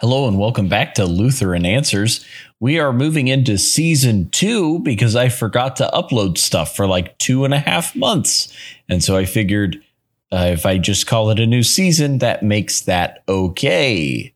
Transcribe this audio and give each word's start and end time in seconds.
Hello 0.00 0.28
and 0.28 0.38
welcome 0.38 0.68
back 0.68 0.92
to 0.96 1.06
Lutheran 1.06 1.64
Answers. 1.64 2.22
We 2.60 2.78
are 2.78 2.92
moving 2.92 3.28
into 3.28 3.56
season 3.56 4.28
two 4.28 4.80
because 4.80 5.16
I 5.16 5.30
forgot 5.30 5.76
to 5.76 5.88
upload 5.90 6.36
stuff 6.36 6.76
for 6.76 6.86
like 6.86 7.16
two 7.16 7.46
and 7.46 7.54
a 7.54 7.58
half 7.58 7.96
months. 7.96 8.54
And 8.90 9.02
so 9.02 9.16
I 9.16 9.24
figured 9.24 9.82
uh, 10.30 10.50
if 10.52 10.66
I 10.66 10.76
just 10.76 11.06
call 11.06 11.30
it 11.30 11.40
a 11.40 11.46
new 11.46 11.62
season, 11.62 12.18
that 12.18 12.42
makes 12.42 12.82
that 12.82 13.22
okay. 13.26 14.34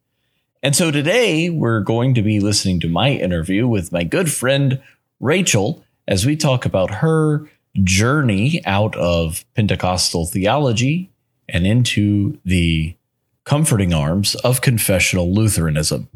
And 0.62 0.74
so 0.74 0.90
today 0.90 1.50
we're 1.50 1.80
going 1.80 2.14
to 2.14 2.22
be 2.22 2.40
listening 2.40 2.80
to 2.80 2.88
my 2.88 3.10
interview 3.10 3.68
with 3.68 3.92
my 3.92 4.02
good 4.02 4.32
friend 4.32 4.80
Rachel 5.20 5.84
as 6.08 6.24
we 6.24 6.36
talk 6.36 6.64
about 6.64 6.90
her 6.90 7.50
journey 7.82 8.64
out 8.64 8.96
of 8.96 9.44
Pentecostal 9.54 10.24
theology 10.24 11.10
and 11.50 11.66
into 11.66 12.38
the 12.46 12.96
comforting 13.44 13.92
arms 13.92 14.34
of 14.36 14.60
confessional 14.60 15.32
Lutheranism. 15.32 16.08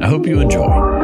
I 0.00 0.06
hope 0.06 0.26
you 0.26 0.40
enjoy. 0.40 0.97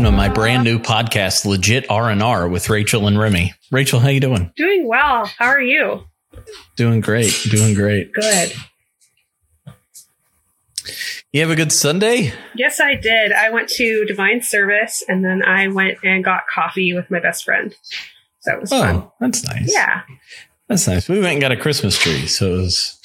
Welcome 0.00 0.16
to 0.16 0.16
my 0.16 0.32
brand 0.32 0.64
new 0.64 0.78
podcast, 0.78 1.44
Legit 1.44 1.84
R 1.90 2.08
and 2.08 2.22
R, 2.22 2.48
with 2.48 2.70
Rachel 2.70 3.06
and 3.06 3.18
Remy. 3.18 3.52
Rachel, 3.70 4.00
how 4.00 4.08
you 4.08 4.18
doing? 4.18 4.50
Doing 4.56 4.88
well. 4.88 5.26
How 5.26 5.48
are 5.48 5.60
you? 5.60 6.06
Doing 6.74 7.02
great. 7.02 7.38
Doing 7.50 7.74
great. 7.74 8.10
Good. 8.14 8.54
You 11.32 11.42
have 11.42 11.50
a 11.50 11.54
good 11.54 11.70
Sunday? 11.70 12.32
Yes, 12.54 12.80
I 12.80 12.94
did. 12.94 13.32
I 13.32 13.50
went 13.50 13.68
to 13.70 14.06
Divine 14.06 14.40
Service 14.40 15.04
and 15.06 15.22
then 15.22 15.42
I 15.42 15.68
went 15.68 15.98
and 16.02 16.24
got 16.24 16.46
coffee 16.46 16.94
with 16.94 17.10
my 17.10 17.20
best 17.20 17.44
friend. 17.44 17.74
So 18.38 18.52
it 18.54 18.60
was 18.62 18.72
oh, 18.72 18.80
fun. 18.80 19.10
That's 19.20 19.44
nice. 19.44 19.70
Yeah. 19.70 20.00
That's 20.66 20.88
nice. 20.88 21.10
We 21.10 21.20
went 21.20 21.32
and 21.32 21.42
got 21.42 21.52
a 21.52 21.58
Christmas 21.58 21.98
tree, 21.98 22.26
so 22.26 22.54
it 22.54 22.56
was 22.56 22.98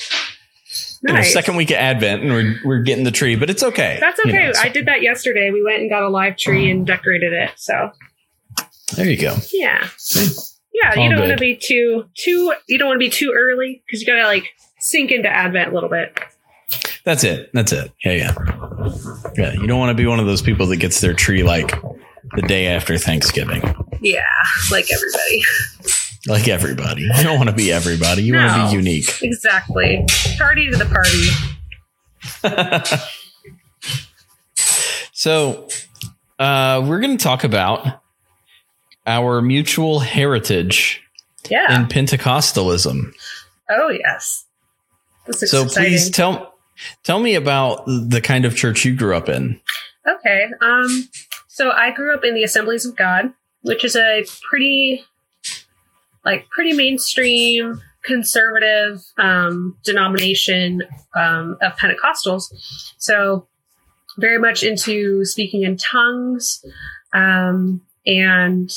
Nice. 1.14 1.28
know, 1.28 1.42
second 1.42 1.56
week 1.56 1.70
of 1.72 1.78
Advent, 1.78 2.24
and 2.24 2.32
we're 2.32 2.60
we're 2.66 2.82
getting 2.82 3.04
the 3.04 3.12
tree, 3.12 3.36
but 3.36 3.50
it's 3.50 3.62
okay. 3.62 3.98
That's 4.00 4.20
okay. 4.22 4.32
You 4.32 4.40
know, 4.40 4.54
so. 4.54 4.62
I 4.62 4.70
did 4.70 4.88
that 4.88 5.02
yesterday. 5.02 5.52
We 5.52 5.64
went 5.64 5.82
and 5.82 5.90
got 5.90 6.04
a 6.04 6.10
live 6.10 6.38
tree 6.38 6.70
and 6.70 6.86
decorated 6.86 7.32
it. 7.32 7.52
So 7.58 7.92
there 8.96 9.10
you 9.10 9.18
go. 9.18 9.36
Yeah. 9.54 9.88
Yeah, 10.74 11.02
you 11.02 11.10
don't 11.10 11.20
want 11.20 11.32
to 11.32 11.38
be 11.38 11.56
too 11.56 12.06
too. 12.16 12.54
You 12.68 12.78
don't 12.78 12.88
want 12.88 13.00
to 13.00 13.06
be 13.06 13.10
too 13.10 13.34
early 13.36 13.84
because 13.86 14.02
you 14.02 14.08
got 14.08 14.16
to 14.16 14.26
like 14.26 14.50
sink 14.80 15.12
into 15.12 15.30
Advent 15.30 15.72
a 15.72 15.74
little 15.74 15.90
bit. 15.90 16.20
That's 17.04 17.24
it. 17.24 17.52
That's 17.54 17.72
it. 17.72 17.92
Yeah, 18.04 18.12
yeah, 18.14 18.34
yeah. 19.38 19.54
You 19.54 19.68
don't 19.68 19.80
want 19.80 19.92
to 19.92 20.02
be 20.02 20.08
one 20.08 20.20
of 20.20 20.26
those 20.26 20.42
people 20.42 20.66
that 20.68 20.78
gets 20.78 21.02
their 21.02 21.14
tree 21.14 21.44
like 21.44 21.80
the 22.36 22.42
day 22.42 22.68
after 22.68 22.98
Thanksgiving. 22.98 23.62
Yeah, 24.02 24.26
like 24.72 24.88
everybody. 24.92 25.44
like 26.28 26.48
everybody. 26.48 27.10
You 27.18 27.24
don't 27.24 27.38
want 27.38 27.50
to 27.50 27.56
be 27.56 27.72
everybody. 27.72 28.24
You 28.24 28.34
no, 28.34 28.46
want 28.46 28.72
to 28.72 28.78
be 28.78 28.84
unique. 28.84 29.22
Exactly. 29.22 30.06
Party 30.38 30.70
to 30.70 30.78
the 30.78 30.86
party. 30.86 31.30
so, 35.14 35.68
uh, 36.40 36.84
we're 36.86 37.00
going 37.00 37.18
to 37.18 37.24
talk 37.24 37.44
about 37.44 38.02
our 39.06 39.42
mutual 39.42 40.00
heritage 40.00 41.02
yeah. 41.50 41.80
in 41.80 41.88
Pentecostalism. 41.88 43.14
Oh, 43.70 43.90
yes. 43.90 44.46
so 45.32 45.64
exciting. 45.64 45.70
please 45.70 46.10
tell 46.10 46.54
tell 47.04 47.20
me 47.20 47.36
about 47.36 47.86
the 47.86 48.20
kind 48.22 48.46
of 48.46 48.56
church 48.56 48.84
you 48.86 48.96
grew 48.96 49.16
up 49.16 49.30
in. 49.30 49.60
Okay. 50.08 50.48
Um 50.62 51.10
so 51.48 51.72
I 51.72 51.92
grew 51.92 52.14
up 52.14 52.26
in 52.26 52.36
the 52.36 52.44
Assemblies 52.44 52.86
of 52.86 52.96
God, 52.96 53.34
which 53.62 53.86
is 53.86 53.96
a 53.96 54.26
pretty 54.50 55.06
like 56.26 56.50
pretty 56.50 56.74
mainstream 56.74 57.82
conservative 58.04 59.02
um, 59.18 59.78
denomination 59.84 60.84
um, 61.16 61.58
of 61.62 61.74
Pentecostals. 61.78 62.44
So 62.98 63.48
very 64.18 64.40
much 64.40 64.64
into 64.64 65.26
speaking 65.26 65.64
in 65.64 65.78
tongues 65.78 66.64
um, 67.14 67.82
and 68.06 68.72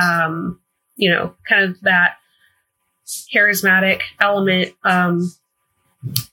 um, 0.00 0.60
you 0.96 1.10
know 1.10 1.34
kind 1.48 1.64
of 1.64 1.80
that 1.82 2.16
charismatic 3.34 4.02
element. 4.20 4.74
Um, 4.84 5.32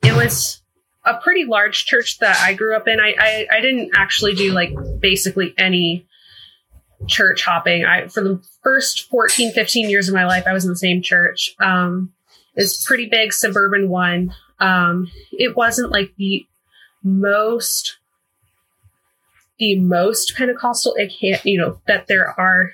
it 0.03 0.13
was 0.13 0.61
a 1.05 1.15
pretty 1.15 1.45
large 1.45 1.85
church 1.85 2.19
that 2.19 2.37
I 2.37 2.53
grew 2.53 2.75
up 2.75 2.87
in. 2.87 2.99
I, 2.99 3.15
I, 3.17 3.47
I 3.57 3.61
didn't 3.61 3.91
actually 3.95 4.35
do 4.35 4.51
like 4.51 4.71
basically 4.99 5.53
any 5.57 6.07
church 7.07 7.43
hopping. 7.43 7.85
I 7.85 8.07
for 8.07 8.23
the 8.23 8.41
first 8.63 9.09
14, 9.09 9.51
15 9.53 9.89
years 9.89 10.07
of 10.07 10.15
my 10.15 10.25
life, 10.25 10.45
I 10.47 10.53
was 10.53 10.65
in 10.65 10.71
the 10.71 10.77
same 10.77 11.01
church. 11.01 11.55
Um, 11.59 12.13
it's 12.55 12.85
pretty 12.85 13.07
big 13.07 13.33
suburban 13.33 13.89
one. 13.89 14.33
Um, 14.59 15.09
it 15.31 15.55
wasn't 15.55 15.91
like 15.91 16.13
the 16.17 16.45
most 17.03 17.97
the 19.57 19.79
most 19.79 20.35
Pentecostal 20.35 20.95
it 20.95 21.13
can't 21.19 21.43
you 21.45 21.59
know 21.59 21.79
that 21.87 22.07
there 22.07 22.39
are 22.39 22.71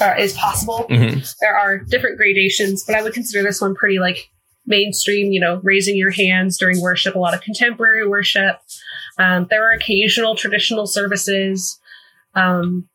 uh, 0.00 0.14
is 0.18 0.34
possible. 0.34 0.86
Mm-hmm. 0.88 1.20
There 1.40 1.56
are 1.56 1.78
different 1.78 2.18
gradations, 2.18 2.84
but 2.84 2.94
I 2.94 3.02
would 3.02 3.14
consider 3.14 3.42
this 3.42 3.60
one 3.60 3.74
pretty 3.74 3.98
like 3.98 4.30
mainstream. 4.66 5.32
You 5.32 5.40
know, 5.40 5.60
raising 5.62 5.96
your 5.96 6.10
hands 6.10 6.58
during 6.58 6.80
worship, 6.80 7.14
a 7.14 7.18
lot 7.18 7.34
of 7.34 7.40
contemporary 7.40 8.06
worship. 8.06 8.60
Um, 9.18 9.46
there 9.50 9.68
are 9.68 9.72
occasional 9.72 10.36
traditional 10.36 10.86
services. 10.86 11.78
Um, 12.34 12.88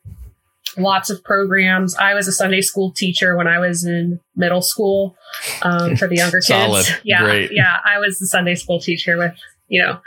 lots 0.78 1.10
of 1.10 1.24
programs. 1.24 1.96
I 1.96 2.14
was 2.14 2.28
a 2.28 2.32
Sunday 2.32 2.62
school 2.62 2.92
teacher 2.92 3.36
when 3.38 3.48
I 3.48 3.60
was 3.60 3.86
in 3.86 4.20
middle 4.36 4.62
school 4.62 5.16
um, 5.62 5.96
for 5.96 6.08
the 6.08 6.16
younger 6.16 6.40
kids. 6.46 6.92
Yeah, 7.04 7.24
Great. 7.24 7.52
yeah. 7.52 7.78
I 7.86 8.00
was 8.00 8.20
the 8.20 8.28
Sunday 8.28 8.56
school 8.56 8.80
teacher 8.80 9.18
with 9.18 9.36
you 9.68 9.82
know, 9.82 10.00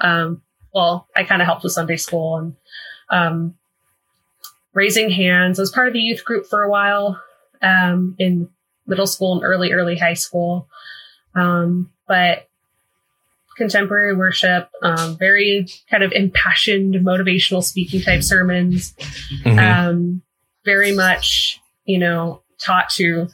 um, 0.00 0.42
well, 0.74 1.08
I 1.16 1.24
kind 1.24 1.42
of 1.42 1.46
helped 1.46 1.62
with 1.62 1.72
Sunday 1.72 1.96
school 1.96 2.36
and 2.36 2.56
um, 3.10 3.54
raising 4.72 5.10
hands. 5.10 5.58
I 5.58 5.62
was 5.62 5.72
part 5.72 5.88
of 5.88 5.94
the 5.94 6.00
youth 6.00 6.24
group 6.24 6.46
for 6.46 6.62
a 6.62 6.70
while 6.70 7.20
um, 7.62 8.14
in 8.18 8.48
middle 8.86 9.06
school 9.06 9.34
and 9.34 9.44
early 9.44 9.72
early 9.72 9.98
high 9.98 10.14
school, 10.14 10.68
um, 11.34 11.90
but 12.06 12.48
contemporary 13.60 14.16
worship, 14.16 14.70
um, 14.82 15.18
very 15.18 15.66
kind 15.90 16.02
of 16.02 16.12
impassioned, 16.12 16.94
motivational 16.94 17.62
speaking 17.62 18.00
type 18.00 18.22
sermons. 18.22 18.94
Mm-hmm. 19.44 19.58
Um, 19.58 20.22
very 20.64 20.92
much, 20.92 21.60
you 21.84 21.98
know, 21.98 22.42
taught 22.58 22.88
to 22.90 23.28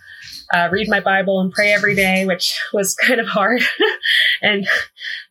uh, 0.53 0.69
read 0.72 0.88
my 0.88 0.98
Bible 0.98 1.41
and 1.41 1.53
pray 1.53 1.72
every 1.72 1.94
day, 1.94 2.26
which 2.26 2.60
was 2.72 2.97
kind 2.97 3.20
of 3.20 3.28
hard 3.28 3.62
and 4.42 4.66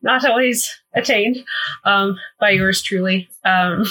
not 0.01 0.25
always 0.25 0.73
attained 0.94 1.44
um, 1.83 2.17
by 2.39 2.51
yours 2.51 2.81
truly. 2.81 3.27
Um, 3.44 3.83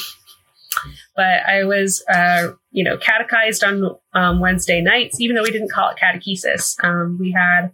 but 1.14 1.46
I 1.46 1.64
was, 1.64 2.02
uh, 2.08 2.52
you 2.70 2.82
know, 2.82 2.96
catechized 2.96 3.62
on 3.62 3.90
um, 4.14 4.40
Wednesday 4.40 4.80
nights, 4.80 5.20
even 5.20 5.36
though 5.36 5.42
we 5.42 5.50
didn't 5.50 5.70
call 5.70 5.90
it 5.90 5.98
catechesis. 6.02 6.82
Um, 6.82 7.18
we 7.20 7.30
had 7.30 7.72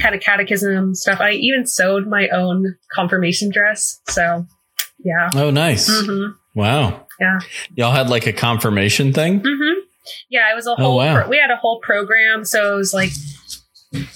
kind 0.00 0.14
of 0.14 0.20
catechism 0.20 0.94
stuff. 0.94 1.20
I 1.20 1.32
even 1.32 1.66
sewed 1.66 2.06
my 2.06 2.28
own 2.28 2.76
confirmation 2.92 3.50
dress. 3.50 4.00
So, 4.08 4.46
yeah. 4.98 5.30
Oh, 5.34 5.50
nice. 5.50 5.90
Mm-hmm. 5.90 6.32
Wow. 6.54 7.06
Yeah. 7.20 7.38
Y'all 7.74 7.92
had 7.92 8.08
like 8.08 8.26
a 8.26 8.32
confirmation 8.32 9.12
thing? 9.12 9.40
Mm-hmm. 9.40 9.80
Yeah, 10.28 10.50
it 10.50 10.54
was 10.54 10.66
a 10.66 10.72
oh, 10.72 10.76
whole. 10.76 10.92
Oh, 10.92 11.04
wow. 11.04 11.20
pro- 11.20 11.28
we 11.28 11.36
had 11.36 11.50
a 11.50 11.56
whole 11.56 11.80
program, 11.80 12.44
so 12.44 12.74
it 12.74 12.76
was 12.76 12.94
like, 12.94 13.10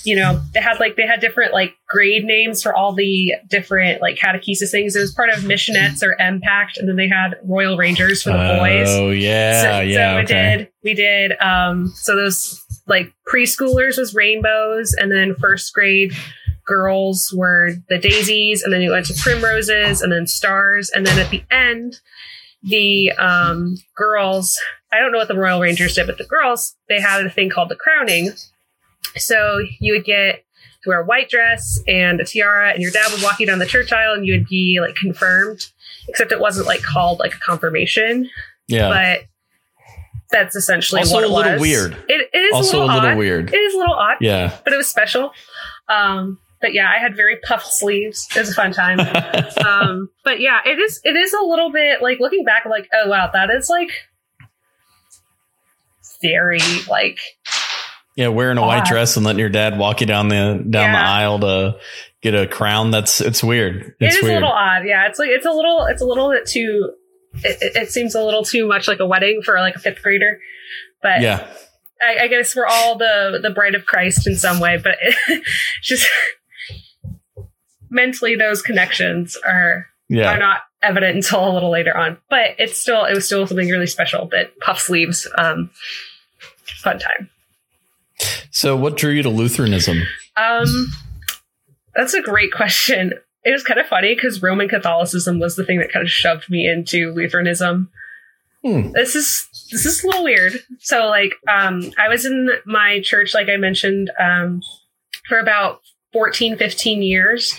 you 0.04 0.16
know, 0.16 0.40
they 0.52 0.60
had 0.60 0.78
like 0.80 0.96
they 0.96 1.06
had 1.06 1.20
different 1.20 1.52
like 1.52 1.74
grade 1.88 2.24
names 2.24 2.62
for 2.62 2.74
all 2.74 2.92
the 2.92 3.34
different 3.48 4.00
like 4.00 4.16
catechesis 4.16 4.70
things. 4.70 4.96
It 4.96 5.00
was 5.00 5.12
part 5.12 5.30
of 5.30 5.40
Missionettes 5.40 6.02
or 6.02 6.16
Mpact, 6.18 6.78
and 6.78 6.88
then 6.88 6.96
they 6.96 7.08
had 7.08 7.36
Royal 7.44 7.76
Rangers 7.76 8.22
for 8.22 8.30
the 8.30 8.56
boys. 8.58 8.88
Oh 8.88 9.10
yeah, 9.10 9.62
so, 9.62 9.80
yeah. 9.80 10.12
So 10.12 10.16
we 10.16 10.22
okay. 10.22 10.56
did 10.56 10.68
we 10.82 10.94
did 10.94 11.40
um 11.40 11.88
so 11.88 12.16
those 12.16 12.63
like 12.86 13.12
preschoolers 13.32 13.98
was 13.98 14.14
rainbows, 14.14 14.94
and 14.94 15.10
then 15.10 15.34
first 15.34 15.72
grade 15.72 16.12
girls 16.66 17.32
were 17.36 17.70
the 17.88 17.98
daisies, 17.98 18.62
and 18.62 18.72
then 18.72 18.82
you 18.82 18.90
went 18.90 19.06
to 19.06 19.14
primroses, 19.14 20.02
and 20.02 20.12
then 20.12 20.26
stars, 20.26 20.90
and 20.94 21.06
then 21.06 21.18
at 21.18 21.30
the 21.30 21.44
end, 21.50 22.00
the 22.62 23.12
um, 23.12 23.76
girls. 23.96 24.58
I 24.92 25.00
don't 25.00 25.12
know 25.12 25.18
what 25.18 25.28
the 25.28 25.36
Royal 25.36 25.60
Rangers 25.60 25.94
did, 25.94 26.06
but 26.06 26.18
the 26.18 26.24
girls 26.24 26.76
they 26.88 27.00
had 27.00 27.24
a 27.24 27.30
thing 27.30 27.50
called 27.50 27.68
the 27.68 27.76
crowning. 27.76 28.32
So 29.16 29.60
you 29.80 29.92
would 29.92 30.04
get 30.04 30.44
to 30.82 30.90
wear 30.90 31.00
a 31.00 31.04
white 31.04 31.28
dress 31.28 31.80
and 31.86 32.20
a 32.20 32.24
tiara, 32.24 32.72
and 32.72 32.82
your 32.82 32.90
dad 32.90 33.10
would 33.12 33.22
walk 33.22 33.40
you 33.40 33.46
down 33.46 33.58
the 33.58 33.66
church 33.66 33.92
aisle, 33.92 34.14
and 34.14 34.26
you 34.26 34.34
would 34.34 34.46
be 34.46 34.80
like 34.80 34.94
confirmed. 34.94 35.60
Except 36.08 36.32
it 36.32 36.40
wasn't 36.40 36.66
like 36.66 36.82
called 36.82 37.18
like 37.18 37.34
a 37.34 37.38
confirmation. 37.38 38.28
Yeah. 38.68 38.88
But 38.88 39.24
that's 40.34 40.54
essentially 40.56 41.00
Also 41.00 41.14
what 41.14 41.22
a 41.24 41.26
it 41.26 41.30
little 41.30 41.52
was. 41.52 41.60
weird. 41.62 41.96
It, 42.08 42.28
is 42.34 42.52
Also 42.54 42.78
a 42.78 42.80
a 42.80 42.84
little, 42.86 42.94
little 42.96 43.10
odd. 43.10 43.16
weird. 43.18 43.54
It 43.54 43.56
is 43.56 43.74
a 43.74 43.78
little 43.78 43.94
odd, 43.94 44.16
Yeah. 44.20 44.56
but 44.64 44.72
it 44.72 44.76
was 44.76 44.88
special. 44.88 45.32
Um, 45.88 46.38
but 46.60 46.72
yeah, 46.74 46.90
I 46.94 46.98
had 46.98 47.14
very 47.16 47.36
puffed 47.46 47.66
sleeves. 47.72 48.26
It 48.34 48.40
was 48.40 48.50
a 48.50 48.54
fun 48.54 48.72
time. 48.72 48.98
um, 49.66 50.08
but 50.24 50.40
yeah, 50.40 50.60
it 50.66 50.78
is. 50.78 51.00
It 51.04 51.14
is 51.16 51.32
a 51.34 51.42
little 51.42 51.70
bit 51.70 52.02
like 52.02 52.18
looking 52.20 52.44
back, 52.44 52.64
like 52.68 52.88
oh 52.94 53.08
wow, 53.08 53.30
that 53.32 53.50
is 53.50 53.68
like 53.68 53.90
very 56.22 56.58
like 56.88 57.18
yeah, 58.16 58.28
wearing 58.28 58.58
a 58.58 58.62
white 58.62 58.84
dress 58.84 59.16
and 59.16 59.26
letting 59.26 59.40
your 59.40 59.48
dad 59.48 59.76
walk 59.78 60.00
you 60.00 60.06
down 60.06 60.28
the 60.28 60.64
down 60.68 60.92
the 60.92 60.98
aisle 60.98 61.40
to 61.40 61.76
get 62.22 62.34
a 62.34 62.46
crown. 62.46 62.90
That's 62.92 63.20
it's 63.20 63.42
weird. 63.42 63.76
It 63.82 63.94
It's 64.00 64.22
weird. 64.22 64.32
a 64.32 64.34
little 64.36 64.52
odd. 64.52 64.86
Yeah, 64.86 65.06
it's 65.08 65.18
like 65.18 65.28
it's 65.30 65.46
a 65.46 65.50
little 65.52 65.84
it's 65.86 66.00
a 66.00 66.06
little 66.06 66.30
bit 66.30 66.46
too. 66.46 66.92
It, 67.42 67.58
it, 67.62 67.76
it 67.76 67.90
seems 67.90 68.14
a 68.14 68.22
little 68.22 68.44
too 68.44 68.66
much 68.66 68.88
like 68.88 69.00
a 69.00 69.06
wedding 69.06 69.42
for 69.42 69.58
like 69.58 69.76
a 69.76 69.78
fifth 69.78 70.02
grader. 70.02 70.40
But 71.02 71.20
yeah. 71.20 71.46
I, 72.00 72.24
I 72.24 72.28
guess 72.28 72.54
we're 72.54 72.66
all 72.66 72.96
the 72.96 73.38
the 73.42 73.50
bride 73.50 73.74
of 73.74 73.86
Christ 73.86 74.26
in 74.26 74.36
some 74.36 74.60
way. 74.60 74.78
But 74.82 74.96
just 75.82 76.08
mentally, 77.90 78.36
those 78.36 78.62
connections 78.62 79.36
are 79.44 79.86
are 80.12 80.38
not 80.38 80.60
evident 80.82 81.16
until 81.16 81.48
a 81.48 81.52
little 81.52 81.70
later 81.70 81.96
on. 81.96 82.18
But 82.30 82.56
it's 82.58 82.78
still 82.78 83.04
it 83.04 83.14
was 83.14 83.26
still 83.26 83.46
something 83.46 83.68
really 83.68 83.86
special. 83.86 84.26
But 84.26 84.58
puff 84.60 84.80
sleeves, 84.80 85.28
um, 85.38 85.70
fun 86.82 86.98
time. 86.98 87.30
So 88.50 88.76
what 88.76 88.96
drew 88.96 89.10
you 89.10 89.22
to 89.22 89.30
Lutheranism? 89.30 90.02
Um, 90.36 90.92
that's 91.94 92.14
a 92.14 92.22
great 92.22 92.52
question. 92.52 93.14
It 93.44 93.52
was 93.52 93.62
kind 93.62 93.78
of 93.78 93.86
funny 93.86 94.14
because 94.14 94.42
Roman 94.42 94.68
Catholicism 94.68 95.38
was 95.38 95.56
the 95.56 95.64
thing 95.64 95.78
that 95.78 95.92
kind 95.92 96.04
of 96.04 96.10
shoved 96.10 96.50
me 96.50 96.66
into 96.66 97.12
Lutheranism. 97.12 97.90
Hmm. 98.62 98.92
This 98.92 99.14
is 99.14 99.46
this 99.70 99.84
is 99.84 100.02
a 100.02 100.06
little 100.06 100.24
weird. 100.24 100.54
So 100.80 101.06
like, 101.06 101.32
um, 101.48 101.92
I 101.98 102.08
was 102.08 102.24
in 102.24 102.48
my 102.64 103.00
church, 103.02 103.34
like 103.34 103.48
I 103.48 103.58
mentioned, 103.58 104.10
um, 104.18 104.62
for 105.28 105.38
about 105.38 105.82
14, 106.14 106.56
15 106.56 107.02
years, 107.02 107.58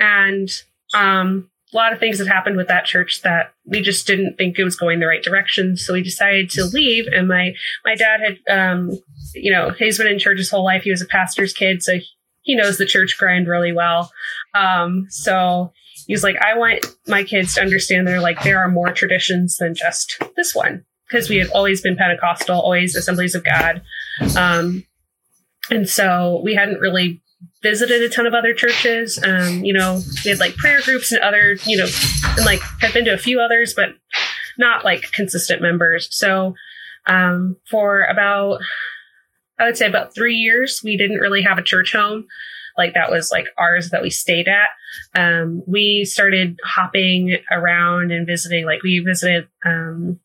and 0.00 0.48
um, 0.94 1.48
a 1.72 1.76
lot 1.76 1.92
of 1.92 2.00
things 2.00 2.18
had 2.18 2.26
happened 2.26 2.56
with 2.56 2.68
that 2.68 2.84
church 2.84 3.22
that 3.22 3.54
we 3.64 3.80
just 3.80 4.06
didn't 4.06 4.36
think 4.36 4.58
it 4.58 4.64
was 4.64 4.76
going 4.76 5.00
the 5.00 5.06
right 5.06 5.22
direction. 5.22 5.76
So 5.76 5.94
we 5.94 6.02
decided 6.02 6.50
to 6.50 6.64
leave. 6.64 7.06
And 7.06 7.28
my 7.28 7.54
my 7.84 7.94
dad 7.94 8.20
had, 8.20 8.38
um, 8.50 8.90
you 9.34 9.50
know, 9.50 9.70
he's 9.70 9.98
been 9.98 10.06
in 10.06 10.18
church 10.18 10.38
his 10.38 10.50
whole 10.50 10.64
life. 10.64 10.82
He 10.82 10.90
was 10.90 11.02
a 11.02 11.06
pastor's 11.06 11.52
kid, 11.52 11.82
so 11.82 11.98
he 12.42 12.54
knows 12.54 12.78
the 12.78 12.86
church 12.86 13.16
grind 13.18 13.46
really 13.46 13.72
well. 13.72 14.12
Um, 14.54 15.06
so 15.10 15.72
he's 16.06 16.22
like, 16.22 16.36
I 16.36 16.56
want 16.56 16.84
my 17.06 17.24
kids 17.24 17.54
to 17.54 17.60
understand 17.60 18.06
that 18.08 18.22
like 18.22 18.42
there 18.42 18.58
are 18.58 18.70
more 18.70 18.92
traditions 18.92 19.56
than 19.56 19.74
just 19.74 20.20
this 20.36 20.54
one 20.54 20.84
because 21.08 21.28
we 21.28 21.36
had 21.36 21.50
always 21.50 21.80
been 21.80 21.96
Pentecostal, 21.96 22.60
always 22.60 22.96
Assemblies 22.96 23.34
of 23.34 23.44
God, 23.44 23.82
um, 24.36 24.84
and 25.70 25.88
so 25.88 26.40
we 26.44 26.54
hadn't 26.54 26.80
really 26.80 27.22
visited 27.62 28.02
a 28.02 28.08
ton 28.08 28.26
of 28.26 28.34
other 28.34 28.54
churches. 28.54 29.18
Um, 29.24 29.64
you 29.64 29.72
know, 29.72 30.00
we 30.24 30.30
had 30.30 30.40
like 30.40 30.56
prayer 30.56 30.80
groups 30.82 31.12
and 31.12 31.20
other, 31.22 31.56
you 31.64 31.76
know, 31.76 31.86
and 32.36 32.44
like 32.44 32.60
had 32.80 32.92
been 32.92 33.04
to 33.04 33.14
a 33.14 33.18
few 33.18 33.40
others, 33.40 33.74
but 33.74 33.90
not 34.58 34.84
like 34.84 35.12
consistent 35.12 35.62
members. 35.62 36.08
So 36.10 36.54
um, 37.06 37.56
for 37.70 38.02
about 38.02 38.60
I 39.58 39.66
would 39.66 39.76
say 39.76 39.86
about 39.86 40.14
three 40.14 40.36
years, 40.36 40.80
we 40.84 40.96
didn't 40.96 41.18
really 41.20 41.42
have 41.42 41.58
a 41.58 41.62
church 41.62 41.92
home. 41.92 42.26
Like 42.76 42.94
that 42.94 43.10
was 43.10 43.30
like 43.30 43.46
ours 43.58 43.90
that 43.90 44.02
we 44.02 44.08
stayed 44.10 44.48
at. 44.48 44.68
Um, 45.14 45.62
we 45.66 46.04
started 46.06 46.58
hopping 46.64 47.36
around 47.50 48.10
and 48.12 48.26
visiting. 48.26 48.64
Like 48.64 48.82
we 48.82 48.98
visited 49.00 49.46
um, 49.64 50.18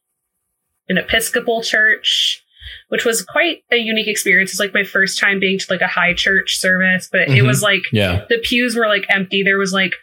an 0.88 0.98
Episcopal 0.98 1.62
church, 1.62 2.42
which 2.88 3.04
was 3.04 3.22
quite 3.22 3.64
a 3.70 3.76
unique 3.76 4.08
experience. 4.08 4.52
It's 4.52 4.60
like 4.62 4.74
my 4.74 4.86
first 4.86 5.20
time 5.20 5.40
being 5.42 5.60
to 5.60 5.66
like 5.70 5.82
a 5.82 5.88
high 5.88 6.14
church 6.14 6.58
service, 6.58 7.10
but 7.12 7.22
it 7.24 7.30
Mhm. 7.44 7.48
was 7.48 7.62
like 7.62 7.84
Yeah. 7.92 8.24
the 8.30 8.38
pews 8.40 8.76
were 8.78 8.88
like 8.88 9.06
empty. 9.10 9.44
There 9.44 9.58
was 9.58 9.74
like 9.74 9.94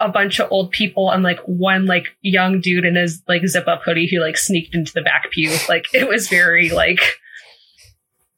a 0.00 0.08
bunch 0.08 0.40
of 0.40 0.50
old 0.50 0.70
people 0.72 1.10
and 1.10 1.22
like 1.22 1.38
one 1.46 1.86
like 1.86 2.06
young 2.22 2.60
dude 2.60 2.84
in 2.84 2.96
his 2.96 3.22
like 3.28 3.46
zip 3.46 3.66
up 3.68 3.82
hoodie 3.84 4.08
who 4.08 4.20
like 4.20 4.36
sneaked 4.36 4.74
into 4.74 4.92
the 4.94 5.02
back 5.02 5.30
pew. 5.30 5.56
Like 5.68 5.86
it 5.94 6.08
was 6.08 6.28
very 6.28 6.70
like 6.70 7.00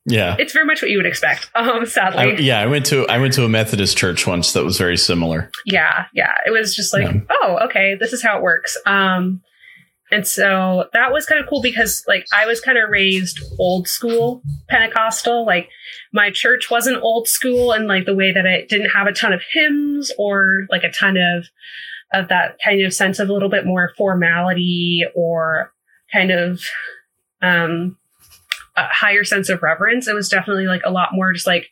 Yeah. 0.07 0.35
it's 0.39 0.53
very 0.53 0.65
much 0.65 0.81
what 0.83 0.91
you 0.91 0.97
would 0.97 1.07
expect. 1.07 1.51
Um, 1.55 1.85
sadly, 1.87 2.19
I, 2.19 2.37
yeah, 2.39 2.61
I 2.61 2.67
went 2.67 2.87
to 2.87 3.07
I 3.09 3.19
went 3.19 3.35
to 3.35 3.45
a 3.45 3.49
Methodist 3.49 3.97
church 3.99 4.27
once 4.27 4.53
that 4.55 4.65
was 4.65 4.79
very 4.79 4.97
similar. 4.97 5.51
yeah, 5.67 6.07
yeah. 6.15 6.35
It 6.47 6.51
was 6.51 6.75
just 6.75 6.93
like, 6.95 7.05
Yeah. 7.13 7.21
oh, 7.43 7.59
okay, 7.67 7.97
this 8.01 8.13
is 8.13 8.23
how 8.23 8.37
it 8.39 8.43
works. 8.43 8.77
Um, 8.87 9.43
and 10.13 10.27
so 10.27 10.87
that 10.93 11.13
was 11.13 11.25
kind 11.27 11.41
of 11.41 11.49
cool 11.49 11.63
because 11.63 12.03
like 12.09 12.25
I 12.33 12.45
was 12.47 12.61
kind 12.61 12.79
of 12.79 12.91
raised 12.91 13.39
old 13.61 13.87
school 13.87 14.43
Pentecostal. 14.69 15.47
Like 15.47 15.69
my 16.13 16.31
church 16.33 16.69
wasn't 16.71 17.03
old 17.03 17.29
school 17.29 17.73
in 17.73 17.87
like 17.87 18.07
the 18.07 18.15
way 18.17 18.33
that 18.33 18.45
it 18.47 18.69
didn't 18.69 18.91
have 18.91 19.07
a 19.07 19.13
ton 19.13 19.33
of 19.33 19.43
hymns 19.53 20.11
or 20.19 20.67
like 20.71 20.83
a 20.83 20.91
ton 20.91 21.17
of 21.17 21.47
of 22.13 22.29
that 22.29 22.57
kind 22.65 22.83
of 22.83 22.93
sense 22.93 23.21
of 23.21 23.29
a 23.29 23.33
little 23.33 23.49
bit 23.51 23.65
more 23.65 23.93
formality 23.97 25.05
or 25.15 25.73
kind 26.13 26.33
of 26.33 26.61
um 27.41 27.97
a 28.89 28.89
higher 28.93 29.25
sense 29.25 29.49
of 29.49 29.63
reverence. 29.63 30.09
It 30.09 30.15
was 30.15 30.29
definitely 30.29 30.67
like 30.67 30.83
a 30.85 30.91
lot 30.91 31.11
more 31.13 31.33
just 31.33 31.47
like, 31.47 31.69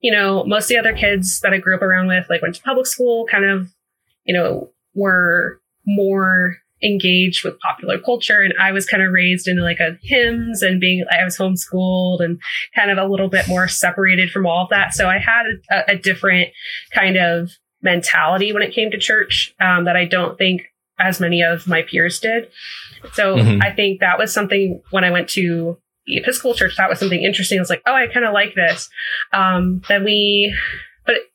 you 0.00 0.12
know, 0.12 0.44
most 0.44 0.64
of 0.64 0.68
the 0.68 0.78
other 0.78 0.94
kids 0.94 1.40
that 1.40 1.52
I 1.52 1.58
grew 1.58 1.74
up 1.74 1.82
around 1.82 2.06
with, 2.06 2.26
like 2.30 2.42
went 2.42 2.54
to 2.54 2.62
public 2.62 2.86
school, 2.86 3.26
kind 3.30 3.44
of, 3.44 3.68
you 4.24 4.34
know, 4.34 4.70
were 4.94 5.60
more 5.86 6.58
engaged 6.82 7.44
with 7.44 7.58
popular 7.58 7.98
culture. 7.98 8.40
And 8.40 8.54
I 8.60 8.70
was 8.70 8.86
kind 8.86 9.02
of 9.02 9.12
raised 9.12 9.48
into 9.48 9.62
like 9.62 9.80
a 9.80 9.98
hymns 10.02 10.62
and 10.62 10.80
being, 10.80 11.04
I 11.10 11.24
was 11.24 11.36
homeschooled 11.36 12.20
and 12.20 12.40
kind 12.76 12.90
of 12.90 12.98
a 12.98 13.10
little 13.10 13.28
bit 13.28 13.48
more 13.48 13.66
separated 13.66 14.30
from 14.30 14.46
all 14.46 14.62
of 14.64 14.70
that. 14.70 14.94
So 14.94 15.08
I 15.08 15.18
had 15.18 15.46
a, 15.70 15.92
a 15.92 15.96
different 15.96 16.50
kind 16.92 17.16
of 17.16 17.50
mentality 17.82 18.52
when 18.52 18.62
it 18.62 18.72
came 18.72 18.90
to 18.92 18.98
church 18.98 19.54
um, 19.60 19.86
that 19.86 19.96
I 19.96 20.04
don't 20.04 20.38
think 20.38 20.66
as 21.00 21.20
many 21.20 21.42
of 21.42 21.66
my 21.66 21.82
peers 21.82 22.20
did. 22.20 22.48
So 23.12 23.36
Mhm. 23.36 23.62
I 23.62 23.72
think 23.72 24.00
that 24.00 24.18
was 24.18 24.32
something 24.32 24.80
when 24.90 25.04
I 25.04 25.10
went 25.10 25.28
to 25.30 25.78
the 26.08 26.16
Episcopal 26.16 26.54
church, 26.54 26.76
that 26.76 26.88
was 26.88 26.98
something 26.98 27.22
interesting. 27.22 27.58
I 27.58 27.60
was 27.60 27.70
like, 27.70 27.82
oh, 27.86 27.94
I 27.94 28.06
kind 28.06 28.26
of 28.26 28.32
like 28.32 28.54
this. 28.54 28.88
Um, 29.32 29.82
then 29.88 30.04
we, 30.04 30.56
but 31.06 31.16
it, 31.16 31.30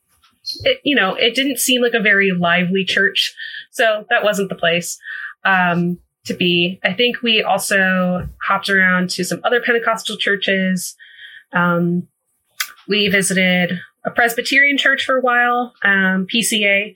it, 0.63 0.81
you 0.83 0.95
know, 0.95 1.13
it 1.15 1.35
didn't 1.35 1.59
seem 1.59 1.81
like 1.81 1.93
a 1.93 2.01
very 2.01 2.31
lively 2.31 2.83
church. 2.83 3.35
So 3.71 4.05
that 4.09 4.23
wasn't 4.23 4.49
the 4.49 4.55
place 4.55 4.99
um, 5.45 5.99
to 6.25 6.33
be. 6.33 6.79
I 6.83 6.93
think 6.93 7.21
we 7.21 7.43
also 7.43 8.27
hopped 8.45 8.69
around 8.69 9.11
to 9.11 9.23
some 9.23 9.41
other 9.43 9.61
Pentecostal 9.61 10.17
churches. 10.17 10.95
Um, 11.53 12.07
we 12.87 13.07
visited 13.07 13.79
a 14.05 14.11
Presbyterian 14.11 14.77
church 14.77 15.05
for 15.05 15.17
a 15.17 15.21
while, 15.21 15.73
um, 15.83 16.27
PCA. 16.33 16.95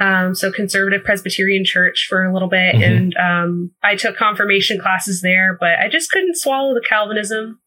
Um, 0.00 0.34
so 0.34 0.50
conservative 0.50 1.04
Presbyterian 1.04 1.64
church 1.64 2.06
for 2.08 2.24
a 2.24 2.32
little 2.32 2.48
bit. 2.48 2.74
Mhm. 2.76 2.82
And, 2.86 3.16
um, 3.18 3.70
I 3.82 3.96
took 3.96 4.16
confirmation 4.16 4.80
classes 4.80 5.20
there, 5.20 5.56
but 5.60 5.78
I 5.78 5.88
just 5.88 6.10
couldn't 6.10 6.36
swallow 6.38 6.72
the 6.74 6.84
Calvinism. 6.88 7.60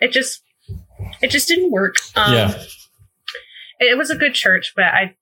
It 0.00 0.10
just, 0.10 0.42
it 1.22 1.30
just 1.30 1.46
didn't 1.48 1.70
work. 1.70 1.94
Um, 2.16 2.34
Yeah. 2.34 2.62
it 3.78 3.96
was 3.96 4.10
a 4.10 4.16
good 4.16 4.34
church, 4.34 4.72
but 4.74 4.86
I, 4.86 5.14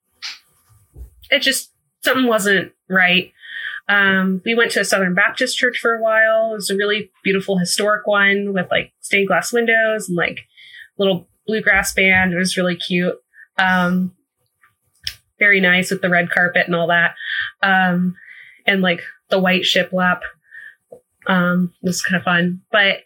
it 1.30 1.40
just, 1.40 1.70
something 2.02 2.26
wasn't 2.26 2.72
right. 2.88 3.30
Um, 3.88 4.40
we 4.46 4.54
went 4.54 4.70
to 4.72 4.80
a 4.80 4.84
Southern 4.84 5.14
Baptist 5.14 5.58
church 5.58 5.78
for 5.78 5.94
a 5.94 6.02
while. 6.02 6.52
It 6.52 6.54
was 6.54 6.70
a 6.70 6.76
really 6.76 7.10
beautiful 7.22 7.58
historic 7.58 8.06
one 8.06 8.54
with 8.54 8.66
like 8.70 8.92
stained 9.00 9.28
glass 9.28 9.52
windows 9.52 10.08
and 10.08 10.16
like 10.16 10.40
little 10.98 11.28
bluegrass 11.46 11.92
band. 11.92 12.32
It 12.32 12.38
was 12.38 12.56
really 12.56 12.76
cute. 12.76 13.16
Um, 13.58 14.14
very 15.44 15.60
nice 15.60 15.90
with 15.90 16.00
the 16.00 16.08
red 16.08 16.30
carpet 16.30 16.66
and 16.66 16.74
all 16.74 16.86
that. 16.88 17.14
Um, 17.62 18.16
and 18.66 18.80
like 18.80 19.00
the 19.28 19.38
white 19.38 19.62
shiplap. 19.62 20.20
Um, 21.26 21.72
it 21.82 21.86
was 21.86 22.02
kind 22.02 22.16
of 22.18 22.24
fun. 22.24 22.62
But, 22.72 23.00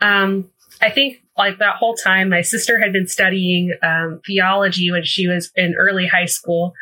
um, 0.00 0.50
I 0.80 0.90
think 0.90 1.22
like 1.36 1.58
that 1.58 1.76
whole 1.76 1.94
time, 1.94 2.28
my 2.30 2.42
sister 2.42 2.80
had 2.80 2.92
been 2.92 3.06
studying 3.06 3.72
um, 3.82 4.20
theology 4.26 4.90
when 4.90 5.04
she 5.04 5.26
was 5.28 5.50
in 5.56 5.74
early 5.78 6.06
high 6.06 6.26
school, 6.26 6.72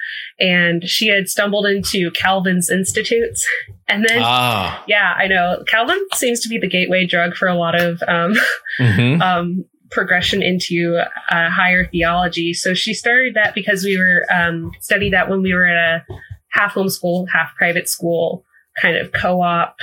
and 0.40 0.86
she 0.88 1.08
had 1.08 1.28
stumbled 1.28 1.66
into 1.66 2.10
Calvin's 2.12 2.70
Institutes. 2.70 3.46
And 3.88 4.04
then, 4.08 4.18
Ah. 4.20 4.82
yeah, 4.88 5.14
I 5.16 5.28
know 5.28 5.62
Calvin 5.68 6.04
seems 6.14 6.40
to 6.40 6.48
be 6.48 6.58
the 6.58 6.66
gateway 6.68 7.06
drug 7.06 7.36
for 7.36 7.46
a 7.46 7.54
lot 7.54 7.80
of 7.80 8.02
um, 8.08 8.34
hmm 8.78 9.22
um, 9.28 9.64
progression 9.90 10.42
into 10.42 10.98
uh, 11.30 11.50
higher 11.50 11.86
theology. 11.86 12.52
So 12.54 12.74
she 12.74 12.94
started 12.94 13.34
that 13.34 13.54
because 13.54 13.84
we 13.84 13.98
were 13.98 14.24
um, 14.32 14.72
studied 14.80 15.12
that 15.12 15.28
when 15.28 15.42
we 15.42 15.54
were 15.54 15.66
at 15.66 15.76
a 15.76 16.06
half 16.50 16.74
homeschool, 16.74 17.28
half 17.28 17.54
private 17.56 17.88
school 17.88 18.44
kind 18.80 18.96
of 18.96 19.12
co-op 19.12 19.78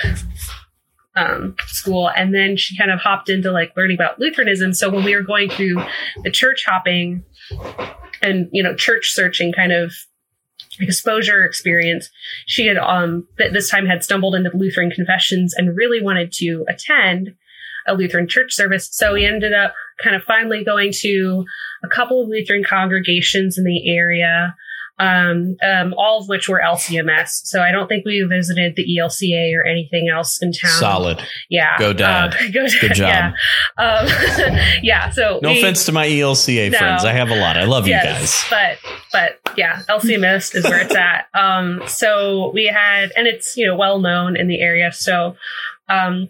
um, 1.16 1.56
school, 1.66 2.10
and 2.10 2.34
then 2.34 2.56
she 2.56 2.76
kind 2.76 2.90
of 2.90 3.00
hopped 3.00 3.28
into 3.28 3.52
like 3.52 3.72
learning 3.76 3.96
about 3.96 4.18
Lutheranism. 4.18 4.74
So 4.74 4.90
when 4.90 5.04
we 5.04 5.14
were 5.14 5.22
going 5.22 5.50
through 5.50 5.82
the 6.22 6.30
church 6.30 6.64
hopping 6.66 7.24
and 8.22 8.48
you 8.52 8.62
know 8.62 8.74
church 8.74 9.12
searching 9.12 9.52
kind 9.52 9.72
of 9.72 9.92
exposure 10.80 11.44
experience, 11.44 12.10
she 12.46 12.66
had 12.66 12.76
um 12.78 13.26
th- 13.38 13.52
this 13.52 13.70
time 13.70 13.86
had 13.86 14.02
stumbled 14.02 14.34
into 14.34 14.50
Lutheran 14.54 14.90
confessions 14.90 15.54
and 15.54 15.76
really 15.76 16.02
wanted 16.02 16.32
to 16.32 16.64
attend. 16.68 17.34
A 17.86 17.94
Lutheran 17.94 18.28
church 18.28 18.52
service. 18.52 18.88
So 18.92 19.14
we 19.14 19.24
ended 19.24 19.52
up 19.52 19.74
kind 20.02 20.16
of 20.16 20.22
finally 20.22 20.64
going 20.64 20.92
to 21.00 21.44
a 21.84 21.88
couple 21.88 22.22
of 22.22 22.28
Lutheran 22.28 22.64
congregations 22.64 23.58
in 23.58 23.64
the 23.64 23.88
area 23.88 24.54
um, 24.98 25.56
um, 25.62 25.92
all 25.98 26.20
of 26.20 26.28
which 26.28 26.48
were 26.48 26.60
LCMS. 26.64 27.46
So 27.46 27.60
I 27.60 27.72
don't 27.72 27.88
think 27.88 28.04
we 28.04 28.22
visited 28.28 28.76
the 28.76 28.86
ELCA 28.98 29.56
or 29.56 29.66
anything 29.66 30.08
else 30.08 30.40
in 30.40 30.52
town. 30.52 30.70
Solid. 30.70 31.22
Yeah. 31.48 31.76
Go 31.78 31.92
dad. 31.92 32.34
Uh, 32.34 32.38
go 32.52 32.66
dad. 32.66 32.80
Good 32.80 32.94
job. 32.94 33.34
Yeah. 33.78 33.84
Um, 33.84 34.06
yeah 34.82 35.10
so 35.10 35.40
no 35.42 35.50
we, 35.50 35.58
offense 35.58 35.84
to 35.86 35.92
my 35.92 36.06
ELCA 36.06 36.70
No. 36.70 36.78
friends. 36.78 37.04
I 37.04 37.12
have 37.12 37.30
a 37.30 37.36
lot. 37.36 37.56
I 37.56 37.64
love 37.64 37.88
yes, 37.88 38.04
you 38.04 38.10
guys. 38.10 38.44
But 38.50 38.90
but 39.12 39.56
yeah, 39.56 39.82
LCMS 39.88 40.54
is 40.54 40.64
where 40.64 40.80
it's 40.80 40.94
at. 40.94 41.26
Um, 41.34 41.82
so 41.86 42.52
we 42.54 42.66
had, 42.66 43.12
and 43.16 43.26
it's 43.26 43.56
you 43.56 43.66
know 43.66 43.76
well 43.76 43.98
known 43.98 44.36
in 44.36 44.46
the 44.46 44.60
area. 44.60 44.92
So 44.92 45.36
um, 45.88 46.28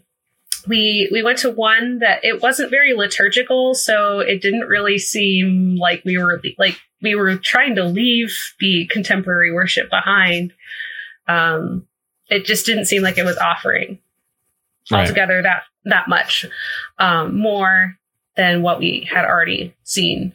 we 0.67 1.09
we 1.13 1.23
went 1.23 1.39
to 1.39 1.51
one 1.51 1.99
that 1.99 2.25
it 2.25 2.43
wasn't 2.43 2.71
very 2.71 2.95
liturgical, 2.95 3.75
so 3.75 4.21
it 4.21 4.41
didn't 4.43 4.69
really 4.69 4.99
seem 4.99 5.77
like 5.77 6.03
we 6.05 6.19
were 6.19 6.41
like 6.59 6.79
we 7.03 7.15
were 7.15 7.37
trying 7.37 7.75
to 7.77 7.85
leave 7.85 8.35
the 8.61 8.87
contemporary 8.91 9.53
worship 9.53 9.91
behind. 9.91 10.53
Um, 11.29 11.87
it 12.29 12.45
just 12.45 12.67
didn't 12.67 12.87
seem 12.87 13.03
like 13.03 13.19
it 13.19 13.25
was 13.25 13.39
offering 13.39 13.99
Right. 14.91 15.01
altogether 15.01 15.41
that 15.43 15.63
that 15.85 16.09
much 16.09 16.45
um, 16.99 17.39
more 17.39 17.97
than 18.37 18.63
what 18.63 18.79
we 18.79 19.09
had 19.11 19.25
already 19.25 19.75
seen. 19.85 20.35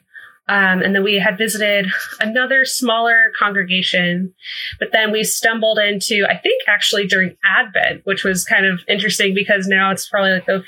Um, 0.50 0.82
and 0.82 0.96
then 0.96 1.04
we 1.04 1.20
had 1.20 1.38
visited 1.38 1.86
another 2.20 2.66
smaller 2.66 3.32
congregation, 3.38 4.34
but 4.80 4.90
then 4.92 5.12
we 5.12 5.24
stumbled 5.24 5.78
into, 5.78 6.26
I 6.28 6.38
think 6.38 6.64
actually 6.68 7.06
during 7.06 7.38
Advent, 7.46 8.02
which 8.06 8.24
was 8.24 8.46
kind 8.46 8.66
of 8.66 8.80
interesting 8.88 9.36
because 9.36 9.68
now 9.68 9.92
it's 9.92 10.10
probably 10.10 10.32
like 10.32 10.48
the 10.48 10.64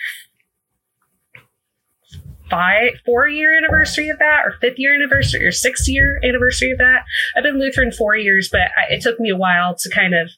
five, 2.48 2.92
four 3.06 3.28
year 3.28 3.58
anniversary 3.58 4.10
of 4.10 4.20
that, 4.20 4.42
or 4.46 4.54
fifth 4.62 4.78
year 4.78 4.94
anniversary, 4.94 5.44
or 5.44 5.52
sixth 5.52 5.88
year 5.88 6.20
anniversary 6.24 6.70
of 6.70 6.78
that. 6.78 7.06
I've 7.36 7.44
been 7.44 7.60
Lutheran 7.60 7.92
four 7.92 8.16
years, 8.16 8.50
but 8.52 8.62
I, 8.78 8.94
it 8.94 9.02
took 9.02 9.20
me 9.20 9.32
a 9.32 9.38
while 9.38 9.74
to 9.74 9.90
kind 9.90 10.14
of 10.14 10.30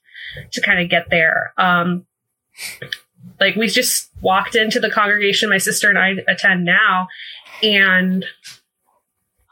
to 0.54 0.62
kind 0.62 0.80
of 0.80 0.90
get 0.90 1.10
there. 1.10 1.54
Um, 1.58 2.06
like 3.42 3.58
we 3.58 3.68
just 3.68 4.10
walked 4.22 4.56
into 4.56 4.80
the 4.80 4.90
congregation 4.90 5.50
my 5.50 5.58
sister 5.58 5.90
and 5.90 6.00
I 6.00 6.14
attend 6.30 6.64
now, 6.64 7.10
and 7.62 8.24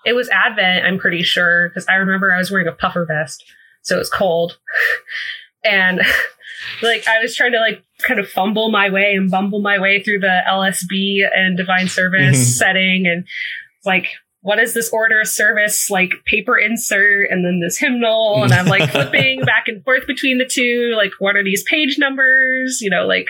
it 0.05 0.13
was 0.13 0.29
Advent. 0.29 0.85
I'm 0.85 0.97
pretty 0.99 1.23
sure 1.23 1.69
because 1.69 1.85
I 1.87 1.95
remember 1.95 2.33
I 2.33 2.37
was 2.37 2.51
wearing 2.51 2.67
a 2.67 2.71
puffer 2.73 3.05
vest, 3.05 3.43
so 3.81 3.95
it 3.95 3.99
was 3.99 4.09
cold, 4.09 4.57
and 5.63 6.01
like 6.81 7.07
I 7.07 7.19
was 7.19 7.35
trying 7.35 7.51
to 7.53 7.59
like 7.59 7.83
kind 8.07 8.19
of 8.19 8.29
fumble 8.29 8.71
my 8.71 8.89
way 8.89 9.13
and 9.15 9.29
bumble 9.29 9.61
my 9.61 9.79
way 9.79 10.01
through 10.01 10.19
the 10.19 10.41
LSB 10.49 11.27
and 11.35 11.57
divine 11.57 11.87
service 11.87 12.37
Mhm. 12.37 12.57
setting, 12.57 13.07
and 13.07 13.25
like. 13.85 14.07
What 14.43 14.57
is 14.57 14.73
this 14.73 14.89
order 14.91 15.21
of 15.21 15.27
service? 15.27 15.91
Like 15.91 16.13
paper 16.25 16.57
insert 16.57 17.29
and 17.29 17.45
then 17.45 17.59
this 17.59 17.77
hymnal. 17.77 18.41
And 18.43 18.51
I'm 18.51 18.65
like 18.65 18.89
flipping 18.91 19.41
back 19.41 19.65
and 19.67 19.83
forth 19.83 20.07
between 20.07 20.39
the 20.39 20.47
two. 20.47 20.95
Like, 20.97 21.11
what 21.19 21.35
are 21.35 21.43
these 21.43 21.61
page 21.61 21.99
numbers? 21.99 22.81
You 22.81 22.89
know, 22.89 23.05
like 23.05 23.27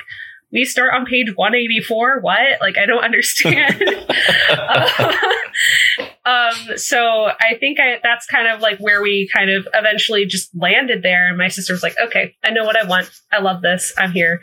we 0.51 0.65
start 0.65 0.93
on 0.93 1.05
page 1.05 1.27
184 1.35 2.19
what? 2.21 2.61
Like 2.61 2.77
i 2.77 2.85
don't 2.85 3.03
understand. 3.03 3.83
Um 6.23 6.77
so 6.77 7.31
i 7.39 7.55
think 7.59 7.79
I, 7.79 7.99
that's 8.03 8.27
kind 8.27 8.47
of 8.47 8.61
like 8.61 8.77
where 8.77 9.01
we 9.01 9.27
kind 9.33 9.49
of 9.49 9.67
eventually 9.73 10.25
just 10.25 10.51
landed 10.55 11.01
there. 11.01 11.27
And 11.29 11.37
my 11.37 11.47
sister 11.47 11.73
was 11.73 11.81
like 11.81 11.95
okay 12.03 12.35
i 12.43 12.51
know 12.51 12.63
what 12.63 12.77
i 12.77 12.87
want. 12.87 13.09
I 13.31 13.39
love 13.41 13.61
this. 13.61 13.93
I'm 13.97 14.11
here. 14.11 14.41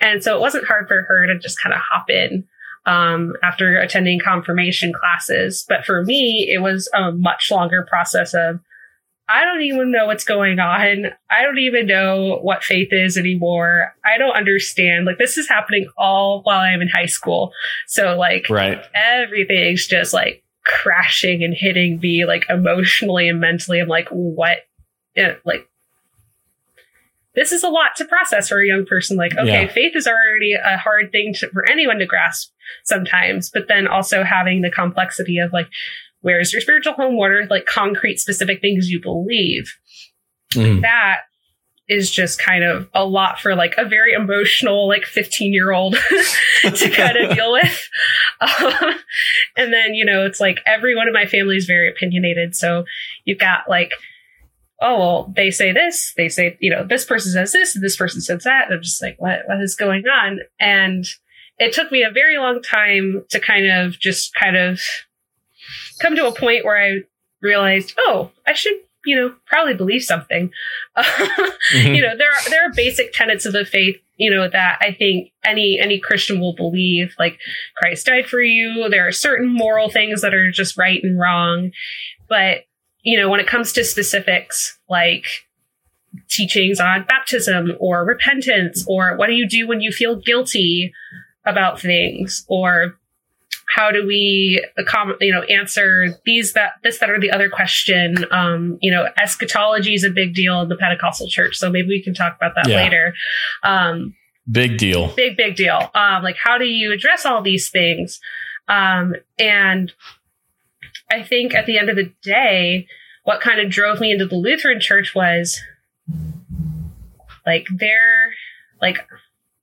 And 0.00 0.22
so 0.22 0.34
it 0.34 0.40
wasn't 0.40 0.66
hard 0.66 0.88
for 0.88 1.02
her 1.02 1.26
to 1.26 1.38
just 1.38 1.60
kind 1.60 1.74
of 1.74 1.80
hop 1.80 2.08
in 2.08 2.44
um, 2.86 3.34
after 3.42 3.76
attending 3.78 4.20
confirmation 4.20 4.92
classes. 4.98 5.64
But 5.68 5.84
for 5.84 6.02
me 6.04 6.50
it 6.50 6.62
was 6.62 6.88
a 6.94 7.12
much 7.12 7.50
longer 7.50 7.86
process 7.88 8.32
of 8.32 8.60
I 9.28 9.44
don't 9.44 9.60
even 9.62 9.90
know 9.92 10.06
what's 10.06 10.24
going 10.24 10.58
on. 10.58 11.06
I 11.30 11.42
don't 11.42 11.58
even 11.58 11.86
know 11.86 12.38
what 12.40 12.64
faith 12.64 12.88
is 12.92 13.16
anymore. 13.18 13.94
I 14.04 14.16
don't 14.16 14.34
understand. 14.34 15.04
Like 15.04 15.18
this 15.18 15.36
is 15.36 15.48
happening 15.48 15.88
all 15.98 16.40
while 16.44 16.60
I'm 16.60 16.80
in 16.80 16.88
high 16.88 17.06
school. 17.06 17.52
So 17.86 18.16
like 18.16 18.48
Right. 18.48 18.82
everything's 18.94 19.86
just 19.86 20.14
like 20.14 20.42
crashing 20.64 21.42
and 21.44 21.54
hitting 21.54 22.00
me 22.00 22.24
like 22.24 22.44
emotionally 22.48 23.28
and 23.28 23.40
mentally. 23.40 23.80
I'm 23.80 23.88
like, 23.88 24.08
what? 24.08 24.58
Yeah, 25.14 25.34
like 25.44 25.68
this 27.34 27.52
is 27.52 27.62
a 27.62 27.68
lot 27.68 27.94
to 27.96 28.04
process 28.04 28.48
for 28.48 28.60
a 28.60 28.66
young 28.66 28.84
person. 28.84 29.16
Like, 29.16 29.32
okay, 29.36 29.62
Yeah. 29.62 29.68
faith 29.68 29.92
is 29.94 30.06
already 30.08 30.54
a 30.54 30.76
hard 30.76 31.12
thing 31.12 31.34
to, 31.34 31.48
for 31.50 31.68
anyone 31.70 31.98
to 31.98 32.06
grasp 32.06 32.50
sometimes, 32.84 33.50
but 33.50 33.68
then 33.68 33.86
also 33.86 34.24
having 34.24 34.62
the 34.62 34.70
complexity 34.70 35.38
of 35.38 35.52
like, 35.52 35.68
where's 36.20 36.52
your 36.52 36.60
spiritual 36.60 36.94
home? 36.94 37.16
What 37.16 37.30
are 37.30 37.46
like 37.46 37.66
concrete, 37.66 38.18
specific 38.18 38.60
things 38.60 38.90
you 38.90 39.00
believe? 39.00 39.72
Mm. 40.54 40.82
That 40.82 41.20
is 41.88 42.10
just 42.10 42.38
kind 42.38 42.64
of 42.64 42.88
a 42.92 43.04
lot 43.04 43.40
for 43.40 43.54
like 43.54 43.74
a 43.78 43.84
very 43.84 44.12
emotional, 44.12 44.86
like 44.86 45.04
15 45.04 45.52
year 45.52 45.72
old 45.72 45.94
to 46.62 46.90
kind 46.90 47.16
of 47.16 47.34
deal 47.34 47.52
with. 47.52 47.88
Um, 48.40 48.94
and 49.56 49.72
then, 49.72 49.94
you 49.94 50.04
know, 50.04 50.24
it's 50.24 50.38
like 50.38 50.60
everyone 50.64 51.08
in 51.08 51.12
my 51.12 51.26
family 51.26 51.56
is 51.56 51.66
very 51.66 51.90
opinionated. 51.90 52.54
So 52.54 52.84
you've 53.24 53.40
got 53.40 53.68
like, 53.68 53.90
oh, 54.80 54.96
well, 54.96 55.32
they 55.34 55.50
say 55.50 55.72
this, 55.72 56.14
they 56.16 56.28
say, 56.28 56.56
you 56.60 56.70
know, 56.70 56.86
this 56.86 57.04
person 57.04 57.32
says 57.32 57.50
this, 57.50 57.74
and 57.74 57.84
this 57.84 57.96
person 57.96 58.20
says 58.20 58.44
that. 58.44 58.66
And 58.66 58.74
I'm 58.74 58.82
just 58.82 59.02
like, 59.02 59.16
what, 59.18 59.40
what 59.46 59.60
is 59.60 59.74
going 59.74 60.04
on? 60.06 60.38
And 60.60 61.04
it 61.58 61.72
took 61.72 61.90
me 61.90 62.04
a 62.04 62.12
very 62.12 62.38
long 62.38 62.62
time 62.62 63.24
to 63.30 63.40
kind 63.40 63.66
of 63.68 63.98
just 63.98 64.32
kind 64.34 64.56
of 64.56 64.80
come 66.00 66.16
to 66.16 66.26
a 66.26 66.34
point 66.34 66.64
where 66.64 66.76
I 66.82 67.00
realized, 67.40 67.94
oh, 67.98 68.30
I 68.46 68.52
should, 68.54 68.74
you 69.04 69.16
know, 69.16 69.34
probably 69.46 69.74
believe 69.74 70.02
something. 70.02 70.50
Mhm. 70.96 71.96
you 71.96 72.02
know, 72.02 72.16
there 72.16 72.30
are 72.30 72.50
there 72.50 72.64
are 72.66 72.72
basic 72.74 73.12
tenets 73.12 73.44
of 73.44 73.52
the 73.52 73.64
faith, 73.64 73.96
you 74.16 74.30
know, 74.30 74.48
that 74.48 74.78
I 74.80 74.92
think 74.92 75.32
any 75.44 75.78
any 75.78 75.98
Christian 75.98 76.40
will 76.40 76.54
believe. 76.54 77.14
Like 77.18 77.38
Christ 77.76 78.06
died 78.06 78.26
for 78.26 78.40
you. 78.40 78.88
There 78.88 79.06
are 79.06 79.12
certain 79.12 79.48
moral 79.48 79.90
things 79.90 80.22
that 80.22 80.34
are 80.34 80.50
just 80.50 80.78
right 80.78 81.00
and 81.02 81.18
wrong, 81.18 81.72
but 82.28 82.64
you 83.02 83.18
know, 83.18 83.28
when 83.28 83.40
it 83.40 83.46
comes 83.46 83.72
to 83.74 83.84
specifics 83.84 84.78
like 84.88 85.24
teachings 86.28 86.80
on 86.80 87.04
baptism 87.04 87.72
or 87.78 88.04
repentance 88.04 88.84
or 88.88 89.16
what 89.16 89.26
do 89.28 89.34
you 89.34 89.46
do 89.48 89.68
when 89.68 89.80
you 89.80 89.92
feel 89.92 90.16
guilty 90.16 90.92
about 91.44 91.80
things 91.80 92.44
or 92.48 92.97
how 93.74 93.90
do 93.90 94.06
we 94.06 94.64
you 95.20 95.32
know 95.32 95.42
answer 95.42 96.06
these 96.24 96.54
that 96.54 96.72
this 96.82 96.98
that 96.98 97.10
or 97.10 97.20
the 97.20 97.30
other 97.30 97.48
question 97.50 98.24
um 98.30 98.78
you 98.80 98.90
know 98.90 99.06
eschatology 99.20 99.94
is 99.94 100.04
a 100.04 100.10
big 100.10 100.34
deal 100.34 100.60
in 100.62 100.68
the 100.68 100.76
pentecostal 100.76 101.28
church 101.28 101.56
so 101.56 101.70
maybe 101.70 101.88
we 101.88 102.02
can 102.02 102.14
talk 102.14 102.34
about 102.36 102.52
that 102.54 102.68
Yeah. 102.68 102.76
later 102.82 103.14
um 103.62 104.14
Big 104.50 104.78
deal. 104.78 105.12
big 105.14 105.36
big 105.36 105.56
deal 105.56 105.90
um 105.94 106.22
like 106.22 106.36
how 106.42 106.56
do 106.56 106.64
you 106.64 106.92
address 106.92 107.26
all 107.26 107.42
these 107.42 107.68
things 107.68 108.18
um 108.68 109.14
and 109.38 109.92
i 111.10 111.22
think 111.22 111.54
at 111.54 111.66
the 111.66 111.78
end 111.78 111.90
of 111.90 111.96
the 111.96 112.10
day 112.22 112.86
what 113.24 113.42
kind 113.42 113.60
of 113.60 113.70
drove 113.70 114.00
me 114.00 114.10
into 114.12 114.24
the 114.26 114.36
lutheran 114.36 114.80
church 114.80 115.14
was 115.14 115.60
like 117.46 117.66
there 117.76 118.32
like 118.80 119.06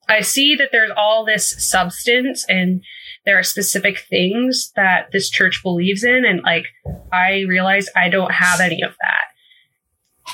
i 0.08 0.22
see 0.22 0.56
that 0.56 0.70
there's 0.72 0.92
all 0.96 1.26
this 1.26 1.50
substance 1.68 2.46
and 2.48 2.84
there 3.25 3.38
are 3.39 3.44
specific 3.44 4.00
things 4.10 4.72
that 4.75 5.10
this 5.12 5.29
church 5.29 5.62
believes 5.63 6.03
in 6.03 6.25
and 6.25 6.41
like 6.44 6.65
i 7.12 7.44
realized 7.48 7.89
i 7.96 8.10
don't 8.10 8.32
have 8.34 8.60
any 8.60 8.82
of 8.82 8.91
that 9.01 9.25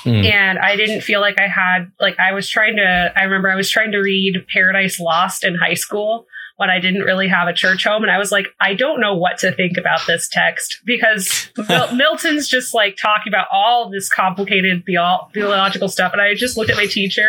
Mm. 0.06 0.24
and 0.24 0.58
I 0.58 0.74
didn't 0.74 1.02
feel 1.02 1.20
like 1.20 1.38
I 1.38 1.46
had 1.46 1.92
like 2.00 2.18
I 2.18 2.32
was 2.32 2.48
trying 2.48 2.76
to 2.76 3.12
I 3.14 3.24
remember 3.24 3.50
I 3.50 3.56
was 3.56 3.68
trying 3.70 3.92
to 3.92 3.98
read 3.98 4.46
Paradise 4.52 4.98
Lost 4.98 5.44
in 5.44 5.54
high 5.54 5.74
school 5.74 6.26
when 6.62 6.70
I 6.70 6.78
didn't 6.78 7.02
really 7.02 7.26
have 7.26 7.48
a 7.48 7.52
church 7.52 7.82
home 7.82 8.04
and 8.04 8.12
I 8.12 8.18
was 8.18 8.30
like 8.30 8.46
I 8.60 8.74
don't 8.74 9.00
know 9.00 9.16
what 9.16 9.38
to 9.38 9.50
think 9.50 9.76
about 9.76 10.06
this 10.06 10.28
text 10.30 10.78
because 10.84 11.50
Mil- 11.68 11.92
Milton's 11.96 12.46
just 12.46 12.72
like 12.72 12.96
talking 12.96 13.32
about 13.32 13.48
all 13.52 13.90
this 13.90 14.08
complicated 14.08 14.84
theo- 14.86 15.28
theological 15.34 15.88
stuff 15.88 16.12
and 16.12 16.22
I 16.22 16.34
just 16.34 16.56
looked 16.56 16.70
at 16.70 16.76
my 16.76 16.86
teacher 16.86 17.28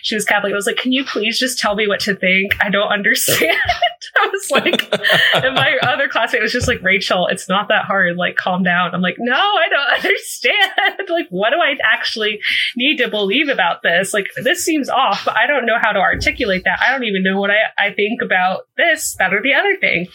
she 0.00 0.14
was 0.14 0.24
Catholic 0.24 0.54
I 0.54 0.56
was 0.56 0.66
like 0.66 0.78
can 0.78 0.92
you 0.92 1.04
please 1.04 1.38
just 1.38 1.58
tell 1.58 1.74
me 1.74 1.86
what 1.86 2.00
to 2.00 2.16
think 2.16 2.56
I 2.64 2.70
don't 2.70 2.90
understand 2.90 3.58
I 4.18 4.26
was 4.32 4.50
like 4.50 4.90
and 5.34 5.54
my 5.54 5.76
other 5.82 6.08
classmate 6.08 6.42
was 6.42 6.52
just 6.52 6.68
like, 6.68 6.82
Rachel, 6.82 7.26
it's 7.26 7.48
not 7.48 7.68
that 7.68 7.84
hard. 7.84 8.16
Like, 8.16 8.36
calm 8.36 8.62
down. 8.62 8.94
I'm 8.94 9.00
like, 9.00 9.16
no, 9.18 9.34
I 9.34 9.68
don't 9.68 9.94
understand. 10.04 11.08
like, 11.08 11.28
what 11.30 11.50
do 11.50 11.56
I 11.56 11.74
actually 11.82 12.40
need 12.76 12.98
to 12.98 13.08
believe 13.08 13.48
about 13.48 13.82
this? 13.82 14.14
Like, 14.14 14.26
this 14.42 14.64
seems 14.64 14.88
off, 14.88 15.24
but 15.24 15.36
I 15.36 15.46
don't 15.46 15.66
know 15.66 15.76
how 15.80 15.92
to 15.92 16.00
articulate 16.00 16.62
that. 16.64 16.80
I 16.80 16.92
don't 16.92 17.04
even 17.04 17.22
know 17.22 17.38
what 17.40 17.50
I, 17.50 17.56
I 17.78 17.92
think 17.92 18.22
about 18.22 18.62
this, 18.76 19.16
that, 19.18 19.34
or 19.34 19.42
the 19.42 19.54
other 19.54 19.76
thing. 19.76 20.08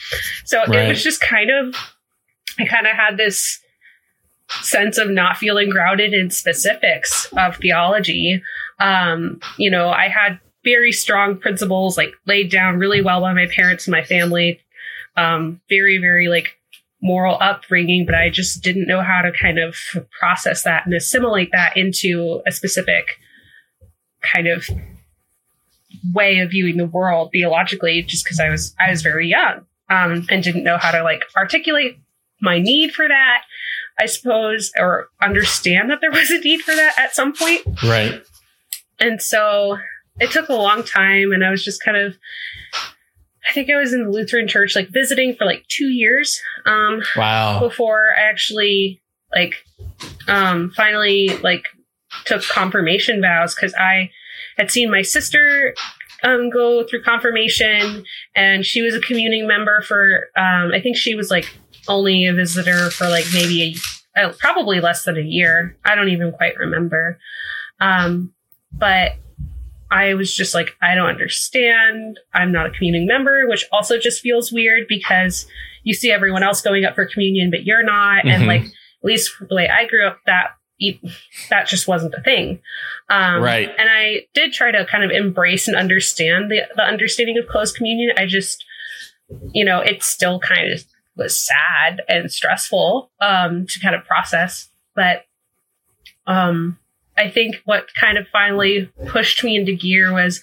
So 0.45 0.63
it 0.63 0.88
was 0.88 1.03
just 1.03 1.21
kind 1.21 1.50
of, 1.50 1.75
I 2.59 2.65
kind 2.65 2.88
of 2.88 2.95
had 2.95 3.17
this 3.17 3.59
sense 4.62 4.97
of 4.97 5.09
not 5.09 5.38
feeling 5.38 5.69
grounded 5.69 6.13
in 6.13 6.29
specifics 6.29 7.27
of 7.38 7.57
theology. 7.57 8.41
Um, 8.79 9.39
you 9.57 9.69
know, 9.69 9.89
I 9.89 10.07
had 10.07 10.39
very 10.63 10.91
strong 10.91 11.38
principles, 11.38 11.97
like 11.97 12.13
laid 12.25 12.51
down 12.51 12.77
really 12.77 13.01
well 13.01 13.21
by 13.21 13.33
my 13.33 13.47
parents 13.53 13.88
and 13.88 13.91
my 13.91 14.03
family. 14.03 14.59
Um, 15.17 15.62
very, 15.69 15.97
very 15.97 16.27
like 16.27 16.57
moral 17.01 17.38
upbringing, 17.39 18.05
but 18.05 18.15
I 18.15 18.29
just 18.29 18.63
didn't 18.63 18.88
know 18.88 19.01
how 19.01 19.21
to 19.21 19.31
kind 19.31 19.59
of 19.59 19.77
process 20.19 20.63
that 20.63 20.85
and 20.85 20.93
assimilate 20.93 21.51
that 21.51 21.77
into 21.77 22.41
a 22.47 22.51
specific 22.51 23.05
kind 24.21 24.47
of 24.47 24.67
way 26.13 26.39
of 26.39 26.51
viewing 26.51 26.77
the 26.77 26.85
world 26.85 27.29
theologically 27.31 28.01
just 28.03 28.24
because 28.25 28.39
I 28.39 28.50
was 28.50 28.75
I 28.79 28.89
was 28.91 29.01
very 29.01 29.27
young 29.27 29.65
um, 29.89 30.25
and 30.29 30.43
didn't 30.43 30.63
know 30.63 30.77
how 30.77 30.91
to 30.91 31.03
like 31.03 31.24
articulate 31.38 31.97
my 32.41 32.59
need 32.59 32.93
for 32.93 33.07
that 33.07 33.43
I 34.00 34.05
suppose 34.07 34.71
or 34.77 35.07
understand 35.21 35.89
that 35.89 36.00
there 36.01 36.12
was 36.19 36.29
a 36.31 36.39
need 36.39 36.62
for 36.62 36.75
that 36.75 36.93
at 36.97 37.15
some 37.15 37.33
point 37.33 37.62
Right. 37.83 38.21
and 39.00 39.21
so 39.21 39.77
it 40.19 40.31
took 40.31 40.50
a 40.50 40.53
long 40.53 40.83
time 40.83 41.31
and 41.31 41.43
I 41.45 41.50
was 41.50 41.63
just 41.63 41.83
kind 41.83 41.97
of 41.97 42.15
I 43.47 43.53
think 43.53 43.69
I 43.69 43.75
was 43.79 43.93
in 43.93 44.03
the 44.03 44.09
Lutheran 44.09 44.47
church 44.47 44.75
like 44.75 44.89
visiting 44.89 45.35
for 45.35 45.45
like 45.45 45.65
2 45.69 45.85
years 45.89 46.41
um 46.65 47.01
Wow. 47.15 47.59
before 47.59 48.09
I 48.17 48.24
actually 48.29 49.01
like 49.33 49.55
um 50.27 50.71
finally 50.75 51.29
like 51.41 51.63
took 52.25 52.43
confirmation 52.43 53.21
vows 53.21 53.55
because 53.55 53.74
I 53.75 54.12
had 54.57 54.71
seen 54.71 54.89
my 54.91 55.01
sister 55.01 55.74
um 56.24 56.50
go 56.50 56.83
through 56.85 57.03
confirmation 57.03 58.03
and 58.35 58.65
she 58.65 58.81
was 58.81 58.95
a 58.95 59.00
communing 59.01 59.47
member 59.47 59.81
for 59.81 60.29
um 60.38 60.71
I 60.74 60.79
think 60.81 60.95
she 60.97 61.15
was 61.15 61.29
like 61.29 61.45
only 61.88 62.25
a 62.25 62.33
visitor 62.33 62.89
for 62.89 63.07
like 63.09 63.25
maybe 63.33 63.77
a, 64.17 64.21
uh, 64.27 64.33
probably 64.39 64.79
less 64.79 65.03
than 65.03 65.17
a 65.17 65.21
year. 65.21 65.77
I 65.85 65.93
don't 65.95 66.09
even 66.09 66.31
quite 66.31 66.57
remember. 66.57 67.19
Um 67.79 68.33
but 68.71 69.12
I 69.91 70.15
was 70.15 70.33
just 70.35 70.55
like, 70.55 70.75
I 70.81 70.95
don't 70.95 71.07
understand. 71.09 72.19
I'm 72.33 72.51
not 72.51 72.65
a 72.65 72.69
communing 72.71 73.05
member, 73.05 73.47
which 73.47 73.65
also 73.71 74.00
just 74.00 74.21
feels 74.21 74.51
weird 74.51 74.88
because 74.89 75.45
you 75.83 75.93
see 75.93 76.12
everyone 76.12 76.41
else 76.43 76.62
going 76.62 76.83
up 76.85 76.95
for 76.95 77.05
communion, 77.05 77.51
but 77.51 77.63
you're 77.65 77.83
not. 77.83 78.25
And 78.25 78.43
Mhm. 78.43 78.47
like, 78.47 78.62
at 78.62 78.71
least 79.03 79.31
the 79.47 79.53
way 79.55 79.69
I 79.69 79.85
grew 79.85 80.05
up, 80.07 80.17
that 80.25 80.55
that 81.50 81.67
just 81.67 81.88
wasn't 81.88 82.13
a 82.13 82.22
thing. 82.22 82.60
Um, 83.10 83.41
Right. 83.41 83.70
And 83.77 83.89
I 83.89 84.25
did 84.34 84.53
try 84.53 84.72
to 84.72 84.86
kind 84.86 85.03
of 85.03 85.12
embrace 85.12 85.67
and 85.67 85.77
understand 85.77 86.51
the, 86.51 86.62
the 86.75 86.84
understanding 86.84 87.38
of 87.38 87.48
closed 87.48 87.75
communion. 87.75 88.12
I 88.17 88.25
just, 88.25 88.65
you 89.53 89.63
know, 89.63 89.79
it 89.79 90.03
still 90.03 90.39
kind 90.39 90.72
of 90.72 90.84
was 91.15 91.38
sad 91.38 92.01
and 92.10 92.32
stressful 92.32 93.10
um, 93.22 93.65
to 93.67 93.79
kind 93.79 93.96
of 93.96 94.03
process. 94.03 94.70
But 94.96 95.25
um, 96.27 96.77
I 97.17 97.29
think 97.29 97.62
what 97.65 97.88
kind 98.00 98.17
of 98.17 98.27
finally 98.27 98.89
pushed 99.08 99.44
me 99.44 99.55
into 99.55 99.74
gear 99.74 100.12
was 100.12 100.41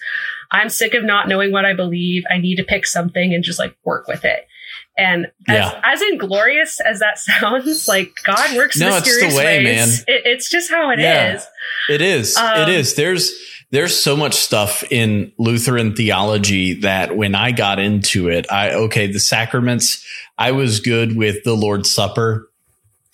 I'm 0.51 0.69
sick 0.69 0.93
of 0.93 1.03
not 1.03 1.27
knowing 1.27 1.51
what 1.51 1.65
I 1.65 1.73
believe. 1.73 2.23
I 2.29 2.37
need 2.37 2.55
to 2.55 2.63
pick 2.63 2.85
something 2.85 3.33
and 3.33 3.43
just 3.43 3.59
like 3.59 3.75
work 3.83 4.07
with 4.07 4.25
it. 4.25 4.47
And 4.97 5.25
as, 5.47 5.55
Yeah. 5.55 5.81
as 5.83 6.01
inglorious 6.01 6.79
as 6.79 6.99
that 6.99 7.17
sounds, 7.19 7.87
like 7.87 8.13
God 8.23 8.55
works 8.55 8.77
No, 8.77 8.95
it's 8.97 9.05
the 9.05 9.11
mysterious 9.11 9.35
way, 9.37 9.63
ways. 9.63 9.65
man. 10.07 10.15
It, 10.15 10.21
it's 10.25 10.49
just 10.49 10.69
how 10.69 10.91
it 10.91 10.99
is. 10.99 11.03
Yeah. 11.03 11.41
It 11.89 12.01
is. 12.01 12.37
Um, 12.37 12.61
it 12.61 12.69
is. 12.69 12.95
There's 12.95 13.31
there's 13.71 13.97
so 13.97 14.15
much 14.15 14.35
stuff 14.35 14.83
in 14.91 15.31
Lutheran 15.39 15.95
theology 15.95 16.73
that 16.81 17.17
when 17.17 17.33
I 17.33 17.51
got 17.51 17.79
into 17.79 18.29
it, 18.29 18.45
I 18.51 18.71
okay, 18.73 19.07
the 19.11 19.19
sacraments, 19.19 20.05
I 20.37 20.51
was 20.51 20.79
good 20.79 21.15
with 21.15 21.43
the 21.43 21.53
Lord's 21.55 21.91
Supper. 21.93 22.49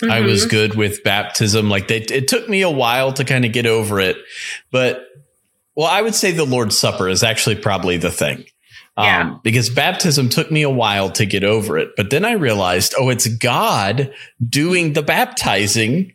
I 0.03 0.19
Mhm. 0.21 0.25
was 0.25 0.45
good 0.45 0.75
with 0.75 1.01
baptism. 1.03 1.69
Like 1.69 1.87
they, 1.87 1.97
it 1.99 2.27
took 2.27 2.47
me 2.49 2.61
a 2.61 2.69
while 2.69 3.13
to 3.13 3.23
kind 3.23 3.45
of 3.45 3.51
get 3.53 3.65
over 3.65 3.99
it, 4.01 4.17
but 4.71 5.05
well, 5.75 5.87
I 5.87 6.01
would 6.01 6.15
say 6.15 6.31
the 6.31 6.45
Lord's 6.45 6.77
Supper 6.77 7.07
is 7.07 7.23
actually 7.23 7.55
probably 7.55 7.95
the 7.97 8.11
thing. 8.11 8.43
Yeah. 8.99 9.21
Um, 9.21 9.41
because 9.43 9.69
baptism 9.69 10.29
took 10.29 10.51
me 10.51 10.61
a 10.61 10.69
while 10.69 11.09
to 11.11 11.25
get 11.25 11.43
over 11.43 11.77
it, 11.77 11.89
but 11.95 12.09
then 12.09 12.25
I 12.25 12.33
realized, 12.33 12.93
oh, 12.97 13.09
it's 13.09 13.27
God 13.27 14.13
doing 14.47 14.93
the 14.93 15.03
baptizing. 15.03 16.13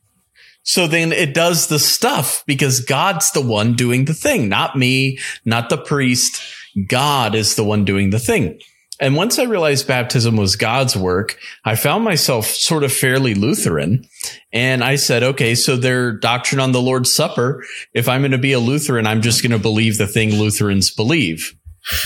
So 0.63 0.87
then 0.87 1.13
it 1.13 1.35
does 1.35 1.67
the 1.67 1.79
stuff 1.79 2.43
because 2.47 2.81
God's 2.81 3.33
the 3.33 3.43
one 3.43 3.75
doing 3.75 4.07
the 4.07 4.15
thing, 4.15 4.49
not 4.49 4.77
me, 4.77 5.19
not 5.45 5.69
the 5.69 5.77
priest. 5.77 6.43
God 6.89 7.35
is 7.35 7.55
the 7.55 7.65
one 7.65 7.85
doing 7.85 8.11
the 8.11 8.19
thing. 8.19 8.59
And 9.01 9.17
once 9.17 9.39
I 9.39 9.43
realized 9.43 9.89
baptism 9.89 10.37
was 10.37 10.55
God's 10.55 10.97
work, 10.97 11.37
I 11.65 11.75
found 11.75 12.05
myself 12.05 12.47
sort 12.47 12.85
of 12.85 12.93
fairly 12.93 13.35
Lutheran. 13.35 14.07
And 14.53 14.85
I 14.85 14.97
said, 14.97 15.23
okay, 15.25 15.57
so 15.57 15.77
their 15.77 16.13
doctrine 16.13 16.61
on 16.61 16.73
the 16.73 16.81
Lord's 16.81 17.13
Supper, 17.13 17.65
if 17.93 18.09
I'm 18.09 18.21
going 18.21 18.31
to 18.31 18.39
be 18.39 18.53
a 18.53 18.61
Lutheran, 18.61 19.07
I'm 19.07 19.21
just 19.21 19.43
going 19.43 19.53
to 19.53 19.59
believe 19.59 19.99
the 19.99 20.07
thing 20.07 20.37
Lutherans 20.37 20.91
believe, 20.91 21.57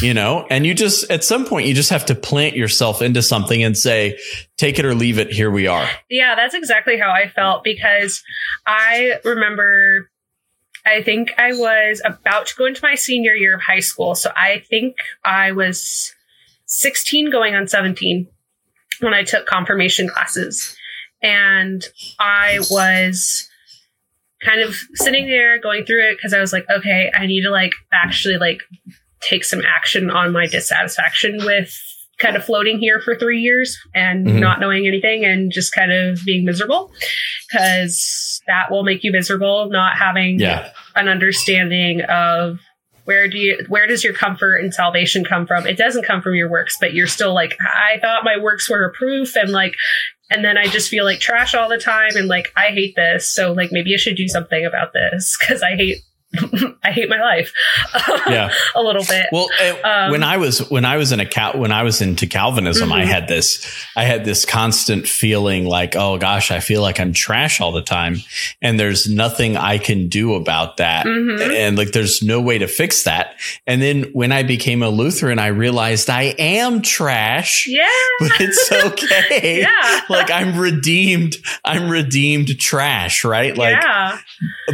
you 0.03 0.14
know? 0.14 0.47
And 0.51 0.67
you 0.67 0.75
just, 0.75 1.11
at 1.11 1.25
some 1.25 1.45
point, 1.45 1.67
you 1.67 1.75
just 1.75 1.91
have 1.91 2.07
to 2.07 2.14
plant 2.14 2.57
yourself 2.57 3.03
into 3.03 3.23
something 3.23 3.62
and 3.62 3.77
say, 3.77 4.19
take 4.57 4.79
it 4.79 4.85
or 4.85 4.95
leave 4.95 5.19
it. 5.19 5.33
Here 5.33 5.51
we 5.51 5.67
are. 5.67 5.88
Yeah, 6.11 6.35
that's 6.35 6.55
exactly 6.55 6.99
how 6.99 7.11
I 7.11 7.29
felt 7.29 7.64
because 7.64 8.23
I 8.67 9.21
remember 9.25 10.11
I 10.87 11.03
think 11.03 11.33
I 11.37 11.53
was 11.53 12.01
about 12.05 12.47
to 12.47 12.57
go 12.57 12.67
into 12.67 12.81
my 12.83 12.95
senior 12.95 13.35
year 13.35 13.57
of 13.57 13.62
high 13.62 13.81
school. 13.81 14.14
So 14.14 14.33
I 14.35 14.62
think 14.71 14.97
I 15.25 15.53
was 15.53 16.14
16 16.67 17.31
going 17.31 17.55
on 17.55 17.69
17 17.69 18.27
when 19.01 19.14
I 19.14 19.25
took 19.25 19.47
confirmation 19.47 20.09
classes. 20.09 20.77
And 21.23 21.85
I 22.19 22.61
was 22.71 23.49
kind 24.43 24.61
of 24.61 24.77
sitting 24.95 25.27
there 25.27 25.59
going 25.59 25.85
through 25.85 26.11
it 26.11 26.17
because 26.17 26.33
I 26.33 26.41
was 26.41 26.53
like, 26.53 26.64
okay, 26.71 27.11
I 27.14 27.27
need 27.27 27.43
to 27.43 27.51
like 27.51 27.73
actually 27.93 28.38
like 28.38 28.62
take 29.21 29.45
some 29.45 29.63
action 29.67 30.11
on 30.11 30.33
my 30.33 30.47
dissatisfaction 30.47 31.39
with 31.45 31.75
kind 32.19 32.37
of 32.37 32.45
floating 32.45 32.79
here 32.81 33.01
for 33.01 33.15
three 33.15 33.41
years 33.41 33.79
and 33.95 34.27
Mhm. 34.27 34.41
not 34.41 34.59
knowing 34.61 34.87
anything 34.89 35.25
and 35.25 35.53
just 35.53 35.73
kind 35.73 35.93
of 35.93 36.19
being 36.25 36.45
miserable 36.45 36.93
because 37.51 38.41
that 38.47 38.71
will 38.71 38.83
make 38.85 39.05
you 39.05 39.13
miserable 39.13 39.69
not 39.71 39.97
having 39.97 40.39
Yeah. 40.41 40.71
an 40.97 41.09
understanding 41.09 42.03
of 42.03 42.59
where 43.05 43.29
do 43.29 43.39
you 43.39 43.65
where 43.69 43.87
does 43.87 44.05
your 44.05 44.13
comfort 44.13 44.57
and 44.57 44.75
salvation 44.75 45.25
come 45.25 45.47
from 45.47 45.67
it 45.67 45.79
doesn't 45.79 46.05
come 46.05 46.21
from 46.21 46.35
your 46.35 46.51
works 46.51 46.77
but 46.81 46.93
you're 46.93 47.07
still 47.07 47.33
like 47.33 47.57
i 47.63 47.99
thought 48.01 48.23
my 48.25 48.37
works 48.37 48.69
were 48.69 48.85
a 48.85 48.93
proof 48.93 49.35
and 49.35 49.51
like 49.51 49.75
and 50.31 50.45
then 50.45 50.59
i 50.59 50.67
just 50.67 50.91
feel 50.91 51.05
like 51.07 51.19
trash 51.19 51.55
all 51.55 51.69
the 51.71 51.79
time 51.79 52.11
and 52.17 52.29
like 52.29 52.53
i 52.57 52.67
hate 52.67 52.95
this 52.97 53.33
so 53.33 53.53
like 53.53 53.71
maybe 53.73 53.95
i 53.95 53.97
should 53.97 54.17
do 54.17 54.29
something 54.29 54.67
about 54.67 54.93
this 54.93 55.39
because 55.41 55.63
i 55.63 55.75
hate 55.75 55.99
i 56.85 56.90
hate 56.92 57.09
my 57.09 57.20
life 57.20 57.53
Yeah. 58.29 58.51
a 58.74 58.81
little 58.83 59.05
bit 59.05 59.27
Well, 59.33 59.48
uh, 59.62 59.88
Um, 59.88 60.11
when 60.11 60.22
I 60.22 60.37
was 60.37 60.59
when 60.70 60.85
I 60.85 60.96
was 60.96 61.12
in 61.12 61.20
a 61.20 61.27
Cal- 61.27 61.59
when 61.59 61.72
I 61.72 61.83
was 61.83 62.01
into 62.03 62.27
Calvinism, 62.27 62.92
I 62.92 63.03
Mhm. 63.05 63.07
had 63.09 63.29
this 63.29 63.66
I 63.96 64.05
had 64.05 64.24
this 64.24 64.44
constant 64.44 65.07
feeling 65.09 65.64
like, 65.66 65.96
oh 65.96 66.18
gosh, 66.18 66.51
I 66.51 66.61
feel 66.61 66.83
like 66.83 67.01
I'm 67.01 67.12
trash 67.12 67.61
all 67.61 67.72
the 67.72 67.83
time, 67.83 68.16
and 68.62 68.79
there's 68.79 69.09
nothing 69.09 69.57
I 69.57 69.79
can 69.79 70.09
do 70.09 70.35
about 70.35 70.77
that, 70.79 71.07
Mhm. 71.07 71.40
and 71.57 71.79
like 71.79 71.92
there's 71.92 72.22
no 72.22 72.40
way 72.40 72.59
to 72.59 72.66
fix 72.68 73.05
that. 73.05 73.35
And 73.66 73.81
then 73.83 74.05
when 74.12 74.31
I 74.33 74.42
became 74.42 74.83
a 74.83 74.88
Lutheran, 74.90 75.38
I 75.38 75.48
realized 75.48 76.11
I 76.11 76.35
am 76.38 76.83
trash, 76.83 77.66
yeah 77.68 77.87
but 78.20 78.33
it's 78.40 78.70
okay. 78.88 79.61
yeah 79.61 80.01
Like 80.09 80.31
I'm 80.31 80.59
redeemed. 80.59 81.37
I'm 81.64 81.88
redeemed 81.88 82.59
trash, 82.59 83.24
right? 83.24 83.57
Like 83.57 83.77
yeah 83.83 84.18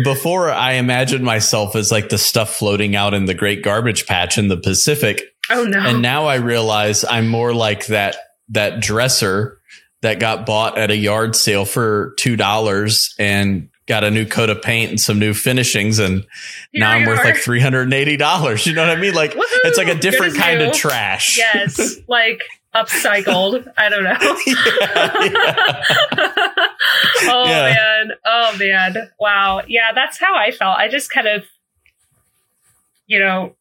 before 0.03 0.51
I 0.51 0.73
imagined 0.73 1.25
myself 1.25 1.54
as 1.55 1.91
like 1.93 2.09
the 2.09 2.19
stuff 2.19 2.57
floating 2.57 2.97
out 2.97 3.15
in 3.15 3.25
the 3.27 3.35
great 3.35 3.63
garbage 3.63 4.07
patch 4.07 4.37
in 4.39 4.49
the 4.49 4.57
Pacific. 4.57 5.23
oh 5.51 5.65
no 5.65 5.79
And 5.79 6.03
now 6.03 6.27
I 6.27 6.37
realize 6.37 7.05
I'm 7.05 7.29
more 7.29 7.55
like 7.55 7.87
that, 7.87 8.17
that 8.51 8.81
dresser 8.81 9.61
that 10.03 10.19
got 10.21 10.45
bought 10.47 10.77
at 10.77 10.91
a 10.91 10.97
yard 10.97 11.35
sale 11.37 11.65
for 11.65 12.15
$2 12.19 13.15
and 13.19 13.69
got 13.87 14.03
a 14.05 14.11
new 14.11 14.27
coat 14.27 14.51
of 14.51 14.61
paint 14.63 14.91
and 14.91 15.01
some 15.01 15.19
new 15.19 15.33
finishings. 15.35 15.99
And 15.99 16.25
Here 16.73 16.81
now 16.81 16.91
I'm 16.91 17.07
worth 17.07 17.21
are. 17.21 17.25
like 17.25 17.37
$380. 17.37 18.67
You 18.67 18.73
know 18.75 18.87
what 18.87 18.97
I 18.97 19.01
mean? 19.01 19.15
Like 19.15 19.33
Woohoo! 19.33 19.41
it's 19.65 19.79
like 19.79 19.89
a 19.89 19.95
different 19.95 20.37
kind 20.37 20.59
new. 20.61 20.69
of 20.69 20.73
trash. 20.75 21.39
yes 21.39 21.97
like 22.09 22.41
upcycled. 22.75 23.67
I 23.77 23.89
don't 23.89 24.05
know. 24.05 24.17
Oh 27.27 27.49
Yeah. 27.49 27.73
man. 27.73 28.11
Oh 28.25 28.57
man. 28.59 29.11
Wow. 29.19 29.63
Yeah 29.67 29.93
that's 29.95 30.19
how 30.19 30.37
i 30.37 30.51
felt. 30.51 30.79
I 30.79 30.89
just 30.89 31.11
kind 31.11 31.27
of 31.27 31.45
you 33.07 33.19
know 33.19 33.55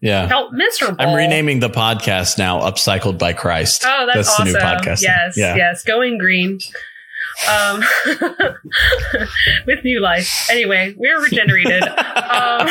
yeah. 0.00 0.28
felt 0.28 0.52
miserable. 0.52 0.96
I'm 1.00 1.14
renaming 1.14 1.60
the 1.60 1.68
podcast 1.68 2.38
now 2.38 2.60
Upcycled 2.60 3.18
by 3.18 3.32
Christ. 3.32 3.84
oh 3.86 4.06
that's, 4.06 4.28
That's 4.28 4.36
the 4.38 4.44
new 4.44 4.54
podcast. 4.54 5.02
yes 5.02 5.36
Yeah. 5.36 5.56
yes. 5.56 5.82
Going 5.84 6.18
green. 6.18 6.60
Um 7.48 7.82
with 9.66 9.84
new 9.84 10.00
life. 10.00 10.46
Anyway 10.50 10.94
we're 10.96 11.20
regenerated. 11.20 11.82
Um 11.82 12.68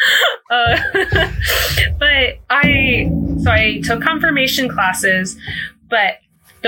uh, 0.50 0.78
but 1.98 2.38
i 2.50 3.10
so 3.42 3.50
i 3.50 3.80
took 3.84 4.02
confirmation 4.02 4.68
classes 4.68 5.36
but 5.88 6.18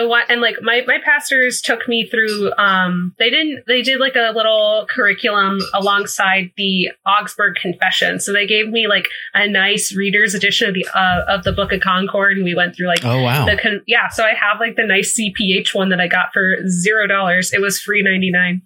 the 0.09 0.25
and 0.29 0.41
like 0.41 0.57
my 0.63 0.83
my 0.87 0.99
pastors 1.05 1.61
took 1.61 1.87
me 1.89 2.07
through 2.07 2.53
um 2.59 3.15
they 3.19 3.31
didn't 3.31 3.65
they 3.67 3.83
did 3.83 4.01
like 4.01 4.17
a 4.17 4.33
little 4.35 4.87
curriculum 4.91 5.59
alongside 5.75 6.51
the 6.57 6.89
augsburg 7.07 7.55
confession 7.57 8.19
so 8.21 8.33
they 8.33 8.47
gave 8.47 8.69
me 8.69 8.87
like 8.89 9.09
a 9.35 9.47
nice 9.49 9.95
reader's 9.95 10.35
edition 10.35 10.69
of 10.69 10.75
the 10.75 10.87
uh, 10.95 11.25
of 11.29 11.45
the 11.45 11.53
book 11.53 11.73
of 11.73 11.81
concord 11.81 12.37
and 12.37 12.45
we 12.45 12.55
went 12.55 12.75
through 12.77 12.87
like 12.87 13.05
Oh 13.05 13.23
wow. 13.23 13.47
the 13.47 13.57
con- 13.57 13.83
yeah 13.87 14.09
so 14.09 14.25
i 14.25 14.33
have 14.35 14.59
like 14.61 14.77
the 14.77 14.87
nice 14.87 15.19
cph 15.19 15.75
one 15.75 15.89
that 15.91 16.01
i 16.01 16.09
got 16.09 16.33
for 16.33 16.57
zero 16.69 17.07
dollars 17.07 17.53
it 17.53 17.61
was 17.61 17.81
free 17.81 18.03
99 18.03 18.63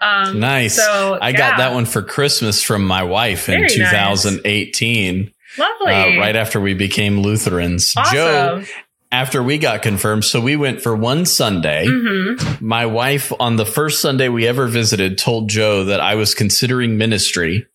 um 0.00 0.40
Nice. 0.40 0.76
so 0.76 1.18
I 1.20 1.30
yeah, 1.30 1.36
got 1.36 1.58
that 1.58 1.72
one 1.72 1.86
for 1.86 2.02
Christmas 2.02 2.62
from 2.62 2.86
my 2.86 3.02
wife 3.02 3.48
in 3.48 3.54
Very 3.54 3.62
nice. 3.78 4.22
2018, 4.22 5.32
lovely 5.58 5.92
uh, 5.92 6.20
right 6.20 6.36
after 6.36 6.60
we 6.60 6.74
became 6.74 7.20
Lutherans. 7.20 7.94
Joe, 8.12 8.56
awesome 8.62 8.66
after 9.12 9.42
we 9.42 9.58
got 9.58 9.82
confirmed, 9.82 10.24
so 10.24 10.40
we 10.40 10.56
went 10.56 10.82
for 10.82 10.94
one 10.94 11.24
Sunday. 11.26 11.86
hmm 11.88 12.34
My 12.60 12.86
wife, 12.86 13.32
on 13.38 13.56
the 13.56 13.66
first 13.66 14.00
Sunday 14.00 14.28
we 14.28 14.46
ever 14.46 14.66
visited, 14.66 15.18
told 15.18 15.48
Joe 15.48 15.84
that 15.84 16.00
I 16.00 16.14
was 16.14 16.34
considering 16.34 16.98
ministry. 16.98 17.66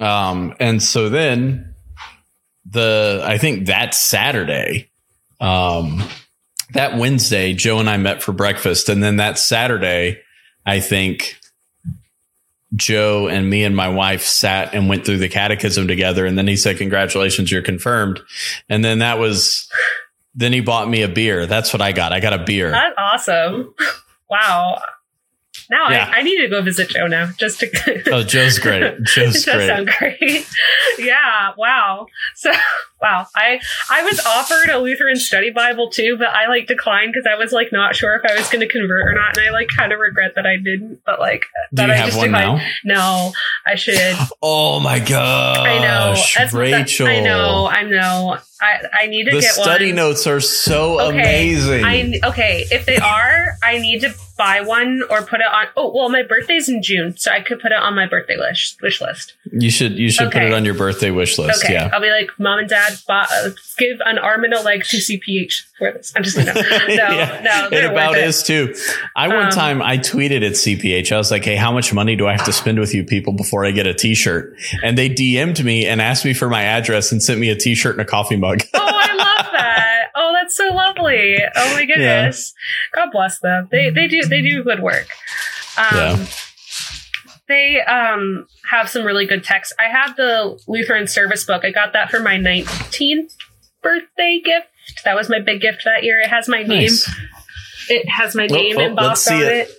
Um, 0.00 0.54
and 0.60 0.82
so 0.82 1.08
then 1.08 1.74
the 2.70 3.22
I 3.24 3.38
think 3.38 3.66
that 3.66 3.94
Saturday, 3.94 4.90
um, 5.40 6.02
that 6.72 6.98
Wednesday, 6.98 7.54
Joe 7.54 7.78
and 7.78 7.88
I 7.88 7.96
met 7.96 8.22
for 8.22 8.32
breakfast, 8.32 8.88
and 8.88 9.02
then 9.02 9.16
that 9.16 9.38
Saturday, 9.38 10.20
I 10.64 10.80
think 10.80 11.38
Joe 12.74 13.28
and 13.28 13.48
me 13.48 13.64
and 13.64 13.76
my 13.76 13.88
wife 13.88 14.22
sat 14.22 14.74
and 14.74 14.88
went 14.88 15.04
through 15.06 15.18
the 15.18 15.28
catechism 15.28 15.86
together, 15.86 16.26
and 16.26 16.36
then 16.36 16.48
he 16.48 16.56
said, 16.56 16.78
"Congratulations, 16.78 17.52
you're 17.52 17.62
confirmed." 17.62 18.20
And 18.68 18.84
then 18.84 18.98
that 18.98 19.18
was, 19.18 19.68
then 20.34 20.52
he 20.52 20.60
bought 20.60 20.88
me 20.88 21.02
a 21.02 21.08
beer. 21.08 21.46
That's 21.46 21.72
what 21.72 21.80
I 21.80 21.92
got. 21.92 22.12
I 22.12 22.20
got 22.20 22.32
a 22.32 22.44
beer. 22.44 22.72
That's 22.72 22.94
awesome. 22.98 23.74
Wow. 24.28 24.80
Now 25.70 25.90
Yeah. 25.90 26.10
I, 26.14 26.18
I 26.18 26.22
need 26.22 26.40
to 26.42 26.48
go 26.48 26.62
visit 26.62 26.88
Joe 26.90 27.06
now 27.06 27.30
just 27.38 27.60
to. 27.60 28.02
Oh, 28.12 28.22
Joe's 28.22 28.58
great. 28.58 29.02
Joe's 29.04 29.44
great. 29.44 29.66
sound 29.66 29.88
great. 29.98 30.46
yeah. 30.98 31.52
Wow. 31.56 32.06
So 32.34 32.52
wow. 33.02 33.26
I 33.34 33.60
I 33.90 34.02
was 34.02 34.20
offered 34.24 34.68
a 34.70 34.78
Lutheran 34.78 35.16
study 35.16 35.50
Bible 35.50 35.90
too, 35.90 36.16
but 36.18 36.28
I 36.28 36.46
like 36.48 36.66
declined 36.66 37.12
because 37.12 37.26
I 37.30 37.36
was 37.36 37.52
like 37.52 37.68
not 37.72 37.96
sure 37.96 38.14
if 38.14 38.22
I 38.30 38.34
was 38.38 38.48
going 38.48 38.60
to 38.60 38.68
convert 38.68 39.06
or 39.08 39.14
not, 39.14 39.36
and 39.36 39.46
I 39.46 39.50
like 39.50 39.68
kind 39.76 39.92
of 39.92 39.98
regret 39.98 40.32
that 40.36 40.46
I 40.46 40.56
didn't. 40.56 41.00
But 41.04 41.18
like 41.20 41.42
Do 41.70 41.76
that 41.76 41.86
you 41.88 41.92
I 41.92 41.96
have 41.96 42.06
just 42.06 42.18
one 42.18 42.28
declined. 42.32 42.62
now? 42.84 42.94
No, 42.94 43.32
I 43.66 43.74
should. 43.74 43.96
Oh 44.42 44.78
my 44.80 44.98
gosh. 45.00 45.56
I 45.66 45.78
know. 45.78 46.14
That's- 46.36 46.52
Rachel. 46.52 47.06
I 47.08 47.20
know. 47.20 47.66
I 47.66 47.82
know. 47.82 48.38
I 48.60 48.80
I 49.02 49.06
need 49.06 49.24
to 49.24 49.30
get 49.30 49.34
one. 49.34 49.40
The 49.40 49.46
get 49.46 49.52
study 49.54 49.86
one. 49.88 49.96
notes 49.96 50.26
are 50.26 50.40
so 50.40 51.00
Okay, 51.00 51.18
amazing. 51.18 51.84
I 51.84 52.20
okay, 52.28 52.64
if 52.70 52.86
they 52.86 52.96
are, 52.96 53.56
I 53.62 53.78
need 53.78 54.00
to 54.00 54.14
buy 54.38 54.60
one 54.60 55.00
or 55.08 55.22
put 55.22 55.40
it 55.40 55.46
on. 55.46 55.66
Oh, 55.78 55.90
well, 55.94 56.10
my 56.10 56.22
birthday's 56.22 56.68
in 56.68 56.82
June, 56.82 57.16
so 57.16 57.30
I 57.30 57.40
could 57.40 57.58
put 57.58 57.72
it 57.72 57.78
on 57.78 57.94
my 57.94 58.06
birthday 58.06 58.36
wish 58.36 58.76
wish 58.82 59.00
list. 59.00 59.34
you 59.50 59.70
should 59.70 59.92
you 59.98 60.10
should 60.10 60.30
put 60.30 60.42
it 60.42 60.52
on 60.52 60.64
your 60.64 60.74
birthday 60.74 61.10
wish 61.10 61.38
list. 61.38 61.64
Okay, 61.64 61.74
Yeah. 61.74 61.90
I'll 61.92 62.00
be 62.00 62.10
like, 62.10 62.30
mom 62.38 62.58
and 62.60 62.68
dad, 62.68 62.98
bought, 63.08 63.28
uh, 63.32 63.50
give 63.78 63.98
an 64.04 64.18
arm 64.18 64.44
and 64.44 64.52
a 64.54 64.60
leg 64.60 64.84
to 64.84 64.96
CPH 64.98 65.62
for 65.78 65.92
this. 65.92 66.12
I'm 66.16 66.22
just 66.22 66.36
gonna 66.36 66.52
no, 66.54 66.62
Yeah, 66.94 67.40
no, 67.44 67.68
it 67.76 67.84
about 67.84 68.16
it. 68.16 68.24
is 68.24 68.42
too. 68.42 68.74
I 69.14 69.28
one 69.28 69.46
Um, 69.46 69.50
time 69.52 69.80
I 69.82 69.96
tweeted 69.98 70.44
at 70.46 70.52
CPH. 70.52 71.12
I 71.12 71.16
was 71.18 71.30
like, 71.30 71.44
"Hey, 71.44 71.56
how 71.56 71.72
much 71.72 71.92
money 71.94 72.14
do 72.16 72.26
I 72.26 72.32
have 72.32 72.44
to 72.46 72.52
spend 72.52 72.78
with 72.78 72.94
you 72.94 73.04
people 73.04 73.32
before 73.32 73.64
I 73.64 73.70
get 73.70 73.86
a 73.86 73.94
T-shirt?" 73.94 74.54
And 74.82 74.96
they 74.98 75.08
DM'd 75.08 75.62
me 75.64 75.86
and 75.86 76.00
asked 76.02 76.24
me 76.26 76.32
for 76.34 76.48
my 76.50 76.62
address 76.62 77.10
and 77.12 77.22
sent 77.22 77.40
me 77.40 77.48
a 77.50 77.56
T-shirt 77.56 77.92
and 77.92 78.00
a 78.02 78.04
coffee 78.04 78.36
mug. 78.36 78.45
Oh, 78.74 78.80
I 78.80 79.14
love 79.14 79.52
that. 79.52 80.02
Oh, 80.14 80.32
that's 80.32 80.56
so 80.56 80.68
lovely. 80.68 81.36
Oh 81.54 81.74
my 81.74 81.84
goodness. 81.84 82.54
God 82.94 83.10
bless 83.12 83.38
them. 83.40 83.68
They 83.70 83.90
they 83.90 84.08
do 84.08 84.22
they 84.26 84.42
do 84.42 84.62
good 84.64 84.80
work. 84.82 85.08
Um, 85.78 85.86
Yeah. 85.94 86.26
They 87.48 87.80
um 87.82 88.46
have 88.70 88.88
some 88.88 89.04
really 89.04 89.24
good 89.26 89.44
texts. 89.44 89.72
I 89.78 89.84
have 89.84 90.16
the 90.16 90.58
Lutheran 90.66 91.06
service 91.06 91.44
book. 91.44 91.64
I 91.64 91.70
got 91.70 91.92
that 91.92 92.10
for 92.10 92.18
my 92.20 92.36
19th 92.36 93.32
birthday 93.82 94.40
gift. 94.44 94.66
That 95.04 95.14
was 95.14 95.28
my 95.28 95.38
big 95.40 95.60
gift 95.60 95.82
that 95.84 96.02
year. 96.02 96.18
It 96.20 96.28
has 96.28 96.48
my 96.48 96.62
name. 96.64 96.90
It 97.88 98.08
has 98.08 98.34
my 98.34 98.48
Oh, 98.50 98.54
name 98.54 98.76
oh, 98.78 98.80
embossed 98.86 99.06
let's 99.08 99.24
see 99.24 99.34
on 99.34 99.42
it. 99.42 99.68
it. 99.68 99.70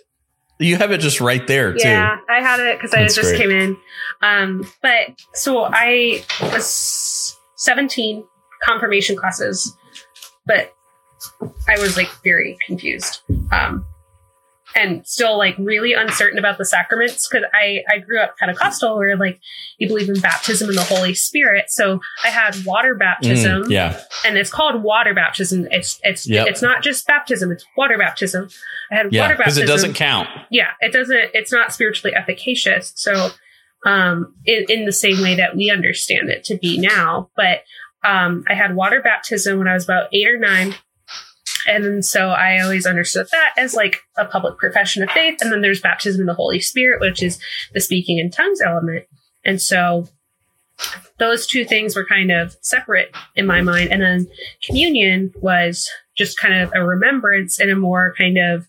You 0.59 0.77
have 0.77 0.91
it 0.91 0.99
just 1.01 1.19
right 1.19 1.45
there 1.45 1.73
too. 1.73 1.87
Yeah, 1.87 2.17
I 2.29 2.39
had 2.41 2.59
it 2.61 2.77
because 2.77 2.93
I 2.93 3.03
just 3.03 3.19
great. 3.21 3.37
came 3.37 3.51
in. 3.51 3.77
Um, 4.21 4.65
but 4.81 5.21
so 5.33 5.65
I 5.69 6.23
was 6.41 7.35
17 7.57 8.23
confirmation 8.63 9.15
classes, 9.15 9.75
but 10.45 10.73
I 11.67 11.79
was 11.79 11.97
like 11.97 12.09
very 12.23 12.57
confused. 12.65 13.21
Um, 13.51 13.85
and 14.75 15.07
still 15.07 15.37
like 15.37 15.55
really 15.57 15.93
uncertain 15.93 16.37
about 16.37 16.57
the 16.57 16.65
sacraments 16.65 17.27
because 17.27 17.47
I, 17.53 17.83
I 17.89 17.99
grew 17.99 18.19
up 18.19 18.37
Pentecostal 18.37 18.97
where 18.97 19.15
like 19.15 19.39
you 19.79 19.87
believe 19.87 20.09
in 20.09 20.19
baptism 20.19 20.69
in 20.69 20.75
the 20.75 20.83
Holy 20.83 21.13
Spirit. 21.15 21.65
So 21.69 21.99
I 22.23 22.27
had 22.27 22.55
water 22.65 22.93
baptism 22.93 23.63
Mm, 23.63 23.69
yeah. 23.71 23.99
and 24.25 24.37
it's 24.37 24.51
called 24.51 24.83
water 24.83 25.13
baptism. 25.15 25.67
It's 25.71 25.99
it's 26.03 26.27
Yep. 26.29 26.47
it's 26.47 26.61
not 26.61 26.83
just 26.83 27.07
baptism, 27.07 27.51
it's 27.51 27.65
water 27.77 27.97
baptism. 27.97 28.49
I 28.91 28.95
had 28.95 29.11
Yeah. 29.13 29.21
water 29.23 29.35
baptism. 29.37 29.61
Because 29.63 29.69
it 29.69 29.73
doesn't 29.73 29.93
count. 29.95 30.27
yeah 30.51 30.71
it 30.81 30.91
doesn't 30.93 31.31
it's 31.33 31.51
not 31.51 31.73
spiritually 31.73 32.13
efficacious 32.15 32.91
so 32.95 33.29
um 33.85 34.35
in, 34.45 34.65
in 34.69 34.85
the 34.85 34.91
same 34.91 35.21
way 35.21 35.33
that 35.35 35.55
we 35.55 35.71
understand 35.71 36.29
it 36.29 36.43
to 36.43 36.57
be 36.57 36.77
now 36.77 37.29
but 37.37 37.61
um 38.03 38.43
i 38.47 38.53
had 38.53 38.75
water 38.75 39.01
baptism 39.01 39.57
when 39.57 39.67
i 39.67 39.73
was 39.73 39.83
about 39.83 40.09
eight 40.13 40.27
or 40.27 40.37
nine. 40.37 40.75
And 41.67 42.05
so 42.05 42.29
i 42.29 42.59
always 42.59 42.85
understood 42.85 43.27
that 43.31 43.53
as 43.57 43.73
like 43.73 43.97
a 44.17 44.25
public 44.25 44.57
profession 44.57 45.03
of 45.03 45.09
faith. 45.09 45.39
And 45.41 45.51
then 45.51 45.61
there's 45.61 45.81
baptism 45.81 46.21
in 46.21 46.27
the 46.27 46.33
holy 46.33 46.59
spirit 46.59 47.01
which 47.01 47.21
is 47.21 47.39
the 47.73 47.81
speaking 47.81 48.19
in 48.19 48.31
tongues 48.31 48.61
element. 48.61 49.05
And 49.43 49.61
so 49.61 50.07
those 51.17 51.47
two 51.47 51.65
things 51.65 51.95
were 51.95 52.05
kind 52.05 52.31
of 52.31 52.55
separate 52.61 53.15
in 53.35 53.45
my 53.45 53.61
mind. 53.61 53.91
And 53.91 54.01
then 54.01 54.27
communion 54.63 55.33
was 55.41 55.89
just 56.15 56.39
kind 56.39 56.53
of 56.53 56.71
a 56.73 56.85
remembrance 56.85 57.59
and 57.59 57.71
a 57.71 57.75
more 57.75 58.13
kind 58.17 58.37
of 58.37 58.67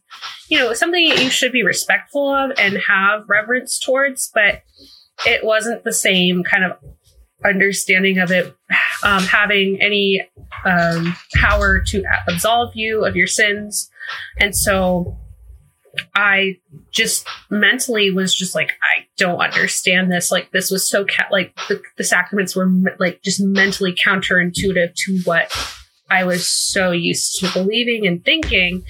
you 0.48 0.58
know 0.58 0.72
something 0.72 1.08
that 1.08 1.22
you 1.22 1.30
should 1.30 1.52
be 1.52 1.62
respectful 1.62 2.34
of 2.34 2.52
and 2.58 2.78
have 2.88 3.28
reverence 3.28 3.78
towards. 3.78 4.30
But 4.32 4.62
it 5.26 5.44
wasn't 5.44 5.84
the 5.84 5.92
same 5.92 6.44
kind 6.44 6.64
of 6.64 6.78
understanding 7.44 8.18
of 8.18 8.30
it 8.30 8.54
um, 9.02 9.22
having 9.22 9.80
any 9.80 10.28
um, 10.64 11.14
power 11.34 11.80
to 11.80 12.02
absolve 12.26 12.74
you 12.74 13.04
of 13.04 13.16
your 13.16 13.26
sins. 13.26 13.90
And 14.38 14.54
so 14.56 15.18
i 16.14 16.56
just 16.92 17.26
mentally 17.50 18.08
was 18.12 18.32
just 18.32 18.54
like 18.54 18.70
i 18.82 19.04
don't 19.16 19.40
understand 19.40 20.12
this. 20.12 20.30
Like 20.30 20.52
this 20.52 20.70
was 20.70 20.88
so 20.88 21.04
ca- 21.04 21.26
like 21.32 21.56
the, 21.68 21.82
the 21.96 22.04
sacraments 22.04 22.54
were 22.54 22.70
like 23.00 23.20
just 23.22 23.40
mentally 23.40 23.92
counterintuitive 23.92 24.94
to 24.94 25.20
what 25.24 25.50
i 26.08 26.22
was 26.22 26.46
so 26.46 26.92
used 26.92 27.40
to 27.40 27.52
believing 27.52 28.06
and 28.06 28.24
thinking 28.24 28.84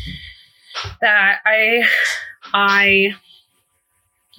that 1.00 1.38
I 1.44 1.86
I 2.52 3.14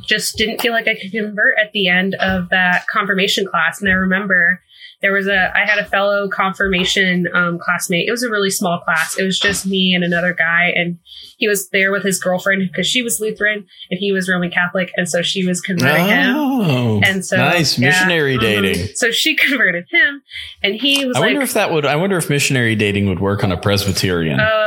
just 0.08 0.38
didn't 0.38 0.62
feel 0.62 0.74
like 0.74 0.88
I 0.88 0.96
could 0.96 1.12
convert 1.12 1.58
at 1.60 1.72
the 1.74 1.88
end 1.88 2.16
of 2.16 2.50
that 2.50 2.88
confirmation 2.88 3.46
class. 3.46 3.82
And 3.82 3.90
I 3.90 3.94
remember 3.94 4.62
there 5.02 5.14
was 5.14 5.28
a 5.28 5.56
I 5.56 5.66
had 5.66 5.80
a 5.80 5.86
fellow 5.86 6.28
confirmation 6.28 7.28
um, 7.34 7.58
classmate. 7.58 8.08
It 8.08 8.12
was 8.12 8.24
a 8.24 8.30
really 8.30 8.50
small 8.50 8.80
class. 8.80 9.18
It 9.18 9.24
was 9.24 9.40
just 9.40 9.66
me 9.66 9.94
and 9.94 10.04
another 10.04 10.34
guy, 10.34 10.72
and 10.76 11.00
he 11.38 11.48
was 11.48 11.70
there 11.70 11.92
with 11.92 12.04
his 12.04 12.20
girlfriend 12.20 12.68
because 12.70 12.86
she 12.86 13.02
was 13.02 13.20
Lutheran 13.20 13.66
and 13.90 14.00
he 14.00 14.12
was 14.12 14.28
Roman 14.28 14.52
Catholic, 14.52 14.92
and 14.98 15.08
so 15.08 15.22
she 15.22 15.46
was 15.46 15.62
converting 15.62 16.08
him. 16.08 16.36
Oh, 16.36 17.02
And 17.04 17.26
so 17.26 17.38
nice 17.38 17.80
yeah, 17.80 17.88
missionary 17.88 18.38
mhm. 18.38 18.42
dating. 18.42 18.88
So 18.96 19.12
she 19.12 19.36
converted 19.38 19.86
him, 19.90 20.22
and 20.62 20.76
he 20.76 21.06
was 21.06 21.16
I 21.16 21.22
like, 21.22 21.28
wonder 21.30 21.42
if 21.44 21.54
that 21.54 21.72
would. 21.72 21.86
I 21.86 21.96
wonder 21.96 22.18
if 22.18 22.30
missionary 22.30 22.76
dating 22.76 23.08
would 23.08 23.22
work 23.22 23.44
on 23.44 23.54
a 23.54 23.58
Presbyterian. 23.58 24.40
Oh 24.40 24.59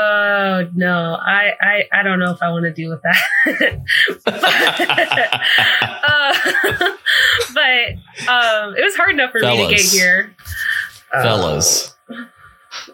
no, 0.75 1.15
I, 1.21 1.53
I 1.61 1.85
I 1.93 2.03
don't 2.03 2.19
know 2.19 2.33
if 2.33 2.43
I 2.43 2.51
want 2.51 2.65
to 2.65 2.73
deal 2.73 2.91
with 2.91 3.03
that. 3.03 3.17
uh, 6.05 6.33
but 7.55 8.29
um, 8.29 8.75
it 8.77 8.83
was 8.83 8.97
hard 8.97 9.11
enough 9.11 9.31
for 9.33 9.41
me 9.41 9.69
to 9.69 9.75
get 9.75 9.85
here. 9.85 10.35
Uh, 11.13 11.23
Fellas, 11.23 11.95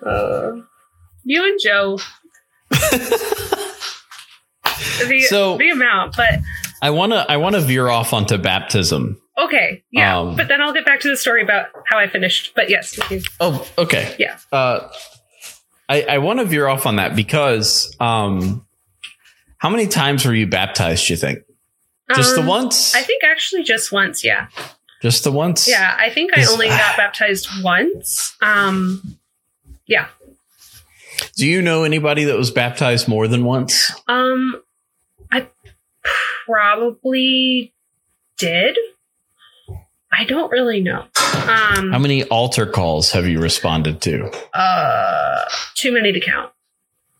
uh, 0.05 0.53
you 1.25 1.45
and 1.45 1.59
Joe. 1.63 1.99
the, 2.71 2.79
So- 5.29 5.57
the 5.59 5.71
amount, 5.71 6.17
but 6.17 6.41
I 6.83 6.91
want 6.91 7.13
to. 7.13 7.31
I 7.31 7.37
want 7.37 7.55
to 7.55 7.61
veer 7.61 7.89
off 7.89 8.13
onto 8.13 8.37
baptism. 8.39 9.21
okay, 9.39 9.83
yeah. 9.93 10.19
Um, 10.19 10.37
but 10.37 10.49
then 10.49 10.61
I'll 10.61 10.73
get 10.73 10.85
back 10.87 11.01
to 11.01 11.09
the 11.09 11.17
story 11.17 11.43
about 11.43 11.67
how 11.87 11.99
I 11.99 12.09
finished. 12.09 12.53
But 12.55 12.71
yes. 12.71 12.99
Oh, 13.41 13.67
okay. 13.79 14.15
Yeah. 14.19 14.39
Uh, 14.53 14.89
I 15.89 16.03
I 16.03 16.19
want 16.19 16.39
to 16.41 16.45
veer 16.45 16.67
off 16.69 16.87
on 16.87 16.97
that 16.97 17.17
because 17.17 17.95
um, 18.01 18.67
how 19.59 19.71
many 19.71 19.87
times 19.87 20.25
were 20.25 20.35
you 20.35 20.47
baptized? 20.47 21.09
You 21.09 21.17
think 21.17 21.41
just 22.15 22.35
the 22.35 22.41
Um, 22.43 22.47
once? 22.47 22.95
I 22.95 23.03
think 23.03 23.23
actually 23.25 23.63
just 23.65 23.93
once. 23.93 24.25
Yeah. 24.25 24.49
just 25.03 25.25
the 25.25 25.33
once. 25.33 25.69
Yeah, 25.69 25.97
I 25.99 26.11
think 26.11 26.37
I 26.37 26.45
only 26.47 26.69
got 26.69 26.97
baptized 26.97 27.49
once. 27.63 28.37
Um, 28.43 29.19
yeah. 29.87 30.09
Do 31.37 31.47
you 31.47 31.63
know 31.63 31.85
anybody 31.85 32.25
that 32.25 32.37
was 32.37 32.51
baptized 32.51 33.09
more 33.09 33.27
than 33.29 33.45
once? 33.45 33.91
Um, 34.07 34.61
I 35.33 35.47
probably 36.47 37.73
did. 38.37 38.77
I 40.13 40.25
don't 40.25 40.51
really 40.51 40.81
know. 40.81 41.01
Um, 41.23 41.91
How 41.93 41.99
many 41.99 42.25
altar 42.25 42.67
calls 42.67 43.13
have 43.13 43.27
you 43.29 43.41
responded 43.41 44.01
to? 44.03 44.31
uh, 44.55 45.45
too 45.75 45.93
many 45.93 46.13
to 46.13 46.21
count. 46.21 46.53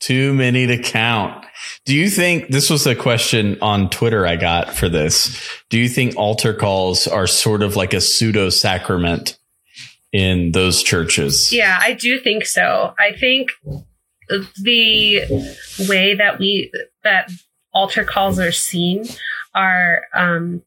Too 0.01 0.33
many 0.33 0.67
to 0.67 0.79
count. 0.81 1.45
Do 1.85 1.95
you 1.95 2.09
think 2.09 2.49
this 2.49 2.71
was 2.71 2.87
a 2.87 2.95
question 2.95 3.59
on 3.61 3.91
Twitter 3.91 4.27
I 4.27 4.37
got 4.37 4.75
for 4.75 4.89
this? 4.89 5.39
Do 5.71 5.79
you 5.79 5.89
think 5.89 6.17
altar 6.17 6.55
calls 6.55 7.07
are 7.09 7.27
sort 7.27 7.63
of 7.63 7.75
like 7.77 7.93
a 7.95 8.01
pseudo 8.01 8.49
sacrament 8.51 9.39
in 10.13 10.53
those 10.53 10.83
churches? 10.83 11.53
Yeah, 11.53 11.79
I 11.81 11.95
do 11.95 12.21
think 12.21 12.47
so. 12.47 12.95
I 12.99 13.13
think 13.19 13.49
the 14.29 15.21
way 15.89 16.15
that 16.15 16.39
we 16.39 16.71
that 17.05 17.31
altar 17.73 18.05
calls 18.05 18.39
are 18.39 18.53
seen 18.53 19.05
are 19.55 20.03
um 20.15 20.63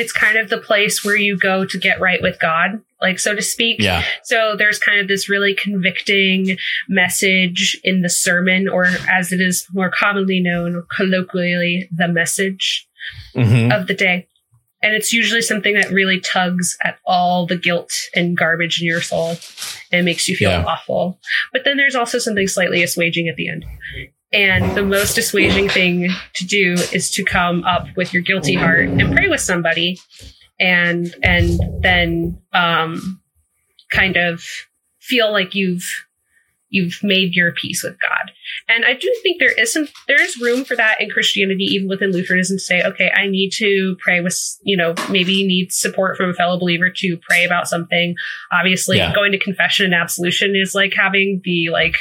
it's 0.00 0.12
kind 0.12 0.38
of 0.38 0.48
the 0.48 0.58
place 0.58 1.04
where 1.04 1.16
you 1.16 1.36
go 1.36 1.64
to 1.64 1.78
get 1.78 2.00
right 2.00 2.22
with 2.22 2.40
God, 2.40 2.80
like 3.00 3.18
so 3.18 3.34
to 3.34 3.42
speak. 3.42 3.76
Yeah. 3.80 4.02
So 4.24 4.54
there's 4.56 4.78
kind 4.78 4.98
of 5.00 5.08
this 5.08 5.28
really 5.28 5.54
convicting 5.54 6.56
message 6.88 7.78
in 7.84 8.00
the 8.02 8.08
sermon, 8.08 8.68
or 8.68 8.86
as 9.10 9.32
it 9.32 9.40
is 9.40 9.66
more 9.72 9.90
commonly 9.90 10.40
known 10.40 10.84
colloquially, 10.96 11.88
the 11.94 12.08
message 12.08 12.86
Mhm. 13.36 13.72
of 13.78 13.86
the 13.86 13.94
day. 13.94 14.26
And 14.82 14.94
it's 14.94 15.12
usually 15.12 15.42
something 15.42 15.74
that 15.74 15.90
really 15.90 16.20
tugs 16.20 16.78
at 16.82 16.98
all 17.04 17.46
the 17.46 17.56
guilt 17.56 17.92
and 18.14 18.36
garbage 18.36 18.80
in 18.80 18.86
your 18.86 19.02
soul 19.02 19.36
and 19.92 20.06
makes 20.06 20.26
you 20.28 20.34
feel 20.36 20.50
Yeah. 20.50 20.64
awful. 20.64 21.20
But 21.52 21.64
then 21.64 21.76
there's 21.76 21.94
also 21.94 22.18
something 22.18 22.48
slightly 22.48 22.82
assuaging 22.82 23.28
at 23.28 23.36
the 23.36 23.48
end. 23.48 23.64
And 24.32 24.76
the 24.76 24.84
most 24.84 25.18
assuaging 25.18 25.68
thing 25.70 26.08
to 26.34 26.46
do 26.46 26.74
is 26.92 27.10
to 27.12 27.24
come 27.24 27.64
up 27.64 27.86
with 27.96 28.14
your 28.14 28.22
guilty 28.22 28.54
heart 28.54 28.88
and 28.88 29.12
pray 29.12 29.28
with 29.28 29.40
somebody 29.40 29.98
and 30.60 31.14
and 31.22 31.58
then 31.82 32.40
um 32.52 33.20
kind 33.90 34.16
of 34.16 34.44
feel 35.00 35.32
like 35.32 35.54
you've 35.54 36.06
you've 36.72 37.00
made 37.02 37.34
your 37.34 37.50
peace 37.52 37.82
with 37.82 37.96
God. 38.00 38.30
And 38.68 38.84
I 38.84 38.92
do 38.94 39.12
think 39.24 39.40
there 39.40 39.50
is 39.60 39.72
some 39.72 39.88
there's 40.06 40.40
room 40.40 40.64
for 40.64 40.76
that 40.76 41.00
in 41.00 41.10
Christianity, 41.10 41.64
even 41.64 41.88
within 41.88 42.12
Lutheranism, 42.12 42.58
to 42.58 42.60
say, 42.60 42.82
okay, 42.84 43.10
I 43.12 43.26
need 43.26 43.50
to 43.54 43.96
pray 43.98 44.20
with 44.20 44.38
you 44.62 44.76
know, 44.76 44.94
maybe 45.10 45.32
you 45.32 45.48
need 45.48 45.72
support 45.72 46.16
from 46.16 46.30
a 46.30 46.34
fellow 46.34 46.56
believer 46.56 46.88
to 46.98 47.16
pray 47.16 47.44
about 47.44 47.66
something. 47.66 48.14
Obviously, 48.52 48.98
Yeah. 48.98 49.12
going 49.12 49.32
to 49.32 49.38
confession 49.38 49.86
and 49.86 49.94
absolution 49.94 50.54
is 50.54 50.72
like 50.72 50.94
having 50.96 51.40
the 51.42 51.70
like 51.70 51.96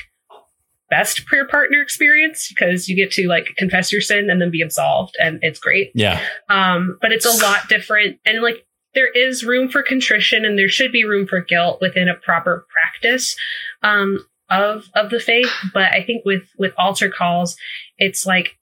best 0.89 1.25
prayer 1.25 1.47
partner 1.47 1.81
experience 1.81 2.47
because 2.49 2.87
you 2.89 2.95
get 2.95 3.11
to 3.11 3.27
like 3.27 3.47
confess 3.57 3.91
your 3.91 4.01
sin 4.01 4.29
and 4.29 4.41
then 4.41 4.51
be 4.51 4.61
absolved 4.61 5.15
and 5.21 5.39
it's 5.41 5.59
great 5.59 5.91
Yeah. 5.95 6.21
um, 6.49 6.97
but 7.01 7.11
it's 7.11 7.25
a 7.25 7.43
lot 7.43 7.67
different 7.69 8.19
and 8.25 8.41
like 8.41 8.65
there 8.95 9.11
is 9.11 9.43
room 9.43 9.69
for 9.69 9.83
contrition 9.83 10.45
and 10.45 10.57
there 10.57 10.67
should 10.69 10.91
be 10.91 11.03
room 11.05 11.27
for 11.27 11.41
guilt 11.41 11.79
within 11.79 12.09
a 12.09 12.15
proper 12.15 12.65
practice 12.71 13.35
um, 13.83 14.19
of 14.49 14.85
of 14.95 15.09
the 15.11 15.19
faith 15.19 15.51
but 15.73 15.91
i 15.93 16.03
think 16.03 16.25
with 16.25 16.43
with 16.57 16.73
altar 16.77 17.09
calls 17.09 17.55
it's 17.99 18.25
like 18.25 18.57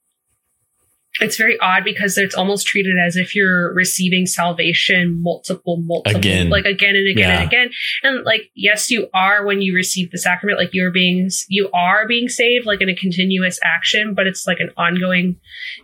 it's 1.19 1.38
very 1.38 1.58
odd 1.60 1.84
because 1.84 2.17
it's 2.17 2.36
almost 2.36 2.67
treated 2.67 2.95
as 3.03 3.15
if 3.15 3.36
you're 3.36 3.73
receiving 3.73 4.25
salvation 4.25 5.21
multiple 5.21 5.77
multiple 5.77 6.19
Again. 6.19 6.49
like 6.49 6.65
again 6.65 6.95
and 6.95 7.08
again 7.08 7.30
Yeah. 7.30 7.39
and 7.41 7.47
again 7.47 7.69
and 8.03 8.23
like 8.25 8.51
yes 8.56 8.91
you 8.91 9.08
are 9.13 9.45
when 9.45 9.62
you 9.62 9.73
receive 9.75 10.12
the 10.12 10.17
sacrament 10.17 10.60
like 10.60 10.73
you're 10.73 10.91
being 10.91 11.30
you 11.47 11.69
are 11.73 12.08
being 12.08 12.30
saved 12.30 12.65
like 12.65 12.82
in 12.82 12.89
a 12.89 12.95
continuous 12.95 13.60
action 13.63 14.13
but 14.13 14.27
it's 14.27 14.45
like 14.47 14.60
an 14.60 14.69
ongoing 14.77 15.39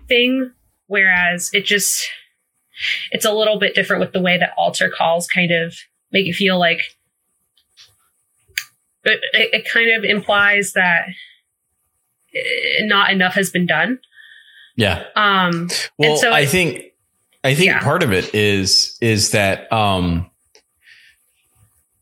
thing 0.07 0.51
whereas 0.87 1.49
it 1.53 1.65
just 1.65 2.07
it's 3.11 3.25
a 3.25 3.31
little 3.31 3.59
bit 3.59 3.75
different 3.75 3.99
with 4.01 4.13
the 4.13 4.21
way 4.21 4.37
that 4.37 4.51
altar 4.57 4.89
calls 4.95 5.27
kind 5.27 5.51
of 5.51 5.75
make 6.11 6.25
you 6.25 6.33
feel 6.33 6.59
like 6.59 6.81
it, 9.05 9.19
it, 9.33 9.53
it 9.53 9.67
kind 9.71 9.91
of 9.91 10.03
implies 10.03 10.73
that 10.73 11.05
eh, 12.35 12.83
not 12.85 13.11
enough 13.11 13.33
has 13.33 13.49
been 13.49 13.65
done 13.65 13.99
Yeah. 14.75 15.03
um 15.15 15.69
Well, 15.97 16.17
so 16.17 16.31
I 16.31 16.45
think 16.45 16.81
I 17.43 17.53
think 17.55 17.67
Yeah. 17.67 17.79
part 17.83 18.03
of 18.03 18.11
it 18.11 18.33
is 18.33 18.97
is 19.01 19.31
that 19.31 19.71
um 19.71 20.29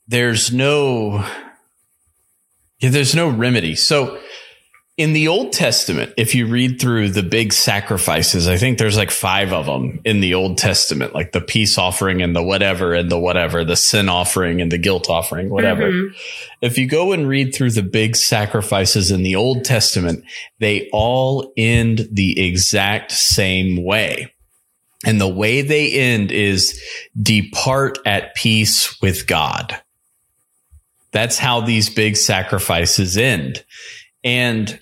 there's 0.07 0.51
no 0.53 1.25
yeah, 2.79 2.89
there's 2.89 3.13
no 3.15 3.29
remedy. 3.29 3.75
So 3.75 4.19
in 5.01 5.13
the 5.13 5.29
Old 5.29 5.51
Testament, 5.51 6.13
if 6.15 6.35
you 6.35 6.45
read 6.45 6.79
through 6.79 7.09
the 7.09 7.23
big 7.23 7.53
sacrifices, 7.53 8.47
I 8.47 8.57
think 8.57 8.77
there's 8.77 8.97
like 8.97 9.09
five 9.09 9.51
of 9.51 9.65
them 9.65 9.99
in 10.05 10.19
the 10.19 10.35
Old 10.35 10.59
Testament, 10.59 11.15
like 11.15 11.31
the 11.31 11.41
peace 11.41 11.79
offering 11.79 12.21
and 12.21 12.35
the 12.35 12.43
whatever 12.43 12.93
and 12.93 13.09
the 13.09 13.17
whatever, 13.17 13.63
the 13.63 13.75
sin 13.75 14.09
offering 14.09 14.61
and 14.61 14.71
the 14.71 14.77
guilt 14.77 15.09
offering, 15.09 15.49
whatever 15.49 15.91
mhm. 15.91 16.13
if 16.61 16.77
you 16.77 16.87
go 16.87 17.13
and 17.13 17.27
read 17.27 17.55
through 17.55 17.71
the 17.71 17.81
big 17.81 18.15
sacrifices 18.15 19.09
in 19.09 19.23
the 19.23 19.35
Old 19.35 19.65
Testament, 19.65 20.23
they 20.59 20.87
all 20.93 21.51
end 21.57 22.07
the 22.11 22.39
exact 22.39 23.11
same 23.11 23.83
way. 23.83 24.31
And 25.03 25.19
the 25.19 25.27
way 25.27 25.63
they 25.63 25.93
end 25.93 26.31
is 26.31 26.79
depart 27.19 27.97
at 28.05 28.35
peace 28.35 29.01
with 29.01 29.25
God. 29.25 29.81
That's 31.11 31.39
how 31.39 31.61
these 31.61 31.89
big 31.89 32.17
sacrifices 32.17 33.17
end. 33.17 33.65
And 34.23 34.79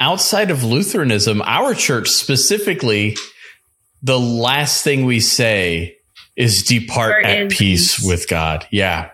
outside 0.00 0.50
of 0.50 0.64
Lutheranism, 0.64 1.42
our 1.42 1.74
church 1.74 2.08
specifically, 2.08 3.16
the 4.02 4.18
last 4.18 4.84
thing 4.84 5.04
we 5.04 5.20
say 5.20 5.96
is 6.36 6.62
depart 6.62 7.24
at 7.24 7.50
peace 7.50 7.96
peace. 7.96 8.06
with 8.06 8.28
God. 8.28 8.66
Yeah. 8.70 9.10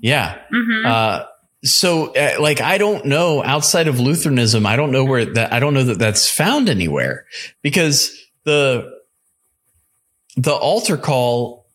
Yeah. 0.00 0.38
Mhm. 0.52 0.86
Uh, 0.86 1.26
so 1.64 2.14
uh, 2.14 2.36
like 2.40 2.60
I 2.60 2.78
don't 2.78 3.06
know 3.06 3.42
outside 3.42 3.88
of 3.88 3.98
Lutheranism, 4.00 4.64
I 4.64 4.76
don't 4.76 4.90
know 4.92 5.04
where 5.04 5.24
that 5.24 5.52
I 5.52 5.58
don't 5.60 5.74
know 5.74 5.84
that 5.84 5.98
that's 5.98 6.30
found 6.30 6.68
anywhere 6.68 7.26
because 7.62 8.16
the 8.44 8.90
the 10.36 10.54
altar 10.54 10.96
call 10.96 11.66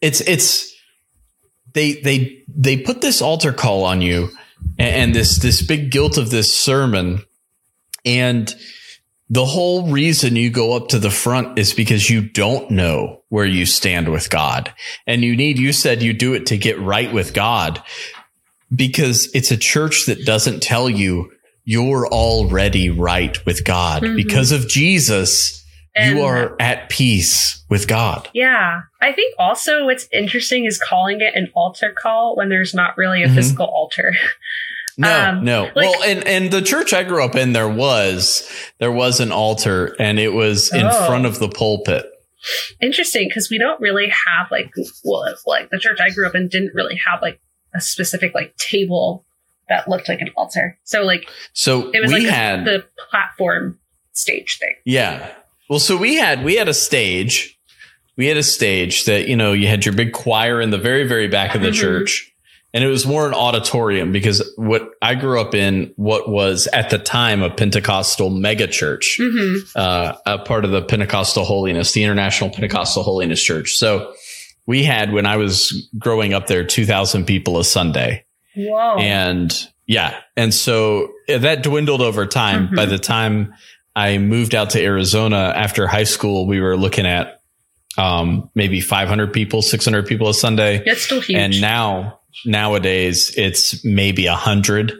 it's 0.00 0.20
it's 0.22 0.74
they 1.74 2.00
they 2.00 2.42
they 2.48 2.78
put 2.78 3.00
this 3.00 3.20
altar 3.20 3.52
call 3.52 3.84
on 3.84 4.00
you 4.00 4.30
and, 4.78 4.94
and 4.96 5.14
this 5.14 5.38
this 5.38 5.60
big 5.62 5.90
guilt 5.90 6.16
of 6.16 6.30
this 6.30 6.52
sermon 6.54 7.22
and 8.04 8.54
the 9.32 9.44
whole 9.44 9.90
reason 9.90 10.34
you 10.34 10.50
go 10.50 10.72
up 10.74 10.88
to 10.88 10.98
the 10.98 11.10
front 11.10 11.56
is 11.58 11.72
because 11.72 12.10
you 12.10 12.20
don't 12.20 12.70
know 12.70 13.22
where 13.28 13.44
you 13.46 13.64
stand 13.64 14.08
with 14.10 14.28
God. 14.28 14.72
And 15.06 15.22
you 15.22 15.36
need, 15.36 15.56
you 15.58 15.72
said 15.72 16.02
you 16.02 16.12
do 16.12 16.34
it 16.34 16.46
to 16.46 16.58
get 16.58 16.80
right 16.80 17.12
with 17.12 17.32
God 17.32 17.80
because 18.74 19.30
it's 19.34 19.50
a 19.52 19.56
church 19.56 20.06
that 20.06 20.24
doesn't 20.26 20.62
tell 20.62 20.90
you 20.90 21.30
you're 21.64 22.08
already 22.08 22.90
right 22.90 23.44
with 23.46 23.64
God. 23.64 24.02
Mhm. 24.02 24.16
Because 24.16 24.50
of 24.50 24.68
Jesus, 24.68 25.64
And- 25.94 26.18
you 26.18 26.24
are 26.24 26.56
at 26.60 26.88
peace 26.88 27.62
with 27.68 27.86
God. 27.86 28.28
Yeah. 28.32 28.80
I 29.00 29.12
think 29.12 29.34
also 29.38 29.84
what's 29.84 30.08
interesting 30.12 30.64
is 30.64 30.78
calling 30.78 31.20
it 31.20 31.34
an 31.36 31.50
altar 31.54 31.94
call 31.96 32.34
when 32.36 32.48
there's 32.48 32.74
not 32.74 32.96
really 32.96 33.22
a 33.22 33.28
Mhm. 33.28 33.34
physical 33.36 33.66
altar. 33.66 34.12
No, 35.00 35.28
Um, 35.28 35.44
no. 35.44 35.62
like- 35.64 35.74
well, 35.76 36.02
and 36.02 36.26
and 36.26 36.50
the 36.50 36.62
church 36.62 36.92
I 36.92 37.02
grew 37.04 37.24
up 37.24 37.34
in, 37.34 37.52
there 37.52 37.68
was 37.68 38.48
there 38.78 38.92
was 38.92 39.18
an 39.20 39.32
altar, 39.32 39.96
and 39.98 40.18
it 40.20 40.32
was 40.32 40.72
in 40.72 40.84
Oh. 40.86 41.06
front 41.06 41.24
of 41.26 41.38
the 41.38 41.48
pulpit. 41.48 42.06
Interesting 42.80 43.28
because 43.28 43.50
we 43.50 43.58
don't 43.58 43.80
really 43.80 44.08
have 44.08 44.50
like 44.50 44.70
well 45.04 45.34
like 45.46 45.70
the 45.70 45.78
church 45.78 45.98
I 46.00 46.10
grew 46.10 46.26
up 46.26 46.34
in 46.34 46.48
didn't 46.48 46.74
really 46.74 46.98
have 47.06 47.20
like 47.22 47.40
a 47.74 47.80
specific 47.80 48.34
like 48.34 48.56
table 48.56 49.24
that 49.68 49.88
looked 49.88 50.08
like 50.08 50.20
an 50.20 50.30
altar. 50.36 50.76
So 50.84 51.02
like 51.02 51.28
So 51.52 51.90
it 51.92 52.00
was 52.00 52.12
we 52.12 52.20
like 52.20 52.28
had 52.32 52.64
the 52.64 52.84
platform 53.10 53.78
stage 54.12 54.58
thing. 54.58 54.74
Yeah. 54.84 55.30
Well, 55.68 55.78
so 55.78 55.96
we 55.96 56.16
had 56.16 56.44
we 56.44 56.56
had 56.56 56.68
a 56.68 56.74
stage. 56.74 57.56
We 58.16 58.26
had 58.26 58.36
a 58.36 58.42
stage 58.42 59.04
that, 59.06 59.28
you 59.28 59.36
know, 59.36 59.52
you 59.54 59.66
had 59.68 59.86
your 59.86 59.94
big 59.94 60.12
choir 60.12 60.60
in 60.60 60.68
the 60.70 60.76
very, 60.78 61.04
very 61.06 61.28
back 61.28 61.54
of 61.54 61.62
the 61.62 61.68
Mhm. 61.70 61.74
church. 61.80 62.29
And 62.72 62.84
it 62.84 62.86
was 62.86 63.04
more 63.04 63.26
an 63.26 63.34
auditorium 63.34 64.12
because 64.12 64.48
what 64.56 64.90
I 65.02 65.16
grew 65.16 65.40
up 65.40 65.54
in, 65.56 65.92
what 65.96 66.28
was 66.28 66.68
at 66.72 66.90
the 66.90 66.98
time 66.98 67.42
a 67.42 67.50
Pentecostal 67.50 68.30
mega 68.30 68.68
church, 68.68 69.18
hmm 69.20 69.56
uh, 69.74 70.14
a 70.26 70.38
part 70.38 70.64
of 70.64 70.70
the 70.70 70.82
Pentecostal 70.82 71.44
Holiness, 71.44 71.92
the 71.92 72.04
International 72.04 72.48
Pentecostal 72.50 73.02
Holiness 73.02 73.42
Church. 73.42 73.76
So 73.76 74.12
we 74.66 74.84
had, 74.84 75.12
when 75.12 75.26
I 75.26 75.36
was 75.36 75.88
growing 75.98 76.32
up 76.32 76.46
there, 76.46 76.64
2,000 76.64 77.24
people 77.24 77.58
a 77.58 77.64
Sunday. 77.64 78.24
Whoa. 78.54 78.98
And 78.98 79.52
yeah. 79.86 80.20
And 80.36 80.54
so 80.54 81.10
that 81.26 81.64
dwindled 81.64 82.00
over 82.00 82.24
time. 82.26 82.68
Mhm. 82.68 82.76
By 82.76 82.86
the 82.86 82.98
time 82.98 83.52
I 83.96 84.18
moved 84.18 84.54
out 84.54 84.70
to 84.70 84.80
Arizona 84.82 85.52
after 85.56 85.88
high 85.88 86.04
school, 86.04 86.46
we 86.46 86.60
were 86.60 86.76
looking 86.76 87.06
at 87.06 87.40
um, 87.98 88.48
maybe 88.54 88.80
500 88.80 89.32
people, 89.32 89.62
600 89.62 90.06
people 90.06 90.28
a 90.28 90.34
Sunday. 90.34 90.80
it's 90.86 91.02
still 91.02 91.20
huge. 91.20 91.36
And 91.36 91.60
now, 91.60 92.19
nowadays, 92.44 93.32
it's 93.36 93.84
maybe 93.84 94.26
a 94.26 94.34
hundred. 94.34 94.92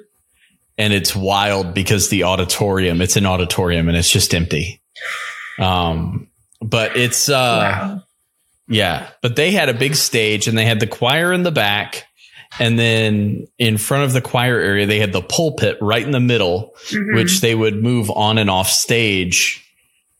and 0.79 0.95
it's 0.95 1.14
wild 1.14 1.75
because 1.75 2.09
the 2.09 2.23
auditorium, 2.25 3.03
it's 3.03 3.16
an 3.16 3.27
auditorium 3.27 3.88
and 3.88 3.99
it's 3.99 4.11
just 4.11 4.35
empty. 4.35 4.81
Um, 5.59 6.29
but 6.62 6.97
it's, 6.97 7.29
uh, 7.29 7.33
wow. 7.35 8.03
yeah, 8.66 9.09
but 9.21 9.37
they 9.37 9.51
had 9.51 9.69
a 9.69 9.75
big 9.75 9.95
stage 9.95 10.49
and 10.49 10.57
they 10.57 10.64
had 10.64 10.81
the 10.81 10.87
choir 10.87 11.35
in 11.35 11.43
the 11.43 11.51
back. 11.51 12.07
And 12.59 12.79
then 12.79 13.47
in 13.59 13.77
front 13.77 14.05
of 14.05 14.12
the 14.14 14.23
choir 14.23 14.59
area, 14.59 14.87
they 14.87 14.99
had 14.99 15.12
the 15.12 15.21
pulpit 15.23 15.77
right 15.83 16.03
in 16.03 16.12
the 16.12 16.19
middle, 16.21 16.75
Mhm. 16.90 17.14
which 17.14 17.40
they 17.43 17.55
would 17.55 17.83
move 17.83 18.11
on 18.11 18.38
and 18.38 18.49
off 18.49 18.71
stage. 18.71 19.62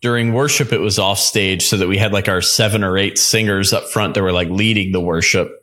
During 0.03 0.33
worship, 0.35 0.73
it 0.75 0.81
was 0.81 0.99
off 0.99 1.19
stage 1.19 1.63
so 1.63 1.79
that 1.79 1.89
we 1.89 1.97
had 1.99 2.13
like 2.13 2.29
our 2.29 2.41
seven 2.43 2.85
or 2.85 2.97
eight 2.99 3.19
singers 3.19 3.73
up 3.73 3.89
front 3.91 4.15
that 4.15 4.23
were 4.23 4.33
like 4.33 4.49
leading 4.49 4.93
the 4.93 5.01
worship. 5.01 5.60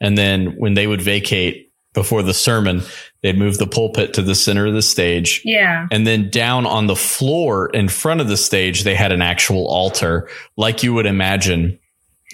And 0.00 0.16
then 0.16 0.54
when 0.56 0.74
they 0.74 0.86
would 0.86 1.00
vacate 1.02 1.72
before 1.94 2.22
the 2.22 2.34
sermon, 2.34 2.82
they'd 3.22 3.36
move 3.38 3.58
the 3.58 3.66
pulpit 3.66 4.14
to 4.14 4.22
the 4.22 4.34
center 4.34 4.66
of 4.66 4.74
the 4.74 4.82
stage. 4.82 5.42
yeah. 5.44 5.88
And 5.90 6.06
then 6.06 6.30
down 6.30 6.66
on 6.66 6.86
the 6.86 6.94
floor 6.94 7.68
in 7.70 7.88
front 7.88 8.20
of 8.20 8.28
the 8.28 8.36
stage, 8.36 8.84
they 8.84 8.94
had 8.94 9.10
an 9.10 9.22
actual 9.22 9.66
altar, 9.66 10.28
like 10.56 10.82
you 10.82 10.94
would 10.94 11.06
imagine 11.06 11.78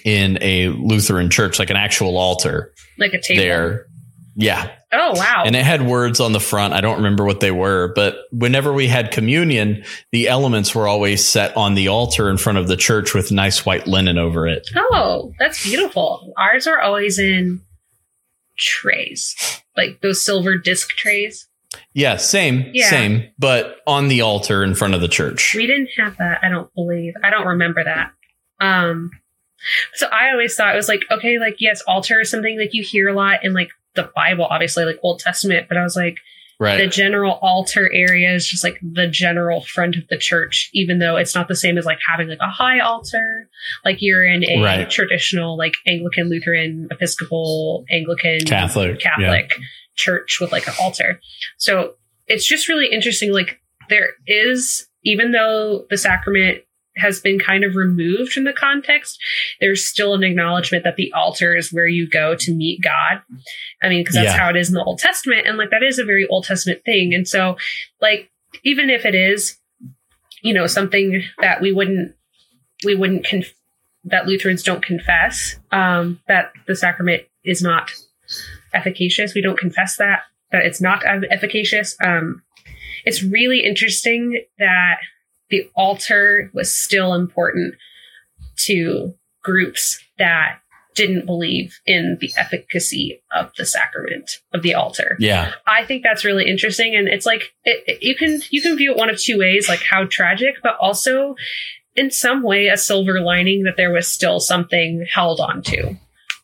in 0.03 0.37
a 0.41 0.67
Lutheran 0.69 1.31
church, 1.31 1.57
like 1.57 1.71
an 1.71 1.77
actual 1.77 2.17
altar 2.17 2.73
Like 2.99 3.13
a 3.13 3.21
table. 3.21 3.41
there. 3.41 3.85
Yeah. 4.37 4.69
Oh 4.91 5.13
wow. 5.15 5.43
And 5.45 5.55
it 5.55 5.63
had 5.63 5.85
words 5.87 6.19
on 6.19 6.31
the 6.33 6.39
front. 6.41 6.73
I 6.73 6.81
don't 6.81 6.97
remember 6.97 7.23
what 7.23 7.39
they 7.39 7.51
were, 7.51 7.93
but 7.95 8.17
whenever 8.31 8.73
we 8.73 8.87
had 8.87 9.11
communion, 9.11 9.83
the 10.11 10.27
elements 10.27 10.75
were 10.75 10.87
always 10.87 11.25
set 11.25 11.55
on 11.55 11.73
the 11.75 11.87
altar 11.87 12.29
in 12.29 12.37
front 12.37 12.57
of 12.57 12.67
the 12.67 12.75
church 12.77 13.13
with 13.13 13.31
nice 13.31 13.65
white 13.65 13.87
linen 13.87 14.17
over 14.17 14.45
it. 14.47 14.67
oh, 14.75 15.33
that's 15.39 15.63
beautiful. 15.63 16.33
Ours 16.37 16.67
are 16.67 16.81
always 16.81 17.17
in 17.17 17.61
trays, 18.57 19.61
like 19.75 19.99
those 20.01 20.21
silver 20.23 20.57
disc 20.57 20.89
trays. 20.91 21.47
Yeah, 21.93 22.15
same, 22.17 22.69
Yeah. 22.73 22.89
same, 22.89 23.29
but 23.37 23.77
on 23.85 24.07
the 24.07 24.21
altar 24.21 24.63
in 24.63 24.75
front 24.75 24.93
of 24.93 25.01
the 25.01 25.07
church. 25.09 25.53
We 25.55 25.67
didn't 25.67 25.89
have 25.97 26.15
that. 26.17 26.39
I 26.41 26.49
don't 26.49 26.73
believe. 26.73 27.13
I 27.23 27.29
don't 27.29 27.47
remember 27.47 27.83
that. 27.83 28.11
Um, 28.61 29.11
so 29.95 30.07
I 30.07 30.31
always 30.31 30.55
thought 30.55 30.73
it 30.73 30.77
was 30.77 30.87
like 30.87 31.03
okay, 31.11 31.37
like 31.39 31.55
yes, 31.59 31.81
altar 31.87 32.21
is 32.21 32.29
something 32.31 32.57
like 32.57 32.73
you 32.73 32.83
hear 32.83 33.09
a 33.09 33.13
lot 33.13 33.43
in 33.43 33.53
like 33.53 33.69
the 33.95 34.11
Bible, 34.15 34.45
obviously, 34.49 34.85
like 34.85 34.99
Old 35.03 35.19
Testament. 35.19 35.67
But 35.67 35.77
I 35.77 35.83
was 35.83 35.95
like, 35.95 36.17
the 36.59 36.87
general 36.87 37.33
altar 37.41 37.89
area 37.93 38.33
is 38.33 38.47
just 38.47 38.63
like 38.63 38.79
the 38.81 39.07
general 39.07 39.61
front 39.61 39.97
of 39.97 40.07
the 40.09 40.17
church, 40.17 40.69
even 40.73 40.99
though 40.99 41.17
it's 41.17 41.35
not 41.35 41.49
the 41.49 41.55
same 41.55 41.77
as 41.77 41.85
like 41.85 41.99
having 42.07 42.29
like 42.29 42.37
a 42.39 42.49
high 42.49 42.79
altar, 42.79 43.49
like 43.83 43.97
you're 43.99 44.25
in 44.25 44.43
a 44.49 44.61
Right. 44.63 44.89
traditional 44.89 45.57
like 45.57 45.73
Anglican, 45.85 46.29
Lutheran, 46.29 46.87
Episcopal, 46.91 47.83
Anglican, 47.91 48.39
Catholic. 48.45 49.03
Yeah. 49.03 49.15
Catholic 49.17 49.51
church 49.95 50.39
with 50.39 50.51
like 50.53 50.65
an 50.67 50.73
altar. 50.79 51.19
So 51.57 51.95
it's 52.27 52.45
just 52.45 52.69
really 52.69 52.87
interesting. 52.89 53.33
Like 53.33 53.59
there 53.89 54.11
is, 54.25 54.87
even 55.03 55.31
though 55.31 55.85
the 55.89 55.97
sacrament 55.97 56.59
has 56.97 57.19
been 57.19 57.39
kind 57.39 57.63
of 57.63 57.75
removed 57.75 58.31
from 58.31 58.45
the 58.45 58.53
context, 58.53 59.19
there's 59.59 59.85
still 59.85 60.13
an 60.13 60.23
acknowledgement 60.23 60.83
that 60.83 60.95
the 60.95 61.11
altar 61.13 61.55
is 61.55 61.73
where 61.73 61.87
you 61.87 62.09
go 62.09 62.35
to 62.35 62.53
meet 62.53 62.81
God. 62.81 63.21
I 63.81 63.89
mean, 63.89 64.01
because 64.01 64.15
that's 64.15 64.33
Yeah. 64.33 64.37
how 64.37 64.49
it 64.49 64.55
is 64.55 64.69
in 64.69 64.75
the 64.75 64.83
Old 64.83 64.99
Testament. 64.99 65.45
And 65.47 65.57
like 65.57 65.71
that 65.71 65.83
is 65.83 65.99
a 65.99 66.05
very 66.05 66.25
Old 66.27 66.45
Testament 66.45 66.83
thing. 66.85 67.13
And 67.13 67.27
so, 67.27 67.57
like, 68.01 68.31
even 68.63 68.89
if 68.89 69.05
it 69.05 69.15
is, 69.15 69.57
you 70.41 70.53
know, 70.53 70.67
something 70.67 71.23
that 71.41 71.61
we 71.61 71.71
wouldn't, 71.71 72.15
we 72.85 72.95
wouldn't, 72.95 73.25
conf- 73.25 73.53
that 74.05 74.27
Lutherans 74.27 74.63
don't 74.63 74.83
confess, 74.83 75.55
um, 75.71 76.19
that 76.27 76.51
the 76.67 76.75
sacrament 76.75 77.23
is 77.43 77.61
not 77.61 77.91
efficacious. 78.73 79.33
We 79.33 79.41
don't 79.41 79.57
confess 79.57 79.97
that, 79.97 80.23
that 80.51 80.65
it's 80.65 80.79
not 80.81 81.03
efficacious. 81.05 81.97
Um, 82.03 82.43
it's 83.03 83.23
really 83.23 83.65
interesting 83.65 84.43
that 84.59 84.97
the 85.49 85.69
altar 85.75 86.49
was 86.53 86.73
still 86.73 87.13
important 87.13 87.75
to 88.65 89.13
groups 89.43 89.99
that 90.17 90.59
didn't 90.95 91.25
believe 91.25 91.77
in 91.85 92.17
the 92.21 92.31
efficacy 92.37 93.21
of 93.35 93.51
the 93.57 93.65
sacrament 93.65 94.39
of 94.53 94.61
the 94.61 94.73
altar. 94.73 95.17
Yeah. 95.19 95.51
I 95.67 95.83
think 95.83 96.03
that's 96.03 96.23
really 96.23 96.49
interesting, 96.49 96.95
and 96.95 97.07
it's 97.09 97.25
like 97.25 97.53
it, 97.65 97.83
it- 97.85 98.03
you 98.03 98.15
can 98.15 98.41
you 98.49 98.61
can 98.61 98.77
view 98.77 98.91
it 98.91 98.97
one 98.97 99.09
of 99.09 99.19
two 99.19 99.37
ways, 99.37 99.67
like 99.67 99.81
how 99.83 100.05
tragic, 100.05 100.55
but 100.63 100.77
also 100.79 101.35
in 101.95 102.11
some 102.11 102.43
way 102.43 102.67
a 102.67 102.77
silver 102.77 103.19
lining 103.19 103.63
that 103.63 103.75
there 103.77 103.91
was 103.91 104.07
still 104.07 104.39
something 104.39 105.05
held 105.11 105.39
on 105.39 105.61
to. 105.63 105.87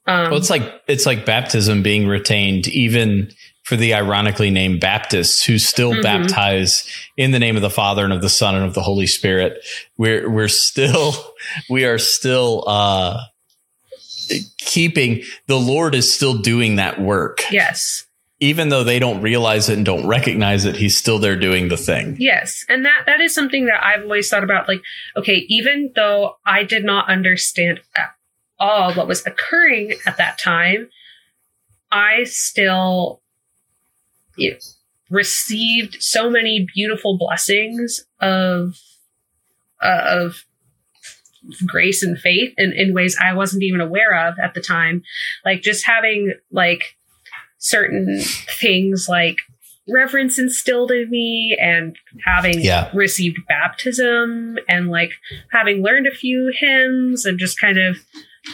Um, 0.05 0.31
Well, 0.31 0.37
it's 0.37 0.49
like 0.49 0.81
it's 0.87 1.05
like 1.05 1.25
baptism 1.25 1.81
being 1.81 2.07
retained, 2.07 2.67
even 2.67 3.31
for 3.71 3.77
the 3.77 3.93
ironically 3.93 4.49
named 4.49 4.81
Baptists 4.81 5.45
who 5.45 5.57
still 5.57 5.93
Mhm. 5.93 6.01
baptize 6.03 6.83
in 7.15 7.31
the 7.31 7.39
name 7.39 7.55
of 7.55 7.61
the 7.61 7.69
Father 7.69 8.03
and 8.03 8.11
of 8.11 8.21
the 8.21 8.27
Son 8.27 8.53
and 8.53 8.65
of 8.65 8.73
the 8.73 8.81
Holy 8.81 9.07
Spirit. 9.07 9.65
We're 9.97 10.29
we're 10.29 10.49
still 10.49 11.13
we 11.69 11.85
are 11.85 11.97
still 11.97 12.65
uh 12.67 13.17
keeping 14.57 15.23
the 15.47 15.57
Lord 15.57 15.95
is 15.95 16.13
still 16.13 16.33
doing 16.37 16.75
that 16.75 16.99
work. 16.99 17.43
yes, 17.49 18.05
Even 18.41 18.67
though 18.67 18.83
they 18.83 18.99
don't 18.99 19.21
realize 19.21 19.69
it 19.69 19.77
and 19.77 19.85
don't 19.85 20.05
recognize 20.05 20.65
it, 20.65 20.75
he's 20.75 20.97
still 20.97 21.17
there 21.17 21.37
doing 21.37 21.69
the 21.69 21.77
thing. 21.77 22.17
yes, 22.19 22.65
and 22.67 22.83
that 22.85 23.03
that 23.05 23.21
is 23.21 23.33
something 23.33 23.67
that 23.67 23.81
I've 23.81 24.03
always 24.03 24.27
thought 24.29 24.43
about. 24.43 24.67
Like, 24.67 24.81
okay, 25.15 25.45
even 25.47 25.93
though 25.95 26.35
I 26.45 26.63
did 26.65 26.83
not 26.83 27.07
understand 27.07 27.79
at 27.95 28.09
all 28.59 28.93
what 28.95 29.07
was 29.07 29.25
occurring 29.25 29.93
at 30.05 30.17
that 30.17 30.37
time, 30.39 30.89
I 31.89 32.25
still 32.25 33.20
you 34.41 34.51
know, 34.51 34.57
received 35.09 36.01
so 36.01 36.29
many 36.29 36.65
beautiful 36.73 37.17
blessings 37.17 38.05
of 38.19 38.77
uh, 39.81 40.03
of 40.05 40.43
grace 41.65 42.03
and 42.03 42.19
faith 42.19 42.53
in, 42.57 42.71
in 42.73 42.93
ways 42.93 43.17
I 43.21 43.33
wasn't 43.33 43.63
even 43.63 43.81
aware 43.81 44.27
of 44.27 44.35
at 44.39 44.53
the 44.53 44.61
time. 44.61 45.03
Like 45.43 45.61
just 45.61 45.85
having 45.85 46.33
like 46.51 46.95
certain 47.57 48.21
things 48.59 49.07
like 49.09 49.37
reverence 49.89 50.37
instilled 50.37 50.91
in 50.91 51.09
me 51.09 51.57
and 51.59 51.97
having 52.25 52.61
Yeah. 52.61 52.89
received 52.93 53.39
baptism 53.47 54.57
and 54.69 54.89
like 54.89 55.11
having 55.51 55.81
learned 55.83 56.07
a 56.07 56.11
few 56.15 56.53
hymns 56.55 57.25
and 57.25 57.39
just 57.39 57.59
kind 57.59 57.77
of 57.79 57.97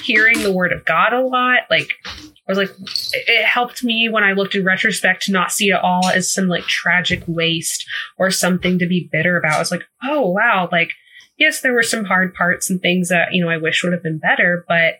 hearing 0.03 0.41
the 0.41 0.51
word 0.51 0.71
of 0.73 0.85
God 0.85 1.13
a 1.13 1.21
lot. 1.21 1.61
Like 1.69 1.93
I 2.05 2.51
was 2.51 2.57
like 2.57 2.71
it 3.13 3.45
helped 3.45 3.83
me 3.83 4.09
when 4.09 4.23
I 4.23 4.33
looked 4.33 4.55
in 4.55 4.65
retrospect 4.65 5.23
to 5.23 5.31
not 5.31 5.51
see 5.51 5.69
it 5.69 5.81
all 5.81 6.07
as 6.07 6.31
some 6.31 6.47
like 6.47 6.63
tragic 6.63 7.23
waste 7.27 7.85
or 8.17 8.31
something 8.31 8.79
to 8.79 8.87
be 8.87 9.09
bitter 9.11 9.37
about. 9.37 9.55
I 9.55 9.59
was 9.59 9.71
like, 9.71 9.85
oh 10.03 10.29
wow, 10.29 10.69
like 10.71 10.91
yes, 11.37 11.61
there 11.61 11.73
were 11.73 11.83
some 11.83 12.05
hard 12.05 12.33
parts 12.33 12.69
and 12.69 12.81
things 12.81 13.09
that, 13.09 13.33
you 13.33 13.43
know, 13.43 13.49
I 13.49 13.57
wish 13.57 13.83
would 13.83 13.93
have 13.93 14.03
been 14.03 14.17
better, 14.17 14.65
but 14.67 14.95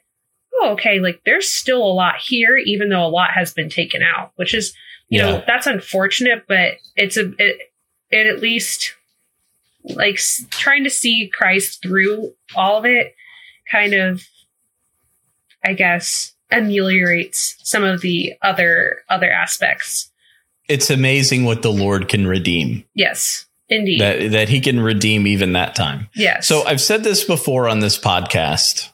oh, 0.62 0.72
okay, 0.74 1.00
like 1.00 1.22
there's 1.26 1.50
still 1.50 1.82
a 1.82 1.94
lot 1.94 2.18
here, 2.18 2.58
even 2.58 2.90
though 2.90 3.06
a 3.06 3.10
lot 3.10 3.32
has 3.32 3.54
been 3.54 3.70
taken 3.70 4.02
out, 4.02 4.32
which 4.36 4.54
is, 4.54 4.74
you 5.10 5.20
know, 5.20 5.44
that's 5.48 5.68
unfortunate, 5.68 6.46
but 6.48 6.74
it's 6.96 7.18
a, 7.18 7.32
it, 7.40 7.72
it 8.10 8.28
at 8.28 8.42
least 8.42 8.94
like 9.84 10.16
s- 10.16 10.46
trying 10.50 10.84
to 10.84 10.90
see 10.90 11.32
Christ 11.34 11.82
through 11.82 12.34
all 12.56 12.78
of 12.78 12.86
it 12.86 13.16
kind 13.72 13.94
of, 13.94 14.24
I 15.64 15.74
guess, 15.74 16.34
ameliorates 16.52 17.56
some 17.64 17.84
of 17.84 18.02
the 18.02 18.34
other, 18.42 19.00
other 19.10 19.30
aspects. 19.30 20.10
It's 20.70 20.90
amazing 20.90 21.46
what 21.46 21.62
the 21.62 21.72
Lord 21.72 22.08
can 22.10 22.28
redeem. 22.28 22.84
Yes, 22.94 23.46
indeed. 23.70 24.02
That 24.02 24.32
that 24.32 24.50
he 24.50 24.60
can 24.60 24.80
redeem 24.82 25.26
even 25.28 25.54
that 25.54 25.76
time. 25.76 26.10
yes. 26.14 26.48
So 26.48 26.64
I've 26.66 26.82
said 26.82 27.04
this 27.04 27.24
before 27.24 27.68
on 27.70 27.80
this 27.80 27.98
podcast, 27.98 28.90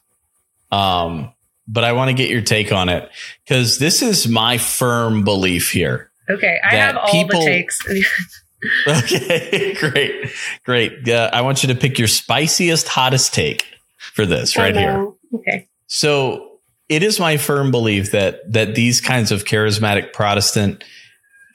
um, 0.71 1.32
but 1.67 1.84
I 1.84 1.93
want 1.93 2.10
to 2.10 2.13
get 2.13 2.30
your 2.30 2.41
take 2.41 2.71
on 2.71 2.89
it 2.89 3.10
because 3.43 3.80
this 3.80 4.02
is 4.02 4.28
my 4.28 4.58
firm 4.58 5.23
belief 5.23 5.71
here. 5.71 6.12
okay, 6.30 6.60
I 6.63 6.76
have 6.76 6.97
all 6.97 7.12
people- 7.12 7.39
the 7.41 7.45
takes. 7.45 7.80
Okay, 8.88 9.73
great, 9.80 10.32
great. 10.63 11.10
Uh, 11.10 11.30
I 11.34 11.41
want 11.41 11.63
you 11.63 11.67
to 11.73 11.76
pick 11.76 11.99
your 11.99 12.08
spiciest, 12.08 12.88
hottest 12.88 13.34
take 13.34 13.65
for 14.13 14.26
this 14.26 14.56
right 14.58 14.73
here. 14.73 15.12
Okay. 15.34 15.67
So 15.88 16.53
it 16.89 17.04
is 17.04 17.20
my 17.20 17.38
firm 17.38 17.72
belief 17.72 18.12
that 18.12 18.51
that 18.51 18.76
these 18.76 19.01
kinds 19.01 19.32
of 19.32 19.45
charismatic 19.45 20.14
Protestant 20.14 20.84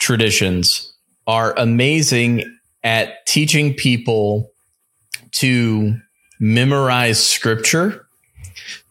traditions 0.00 0.92
are 1.26 1.56
amazing 1.58 2.44
at 2.82 3.26
teaching 3.26 3.74
people 3.74 4.50
to 5.32 5.96
memorize 6.40 7.24
scripture, 7.24 8.06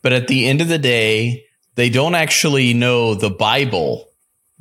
but 0.02 0.14
at 0.14 0.28
the 0.28 0.48
end 0.48 0.62
of 0.62 0.68
the 0.68 0.78
day, 0.78 1.44
they 1.76 1.90
don't 1.90 2.16
actually 2.16 2.74
know 2.74 3.16
the 3.16 3.30
Bible, 3.30 4.10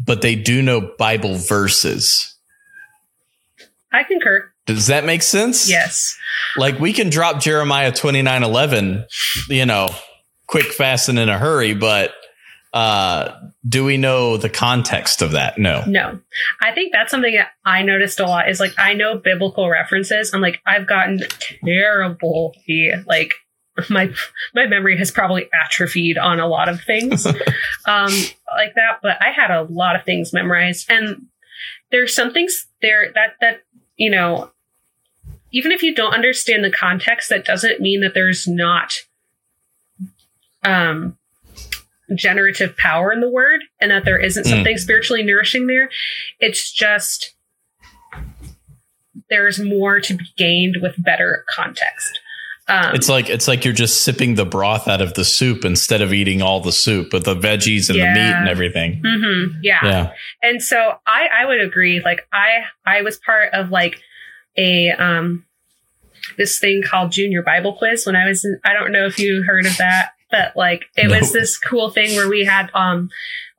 but 0.03 0.23
they 0.23 0.35
do 0.35 0.63
know 0.63 0.93
Bible 0.99 1.37
verses. 1.37 2.35
I 3.93 4.05
concur. 4.05 4.51
Does 4.67 4.89
that 4.89 5.05
make 5.05 5.23
sense? 5.23 5.71
Yes. 5.71 6.17
Like 6.57 6.79
we 6.79 6.93
can 6.93 7.09
drop 7.09 7.41
Jeremiah 7.41 7.93
29 7.93 8.43
11, 8.43 9.07
you 9.49 9.67
know, 9.67 9.89
quick, 10.47 10.67
fast, 10.67 11.09
and 11.09 11.19
in 11.19 11.29
a 11.29 11.39
hurry, 11.39 11.75
but 11.75 12.13
Uh, 12.73 13.41
do 13.67 13.87
we 13.87 13.97
know 13.97 14.37
the 14.37 14.51
context 14.51 15.23
of 15.23 15.31
that? 15.33 15.57
No. 15.57 15.83
No. 15.87 16.21
I 16.61 16.73
think 16.73 16.93
that's 16.93 17.11
something 17.11 17.35
that 17.35 17.53
I 17.65 17.81
noticed 17.83 18.21
a 18.21 18.25
lot 18.27 18.51
is 18.51 18.61
like 18.61 18.75
I 18.77 18.93
know 18.93 19.17
biblical 19.17 19.71
references. 19.71 20.35
I'm 20.35 20.43
like, 20.43 20.61
I've 20.67 20.87
gotten 20.87 21.21
terrible 21.65 22.55
like 23.07 23.33
my 23.89 24.13
my 24.55 24.67
memory 24.67 24.99
has 24.99 25.11
probably 25.11 25.49
atrophied 25.55 26.19
on 26.19 26.39
a 26.39 26.47
lot 26.47 26.69
of 26.69 26.83
things 26.83 27.27
um 27.87 28.13
like 28.59 28.75
that, 28.75 28.99
but 29.03 29.17
I 29.23 29.31
had 29.31 29.51
a 29.51 29.63
lot 29.63 29.97
of 29.97 30.05
things 30.05 30.35
memorized. 30.35 30.91
And 30.91 31.29
there's 31.91 32.15
some 32.15 32.33
things 32.33 32.67
there 32.83 33.11
that 33.15 33.37
that, 33.41 33.63
you 33.97 34.11
know, 34.11 34.51
even 35.51 35.73
if 35.73 35.83
you 35.83 35.95
don't 35.95 36.13
understand 36.13 36.63
the 36.63 36.71
context, 36.71 37.31
that 37.31 37.47
doesn't 37.47 37.81
mean 37.81 38.03
that 38.03 38.13
there's 38.13 38.47
not 38.47 38.93
um 40.67 41.17
generative 42.15 42.77
power 42.77 43.13
in 43.13 43.21
the 43.21 43.29
word 43.29 43.63
and 43.81 43.91
that 43.91 44.05
there 44.05 44.19
isn't 44.19 44.45
something 44.45 44.77
mm. 44.77 44.79
spiritually 44.79 45.23
nourishing 45.23 45.67
there. 45.67 45.91
It's 46.39 46.71
just 46.71 47.35
there's 49.29 49.59
more 49.59 50.01
to 50.01 50.15
be 50.15 50.25
gained 50.37 50.77
with 50.81 51.03
better 51.03 51.45
context. 51.49 52.21
Um, 52.69 52.95
it's 52.95 53.09
like 53.09 53.29
it's 53.31 53.47
like 53.47 53.65
you're 53.65 53.75
just 53.75 54.03
sipping 54.03 54.35
the 54.35 54.45
broth 54.45 54.89
out 54.89 55.01
of 55.01 55.15
the 55.15 55.25
soup 55.25 55.65
instead 55.65 56.03
of 56.03 56.13
eating 56.13 56.43
all 56.43 56.61
the 56.61 56.73
soup 56.73 57.13
with 57.13 57.25
the 57.25 57.37
veggies 57.37 57.89
and 57.89 57.99
yeah. 57.99 58.13
the 58.13 58.21
meat 58.21 58.35
and 58.35 58.49
everything. 58.49 59.03
Mm-hmm, 59.05 59.59
yeah. 59.63 59.81
yeah. 59.85 60.13
And 60.43 60.61
so 60.61 60.95
I 61.07 61.29
I 61.43 61.47
would 61.47 61.61
agree. 61.61 62.03
Like 62.05 62.27
I 62.33 62.65
I 62.85 63.03
was 63.03 63.19
part 63.19 63.53
of 63.53 63.71
like 63.71 64.01
a 64.57 64.91
um 64.91 65.45
this 66.39 66.59
thing 66.59 66.83
called 66.83 67.13
Junior 67.13 67.43
Bible 67.43 67.75
Quiz 67.75 68.05
when 68.05 68.17
I 68.17 68.27
was 68.27 68.45
in, 68.45 68.59
I 68.65 68.73
don't 68.73 68.91
know 68.91 69.07
if 69.07 69.19
you 69.21 69.45
heard 69.45 69.67
of 69.67 69.77
that 69.77 70.11
but 70.37 70.57
like 70.57 70.85
it 70.97 71.09
no. 71.09 71.19
was 71.19 71.33
this 71.33 71.59
cool 71.59 71.91
thing 71.91 72.17
where 72.17 72.29
we 72.29 72.45
had 72.45 72.71
um 72.75 73.09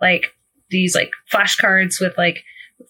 like 0.01 0.33
these 0.69 0.95
like 0.95 1.11
flashcards 1.31 1.99
with 1.99 2.17
like 2.17 2.43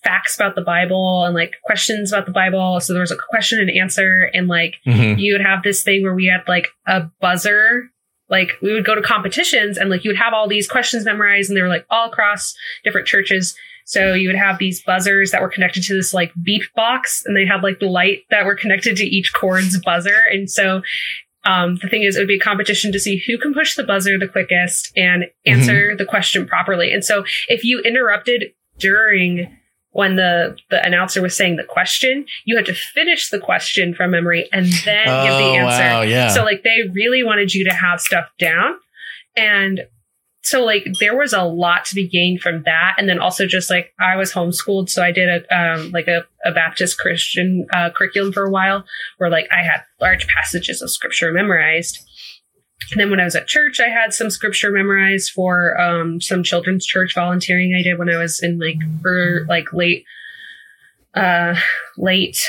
facts 0.04 0.36
about 0.36 0.56
the 0.56 0.62
Bible 0.62 1.24
and 1.24 1.34
like 1.34 1.54
questions 1.64 2.12
about 2.12 2.26
the 2.26 2.32
Bible. 2.32 2.80
So 2.80 2.94
there 2.94 3.02
was 3.02 3.12
a 3.12 3.18
question 3.30 3.60
and 3.60 3.70
answer, 3.70 4.30
and 4.34 4.48
like 4.48 4.76
mm-hmm. 4.86 5.20
you 5.20 5.34
would 5.34 5.46
have 5.46 5.64
this 5.64 5.84
thing 5.84 6.04
where 6.04 6.16
we 6.16 6.26
had 6.26 6.48
like 6.48 6.68
a 6.88 7.10
buzzer. 7.22 7.90
Like 8.30 8.52
we 8.62 8.74
would 8.74 8.86
go 8.86 8.94
to 8.94 9.02
competitions 9.02 9.78
and 9.78 9.90
like 9.90 10.04
you 10.04 10.10
would 10.10 10.18
have 10.18 10.34
all 10.34 10.50
these 10.50 10.68
questions 10.68 11.06
memorized, 11.06 11.50
and 11.50 11.58
they 11.58 11.62
were 11.62 11.70
like 11.70 11.86
all 11.90 12.10
across 12.10 12.54
different 12.84 13.08
churches. 13.08 13.56
So 13.86 14.14
you 14.14 14.28
would 14.28 14.36
have 14.36 14.58
these 14.58 14.84
buzzers 14.84 15.32
that 15.32 15.42
were 15.42 15.48
connected 15.48 15.84
to 15.84 15.94
this 15.94 16.14
like 16.14 16.34
beep 16.44 16.64
box, 16.76 17.24
and 17.26 17.38
they 17.38 17.46
had 17.46 17.64
like 17.64 17.80
the 17.80 17.88
light 17.88 18.24
that 18.30 18.46
were 18.46 18.56
connected 18.56 18.98
to 18.98 19.06
each 19.06 19.32
chord's 19.34 19.80
buzzer. 19.80 20.24
And 20.30 20.50
so 20.50 20.82
um, 21.48 21.78
the 21.82 21.88
thing 21.88 22.04
is, 22.04 22.18
it 22.18 22.20
would 22.20 22.28
be 22.28 22.36
a 22.36 22.40
competition 22.40 22.92
to 22.92 23.00
see 23.00 23.24
who 23.26 23.38
can 23.38 23.54
push 23.54 23.76
the 23.76 23.84
buzzer 23.84 24.20
the 24.20 24.28
quickest 24.28 24.92
and 24.98 25.26
answer 25.46 25.90
mm-hmm. 25.90 25.98
the 25.98 26.06
question 26.06 26.46
properly. 26.46 26.92
And 26.92 27.06
so 27.06 27.24
if 27.48 27.64
you 27.64 27.80
interrupted 27.82 28.52
during 28.80 29.58
when 29.92 30.18
the, 30.18 30.58
the 30.70 30.86
announcer 30.86 31.22
was 31.22 31.36
saying 31.36 31.56
the 31.56 31.64
question, 31.64 32.26
you 32.44 32.58
had 32.58 32.66
to 32.66 32.74
finish 32.74 33.30
the 33.30 33.40
question 33.40 33.96
from 33.96 34.12
memory 34.12 34.50
and 34.52 34.66
then 34.86 35.08
oh, 35.08 35.24
give 35.24 35.38
the 35.38 35.44
oh, 35.44 35.56
answer. 35.56 35.84
Wow, 35.84 36.02
yeah. 36.02 36.30
So 36.34 36.44
like 36.44 36.64
they 36.64 36.82
really 36.94 37.24
wanted 37.24 37.54
you 37.54 37.64
to 37.64 37.74
have 37.74 38.02
stuff 38.02 38.26
down. 38.38 38.76
And 39.38 39.88
so 40.48 40.64
like 40.64 40.86
there 41.00 41.18
was 41.18 41.34
a 41.34 41.44
lot 41.44 41.86
to 41.86 41.96
be 41.96 42.08
gained 42.08 42.42
from 42.42 42.64
that. 42.64 42.96
And 42.98 43.10
then 43.10 43.20
also 43.20 43.46
just 43.46 43.70
like 43.70 43.94
i 44.00 44.16
was 44.16 44.32
homeschooled 44.32 44.90
so 44.90 45.04
i 45.04 45.12
did 45.12 45.30
a 45.30 45.56
um, 45.56 45.92
like 45.92 46.08
a, 46.08 46.26
a 46.46 46.52
baptist 46.52 46.98
christian 46.98 47.68
uh, 47.74 47.90
curriculum 47.96 48.32
for 48.34 48.46
a 48.46 48.52
while 48.52 48.86
where 49.18 49.30
like 49.30 49.48
i 49.52 49.62
had 49.64 49.84
large 50.00 50.28
passages 50.28 50.82
of 50.82 50.92
scripture 50.92 51.32
memorized. 51.32 52.00
And 52.92 53.02
then 53.02 53.10
when 53.10 53.20
i 53.20 53.26
was 53.26 53.36
at 53.36 53.48
church 53.48 53.80
i 53.80 53.90
had 53.90 54.14
some 54.14 54.30
scripture 54.30 54.72
memorized 54.72 55.32
for 55.32 55.80
um, 55.80 56.22
some 56.22 56.44
children's 56.44 56.86
church 56.86 57.14
volunteering 57.14 57.76
i 57.78 57.84
did 57.84 57.98
when 58.00 58.10
i 58.10 58.18
was 58.18 58.42
in 58.42 58.60
like 58.60 58.80
for 59.02 59.46
like 59.50 59.74
late 59.74 60.06
uh 61.16 61.56
late 61.98 62.40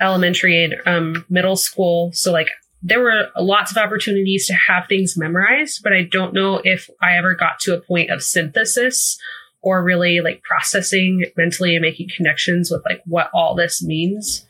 elementary 0.00 0.64
and 0.64 0.74
um, 0.86 1.24
middle 1.28 1.56
school. 1.56 2.12
So 2.12 2.32
like 2.32 2.48
there 2.86 3.00
were 3.00 3.30
lots 3.36 3.72
of 3.72 3.76
opportunities 3.76 4.46
to 4.46 4.54
have 4.54 4.86
things 4.86 5.16
memorized, 5.16 5.82
but 5.82 5.92
I 5.92 6.02
don't 6.04 6.32
know 6.32 6.60
if 6.62 6.88
I 7.02 7.16
ever 7.16 7.34
got 7.34 7.58
to 7.60 7.74
a 7.74 7.80
point 7.80 8.10
of 8.10 8.22
synthesis 8.22 9.18
or 9.60 9.82
really 9.82 10.20
like 10.20 10.42
processing 10.44 11.24
mentally 11.36 11.74
and 11.74 11.82
making 11.82 12.10
connections 12.16 12.70
with 12.70 12.84
like 12.84 13.02
what 13.04 13.28
all 13.34 13.56
this 13.56 13.82
means. 13.82 14.46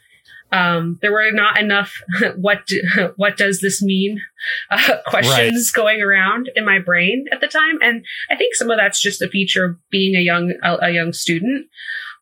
Um, 0.52 0.98
there 1.00 1.12
were 1.12 1.30
not 1.32 1.58
enough 1.58 1.94
what 2.36 2.66
do, 2.66 2.82
what 3.16 3.38
does 3.38 3.60
this 3.60 3.82
mean 3.82 4.20
uh, 4.70 4.96
questions 5.06 5.72
right. 5.74 5.82
going 5.82 6.02
around 6.02 6.50
in 6.54 6.66
my 6.66 6.78
brain 6.78 7.24
at 7.32 7.40
the 7.40 7.48
time, 7.48 7.78
and 7.80 8.04
I 8.30 8.36
think 8.36 8.54
some 8.54 8.70
of 8.70 8.76
that's 8.76 9.00
just 9.00 9.22
a 9.22 9.28
feature 9.28 9.64
of 9.64 9.78
being 9.90 10.14
a 10.14 10.20
young 10.20 10.52
a, 10.62 10.76
a 10.82 10.90
young 10.90 11.14
student, 11.14 11.68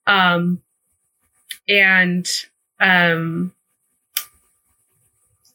um, 0.07 0.62
and 1.69 2.27
um, 2.81 3.53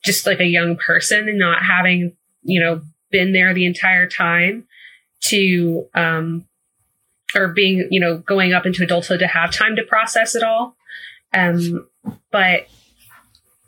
just 0.09 0.25
like 0.25 0.39
a 0.39 0.45
young 0.45 0.75
person 0.75 1.29
and 1.29 1.37
not 1.37 1.63
having, 1.63 2.17
you 2.41 2.59
know, 2.59 2.81
been 3.11 3.31
there 3.31 3.53
the 3.53 3.67
entire 3.67 4.07
time 4.07 4.65
to, 5.21 5.87
um, 5.93 6.45
or 7.35 7.49
being, 7.49 7.87
you 7.91 7.99
know, 7.99 8.17
going 8.17 8.53
up 8.53 8.65
into 8.65 8.83
adulthood 8.83 9.19
to 9.19 9.27
have 9.27 9.53
time 9.53 9.75
to 9.75 9.83
process 9.83 10.33
it 10.33 10.41
all. 10.41 10.75
Um, 11.31 11.87
but, 12.31 12.67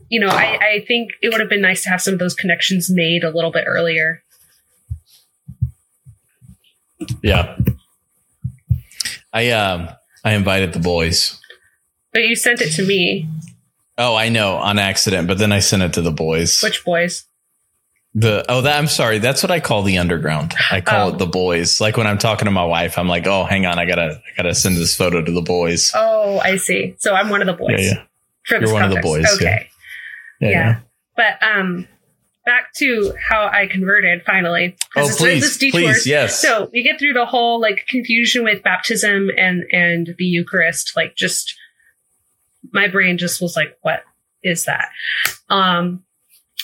you 0.10 0.20
know, 0.20 0.30
I, 0.30 0.58
I 0.60 0.86
think 0.88 1.12
it 1.22 1.30
would 1.30 1.40
have 1.40 1.50
been 1.50 1.62
nice 1.62 1.84
to 1.84 1.90
have 1.90 2.02
some 2.02 2.14
of 2.16 2.20
those 2.20 2.34
connections 2.34 2.90
made 2.90 3.24
a 3.24 3.30
little 3.30 3.52
bit 3.52 3.66
earlier. 3.68 4.24
Yeah. 7.22 7.56
I, 9.32 9.52
um, 9.52 9.90
I 10.26 10.34
invited 10.34 10.74
the 10.74 10.80
boys. 10.80 11.40
But 12.14 12.24
you 12.24 12.36
sent 12.36 12.62
it 12.62 12.72
to 12.72 12.84
me. 12.84 13.30
Oh, 13.98 14.16
I 14.16 14.30
know 14.30 14.56
on 14.56 14.80
accident, 14.80 15.28
but 15.28 15.38
then 15.38 15.52
I 15.52 15.60
sent 15.60 15.84
it 15.84 15.94
to 15.94 16.02
the 16.02 16.12
boys. 16.12 16.62
Which 16.62 16.84
boys? 16.84 17.26
The 18.14 18.46
oh, 18.50 18.62
that 18.62 18.78
I'm 18.78 18.88
sorry. 18.88 19.20
That's 19.20 19.42
what 19.42 19.52
I 19.52 19.62
call 19.62 19.84
the 19.84 19.98
underground. 19.98 20.54
I 20.70 20.82
call 20.82 21.10
oh. 21.10 21.14
it 21.14 21.18
the 21.18 21.26
boys. 21.26 21.80
Like 21.80 21.96
when 21.96 22.08
I'm 22.08 22.18
talking 22.18 22.46
to 22.46 22.52
my 22.52 22.66
wife, 22.66 22.98
I'm 22.98 23.08
like, 23.08 23.26
oh, 23.26 23.46
hang 23.46 23.66
on, 23.66 23.80
I 23.80 23.86
gotta, 23.86 24.22
I 24.22 24.36
gotta 24.36 24.54
send 24.54 24.76
this 24.76 24.96
photo 24.96 25.22
to 25.22 25.32
the 25.32 25.42
boys. 25.42 25.92
Oh, 25.96 26.40
I 26.40 26.58
see. 26.58 26.96
So 27.00 27.14
I'm 27.14 27.30
one 27.30 27.42
of 27.42 27.48
the 27.48 27.54
boys. 27.54 27.80
Yeah, 27.80 28.04
yeah. 28.52 28.60
You're 28.60 28.74
one 28.74 28.82
context. 28.82 28.98
of 28.98 29.02
the 29.04 29.08
boys. 29.08 29.36
Okay. 29.36 29.70
Yeah. 30.42 30.50
yeah. 30.50 30.50
yeah. 30.50 30.80
But 31.16 31.48
um, 31.48 31.88
back 32.46 32.74
to 32.76 33.14
how 33.30 33.48
I 33.48 33.68
converted 33.68 34.24
finally. 34.26 34.76
Oh, 34.96 35.10
please, 35.18 35.58
please, 35.58 36.06
yes. 36.06 36.40
So 36.40 36.70
we 36.74 36.84
get 36.84 37.00
through 37.00 37.14
the 37.14 37.26
whole 37.26 37.62
like 37.62 37.86
confusion 37.88 38.44
with 38.44 38.64
baptism 38.64 39.30
and 39.38 39.64
and 39.72 40.16
the 40.18 40.26
Eucharist, 40.26 40.94
like 40.96 41.16
just 41.16 41.56
my 42.72 42.88
brain 42.88 43.18
just 43.18 43.42
was 43.42 43.56
like, 43.56 43.78
what 43.82 44.04
is 44.44 44.66
that? 44.66 44.90
Um, 45.50 46.04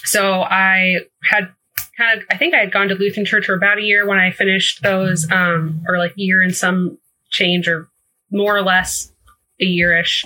so 0.03 0.41
I 0.41 0.99
had 1.23 1.49
kind 1.97 2.19
of, 2.19 2.25
I 2.31 2.37
think 2.37 2.53
I 2.53 2.59
had 2.59 2.71
gone 2.71 2.87
to 2.89 2.95
Lutheran 2.95 3.25
church 3.25 3.45
for 3.45 3.55
about 3.55 3.79
a 3.79 3.83
year 3.83 4.07
when 4.07 4.19
I 4.19 4.31
finished 4.31 4.83
those, 4.83 5.29
um, 5.31 5.83
or 5.87 5.97
like 5.97 6.11
a 6.11 6.21
year 6.21 6.41
and 6.41 6.55
some 6.55 6.97
change 7.29 7.67
or 7.67 7.89
more 8.31 8.55
or 8.55 8.61
less 8.61 9.11
a 9.59 9.65
yearish, 9.65 10.23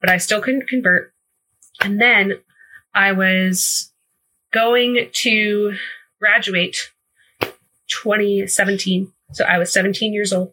but 0.00 0.10
I 0.10 0.18
still 0.18 0.40
couldn't 0.40 0.68
convert. 0.68 1.12
And 1.80 2.00
then 2.00 2.34
I 2.94 3.12
was 3.12 3.92
going 4.52 5.08
to 5.12 5.76
graduate 6.18 6.90
2017. 7.88 9.12
So 9.32 9.44
I 9.44 9.58
was 9.58 9.72
17 9.72 10.12
years 10.12 10.32
old 10.32 10.52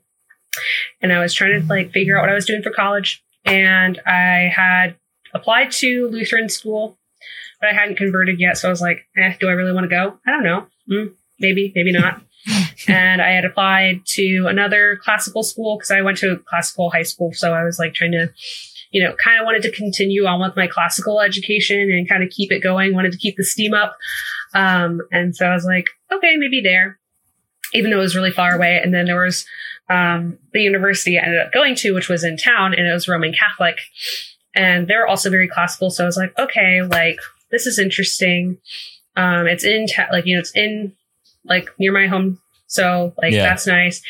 and 1.02 1.12
I 1.14 1.20
was 1.20 1.34
trying 1.34 1.62
to 1.62 1.68
like 1.68 1.92
figure 1.92 2.18
out 2.18 2.22
what 2.22 2.30
I 2.30 2.36
was 2.36 2.46
doing 2.46 2.64
for 2.64 2.72
college 2.72 3.24
and 3.48 4.00
I 4.06 4.52
had 4.54 4.96
applied 5.34 5.72
to 5.72 6.10
Lutheran 6.10 6.50
school, 6.50 6.98
but 7.60 7.70
I 7.70 7.74
hadn't 7.74 7.98
converted 7.98 8.40
yet. 8.40 8.58
So 8.58 8.68
I 8.68 8.72
was 8.72 8.82
like, 8.82 9.08
eh, 9.18 9.36
do 9.40 9.48
I 9.48 9.54
really 9.54 9.74
want 9.74 9.86
to 9.86 9.90
go? 9.90 10.20
I 10.26 10.32
don't 10.32 10.44
know. 10.44 10.68
Mm, 10.90 11.14
maybe, 11.40 11.72
maybe 11.76 11.92
not. 11.92 12.22
and 12.88 13.22
I 13.22 13.32
had 13.32 13.46
applied 13.46 14.02
to 14.14 14.48
another 14.48 15.00
classical 15.04 15.44
school 15.44 15.78
because 15.78 15.92
I 15.92 16.02
went 16.02 16.18
to 16.20 16.38
classical 16.48 16.90
high 16.90 17.04
school. 17.04 17.32
So 17.34 17.54
I 17.54 17.64
was 17.64 17.80
like 17.80 17.94
trying 17.94 18.12
to, 18.12 18.30
you 18.92 19.04
know, 19.04 19.16
kind 19.24 19.40
of 19.40 19.46
wanted 19.46 19.64
to 19.64 19.72
continue 19.72 20.26
on 20.26 20.42
with 20.42 20.56
my 20.56 20.68
classical 20.68 21.22
education 21.22 21.80
and 21.80 22.08
kind 22.08 22.24
of 22.24 22.30
keep 22.30 22.52
it 22.52 22.62
going, 22.62 22.94
wanted 22.94 23.12
to 23.14 23.18
keep 23.18 23.38
the 23.38 23.44
steam 23.44 23.74
up. 23.74 23.98
Um, 24.54 25.02
and 25.12 25.36
so 25.36 25.46
I 25.46 25.54
was 25.54 25.66
like, 25.66 25.88
okay, 26.12 26.36
maybe 26.38 26.62
there, 26.62 27.00
even 27.74 27.92
though 27.92 27.98
it 27.98 28.02
was 28.02 28.16
really 28.16 28.32
far 28.32 28.56
away. 28.56 28.80
And 28.82 28.94
then 28.94 29.06
there 29.06 29.22
was 29.22 29.46
um, 29.90 30.38
the 30.54 30.62
university 30.62 31.18
I 31.18 31.24
ended 31.24 31.40
up 31.40 31.54
going 31.54 31.76
to, 31.76 31.94
which 31.94 32.10
was 32.10 32.24
in 32.24 32.38
town, 32.38 32.74
and 32.74 32.88
it 32.88 32.94
was 32.94 33.08
Roman 33.08 33.34
Catholic. 33.34 33.80
And 34.56 34.88
they're 34.88 35.06
also 35.06 35.30
very 35.30 35.48
classical. 35.48 35.92
So 35.92 36.04
I 36.04 36.08
was 36.08 36.18
like, 36.18 36.38
okay, 36.40 36.82
like, 36.82 37.20
this 37.52 37.68
is 37.68 37.78
interesting. 37.78 38.58
Um, 39.16 39.46
it's 39.48 39.64
in, 39.64 39.86
ta- 39.88 40.08
like, 40.12 40.26
you 40.26 40.36
know, 40.36 40.40
it's 40.40 40.56
in, 40.56 40.94
like, 41.46 41.70
near 41.78 41.92
my 41.92 42.08
home. 42.08 42.40
So, 42.66 43.14
like, 43.22 43.34
yeah. 43.34 43.44
that's 43.44 43.68
nice. 43.68 44.02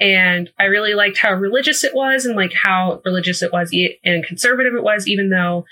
And 0.00 0.50
I 0.58 0.64
really 0.64 0.94
liked 0.94 1.18
how 1.18 1.32
religious 1.32 1.82
it 1.82 1.94
was 1.94 2.24
and, 2.24 2.36
like, 2.36 2.52
how 2.54 3.02
religious 3.04 3.42
it 3.42 3.52
was 3.52 3.72
e- 3.72 3.98
and 4.04 4.24
conservative 4.24 4.74
it 4.74 4.84
was, 4.84 5.08
even 5.08 5.30
though 5.30 5.66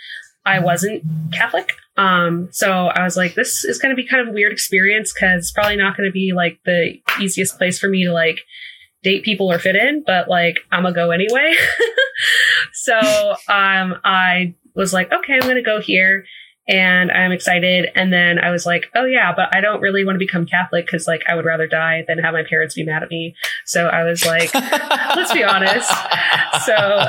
I 0.44 0.58
wasn't 0.58 1.04
Catholic. 1.32 1.72
Um, 1.96 2.48
so 2.52 2.88
I 2.88 3.04
was 3.04 3.16
like, 3.16 3.34
this 3.34 3.64
is 3.64 3.78
going 3.78 3.94
to 3.94 4.00
be 4.00 4.06
kind 4.06 4.20
of 4.20 4.28
a 4.28 4.32
weird 4.32 4.52
experience 4.52 5.12
because 5.12 5.44
it's 5.44 5.52
probably 5.52 5.76
not 5.76 5.96
going 5.96 6.08
to 6.08 6.12
be, 6.12 6.32
like, 6.32 6.58
the 6.64 7.00
easiest 7.20 7.56
place 7.56 7.78
for 7.78 7.88
me 7.88 8.04
to, 8.04 8.12
like, 8.12 8.40
date 9.02 9.24
people 9.24 9.50
or 9.50 9.58
fit 9.58 9.76
in, 9.76 10.02
but 10.06 10.28
like 10.28 10.58
I'm 10.70 10.82
gonna 10.82 10.94
go 10.94 11.10
anyway. 11.10 11.54
so 12.72 12.98
um, 13.48 13.96
I 14.04 14.54
was 14.74 14.92
like, 14.92 15.12
okay, 15.12 15.34
I'm 15.34 15.40
gonna 15.40 15.62
go 15.62 15.80
here 15.80 16.24
and 16.68 17.12
I'm 17.12 17.32
excited. 17.32 17.88
And 17.94 18.12
then 18.12 18.38
I 18.38 18.50
was 18.50 18.66
like, 18.66 18.86
oh 18.94 19.04
yeah, 19.04 19.32
but 19.34 19.54
I 19.54 19.60
don't 19.60 19.80
really 19.80 20.04
want 20.04 20.16
to 20.16 20.18
become 20.18 20.46
Catholic 20.46 20.86
because 20.86 21.06
like 21.06 21.22
I 21.28 21.34
would 21.34 21.44
rather 21.44 21.66
die 21.66 22.04
than 22.06 22.18
have 22.18 22.34
my 22.34 22.42
parents 22.48 22.74
be 22.74 22.84
mad 22.84 23.02
at 23.02 23.10
me. 23.10 23.34
So 23.64 23.86
I 23.86 24.02
was 24.02 24.24
like, 24.24 24.52
let's 25.16 25.32
be 25.32 25.44
honest. 25.44 25.90
So 26.64 27.04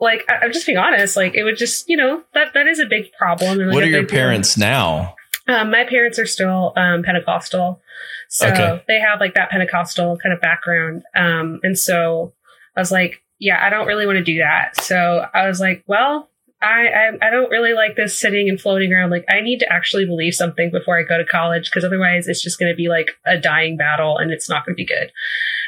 like 0.00 0.24
I, 0.28 0.44
am 0.44 0.52
just 0.52 0.66
being 0.66 0.78
honest. 0.78 1.16
Like 1.16 1.34
it 1.34 1.44
would 1.44 1.56
just 1.56 1.88
you 1.88 1.96
know 1.96 2.22
that 2.34 2.54
that 2.54 2.66
is 2.66 2.80
a 2.80 2.86
big 2.86 3.12
problem. 3.12 3.60
And, 3.60 3.68
like, 3.68 3.74
what 3.74 3.84
are 3.84 3.88
your 3.88 4.06
parents 4.06 4.54
deal. 4.54 4.68
now? 4.68 5.14
Um, 5.48 5.70
my 5.70 5.84
parents 5.84 6.18
are 6.18 6.26
still 6.26 6.72
um, 6.76 7.02
Pentecostal. 7.02 7.80
So 8.28 8.48
okay. 8.48 8.82
they 8.88 9.00
have 9.00 9.20
like 9.20 9.34
that 9.34 9.50
Pentecostal 9.50 10.18
kind 10.18 10.32
of 10.32 10.40
background. 10.40 11.02
Um, 11.14 11.60
and 11.62 11.78
so 11.78 12.32
I 12.76 12.80
was 12.80 12.90
like, 12.90 13.22
yeah, 13.38 13.64
I 13.64 13.70
don't 13.70 13.86
really 13.86 14.06
want 14.06 14.16
to 14.16 14.24
do 14.24 14.38
that. 14.38 14.80
So 14.80 15.26
I 15.32 15.46
was 15.46 15.60
like, 15.60 15.84
well, 15.86 16.30
I, 16.62 16.88
I, 16.88 17.28
I 17.28 17.30
don't 17.30 17.50
really 17.50 17.74
like 17.74 17.96
this 17.96 18.18
sitting 18.18 18.48
and 18.48 18.60
floating 18.60 18.92
around. 18.92 19.10
Like 19.10 19.26
I 19.28 19.40
need 19.40 19.60
to 19.60 19.72
actually 19.72 20.06
believe 20.06 20.34
something 20.34 20.70
before 20.70 20.98
I 20.98 21.02
go 21.02 21.18
to 21.18 21.24
college 21.24 21.70
because 21.70 21.84
otherwise 21.84 22.28
it's 22.28 22.42
just 22.42 22.58
going 22.58 22.72
to 22.72 22.76
be 22.76 22.88
like 22.88 23.10
a 23.24 23.38
dying 23.38 23.76
battle 23.76 24.18
and 24.18 24.32
it's 24.32 24.48
not 24.48 24.64
going 24.64 24.74
to 24.74 24.82
be 24.82 24.86
good. 24.86 25.12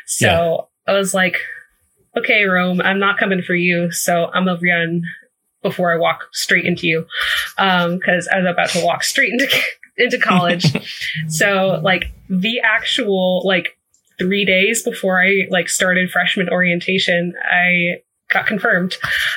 So 0.06 0.26
yeah. 0.86 0.92
I 0.92 0.96
was 0.96 1.14
like, 1.14 1.36
okay, 2.16 2.44
Rome, 2.44 2.80
I'm 2.80 2.98
not 2.98 3.18
coming 3.18 3.42
for 3.42 3.54
you. 3.54 3.90
So 3.92 4.30
I'm 4.32 4.46
gonna 4.46 4.58
run 4.60 5.02
before 5.62 5.92
I 5.92 5.96
walk 5.96 6.28
straight 6.32 6.64
into 6.64 6.86
you. 6.86 7.06
Um, 7.58 7.98
cause 8.00 8.28
I 8.32 8.38
was 8.38 8.46
about 8.50 8.70
to 8.70 8.84
walk 8.84 9.04
straight 9.04 9.32
into 9.32 9.48
into 9.96 10.18
college. 10.18 10.64
so 11.28 11.80
like 11.82 12.12
the 12.28 12.60
actual 12.60 13.42
like 13.44 13.76
three 14.18 14.44
days 14.44 14.82
before 14.82 15.20
I 15.20 15.46
like 15.50 15.68
started 15.68 16.10
freshman 16.10 16.48
orientation, 16.48 17.34
I 17.50 18.02
got 18.30 18.46
confirmed 18.46 18.96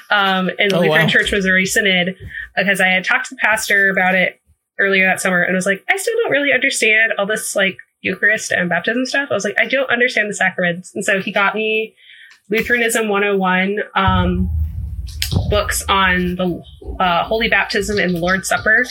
um, 0.09 0.49
in 0.59 0.69
the 0.69 0.77
oh, 0.77 0.81
Lutheran 0.81 1.05
wow. 1.05 1.07
Church 1.07 1.31
Missouri 1.31 1.65
Synod 1.65 2.15
because 2.55 2.81
I 2.81 2.87
had 2.87 3.05
talked 3.05 3.29
to 3.29 3.35
the 3.35 3.39
pastor 3.39 3.89
about 3.89 4.15
it 4.15 4.41
earlier 4.79 5.05
that 5.05 5.21
summer 5.21 5.41
and 5.41 5.55
was 5.55 5.65
like, 5.65 5.83
I 5.89 5.97
still 5.97 6.13
don't 6.23 6.31
really 6.31 6.51
understand 6.51 7.13
all 7.17 7.25
this 7.25 7.55
like 7.55 7.77
Eucharist 8.01 8.51
and 8.51 8.69
baptism 8.69 9.05
stuff. 9.05 9.29
I 9.31 9.33
was 9.33 9.45
like, 9.45 9.59
I 9.59 9.65
don't 9.65 9.89
understand 9.89 10.29
the 10.29 10.33
sacraments. 10.33 10.93
And 10.93 11.05
so 11.05 11.21
he 11.21 11.31
got 11.31 11.55
me 11.55 11.95
Lutheranism 12.49 13.07
101. 13.07 13.79
Um, 13.95 14.49
books 15.51 15.83
on 15.89 16.35
the 16.37 16.63
uh, 16.99 17.23
Holy 17.25 17.49
Baptism 17.49 17.99
and 17.99 18.15
the 18.15 18.19
Lord's 18.19 18.47
Supper. 18.47 18.85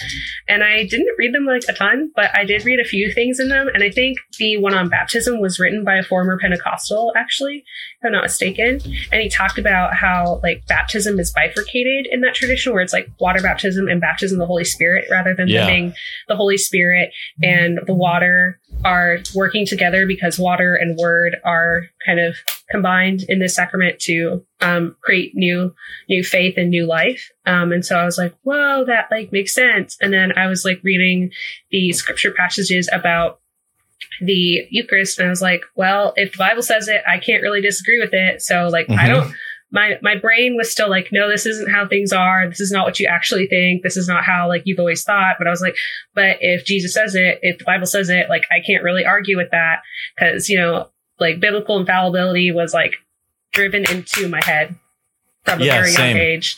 And 0.47 0.63
I 0.63 0.85
didn't 0.85 1.17
read 1.19 1.35
them 1.35 1.47
like 1.47 1.63
a 1.69 1.73
ton, 1.73 2.13
but 2.15 2.31
I 2.37 2.45
did 2.45 2.65
read 2.65 2.79
a 2.79 2.85
few 2.85 3.13
things 3.13 3.41
in 3.41 3.49
them. 3.49 3.69
And 3.73 3.83
I 3.83 3.91
think 3.91 4.19
the 4.39 4.59
one 4.59 4.75
on 4.75 4.89
baptism 4.89 5.41
was 5.41 5.59
written 5.59 5.85
by 5.85 5.97
a 5.97 6.03
former 6.03 6.39
Pentecostal, 6.39 7.13
actually, 7.17 7.65
if 8.01 8.07
I'm 8.07 8.13
not 8.13 8.23
mistaken. 8.23 8.81
And 9.11 9.23
he 9.23 9.29
talked 9.29 9.59
about 9.59 9.95
how 9.95 10.41
like 10.43 10.67
baptism 10.69 11.19
is 11.19 11.33
bifurcated 11.33 12.07
in 12.13 12.21
that 12.21 12.35
tradition 12.35 12.73
where 12.73 12.83
it's 12.83 12.93
like 12.93 13.11
water 13.19 13.41
baptism 13.41 13.89
and 13.89 14.01
baptism 14.01 14.37
of 14.37 14.45
the 14.45 14.47
Holy 14.47 14.65
Spirit 14.65 15.07
rather 15.11 15.35
than 15.35 15.49
yeah. 15.49 15.63
having 15.63 15.95
the 16.29 16.37
Holy 16.37 16.59
Spirit 16.59 17.11
and 17.43 17.81
the 17.87 17.95
water 17.95 18.60
are 18.85 19.19
working 19.35 19.67
together 19.67 20.07
because 20.07 20.39
water 20.39 20.75
and 20.75 20.97
word 20.97 21.37
are 21.45 21.87
kind 22.05 22.19
of 22.19 22.37
combined 22.71 23.25
in 23.29 23.39
this 23.39 23.55
sacrament 23.55 23.99
to 24.01 24.45
um, 24.61 24.97
create 25.01 25.35
new 25.35 25.75
new 26.09 26.23
faith 26.23 26.55
and 26.57 26.71
new 26.71 26.87
life. 26.87 27.31
Um, 27.47 27.73
and 27.73 27.85
so 27.85 27.97
I 27.97 28.05
was 28.05 28.19
like, 28.19 28.35
whoa, 28.43 28.85
that 28.87 29.09
like 29.11 29.33
makes 29.33 29.55
sense. 29.55 29.97
And 30.01 30.13
then 30.13 30.33
I 30.37 30.47
was 30.47 30.65
like 30.65 30.81
reading 30.83 31.31
the 31.71 31.93
scripture 31.93 32.33
passages 32.33 32.89
about 32.93 33.41
the 34.21 34.67
Eucharist, 34.71 35.19
and 35.19 35.29
I 35.29 35.31
was 35.31 35.43
like, 35.43 35.63
well, 35.75 36.13
if 36.17 36.33
the 36.33 36.39
Bible 36.39 36.63
says 36.63 36.89
it, 36.89 37.03
I 37.09 37.19
can't 37.19 37.43
really 37.43 37.61
disagree 37.61 38.01
with 38.01 38.13
it. 38.13 38.43
So 38.43 38.69
like, 38.69 38.87
mm-hmm. 38.87 39.01
I 39.01 39.09
don't. 39.09 39.35
My 39.73 39.99
my 40.03 40.17
brain 40.17 40.57
was 40.57 40.71
still 40.71 40.91
like, 40.91 41.11
no, 41.13 41.29
this 41.29 41.47
isn't 41.47 41.71
how 41.71 41.87
things 41.87 42.13
are. 42.13 42.49
This 42.49 42.61
is 42.61 42.73
not 42.73 42.87
what 42.87 42.99
you 42.99 43.07
actually 43.07 43.47
think. 43.47 43.83
This 43.83 43.97
is 43.97 44.09
not 44.09 44.25
how 44.25 44.49
like 44.49 44.63
you've 44.65 44.81
always 44.81 45.05
thought. 45.05 45.37
But 45.39 45.47
I 45.47 45.51
was 45.51 45.61
like, 45.61 45.77
but 46.15 46.39
if 46.41 46.65
Jesus 46.65 46.95
says 46.95 47.15
it, 47.15 47.39
if 47.43 47.59
the 47.59 47.65
Bible 47.65 47.87
says 47.87 48.09
it, 48.09 48.29
like 48.29 48.45
I 48.51 48.61
can't 48.67 48.83
really 48.83 49.05
argue 49.05 49.37
with 49.37 49.51
that 49.53 49.83
because 50.17 50.49
you 50.49 50.59
know, 50.59 50.89
like 51.19 51.41
biblical 51.41 51.79
infallibility 51.79 52.51
was 52.51 52.75
like 52.75 52.97
driven 53.53 53.89
into 53.91 54.29
my 54.29 54.41
head 54.45 54.75
from 55.45 55.61
a 55.61 55.65
yeah, 55.65 55.75
very 55.75 55.91
same. 55.91 56.17
young 56.17 56.27
age. 56.27 56.57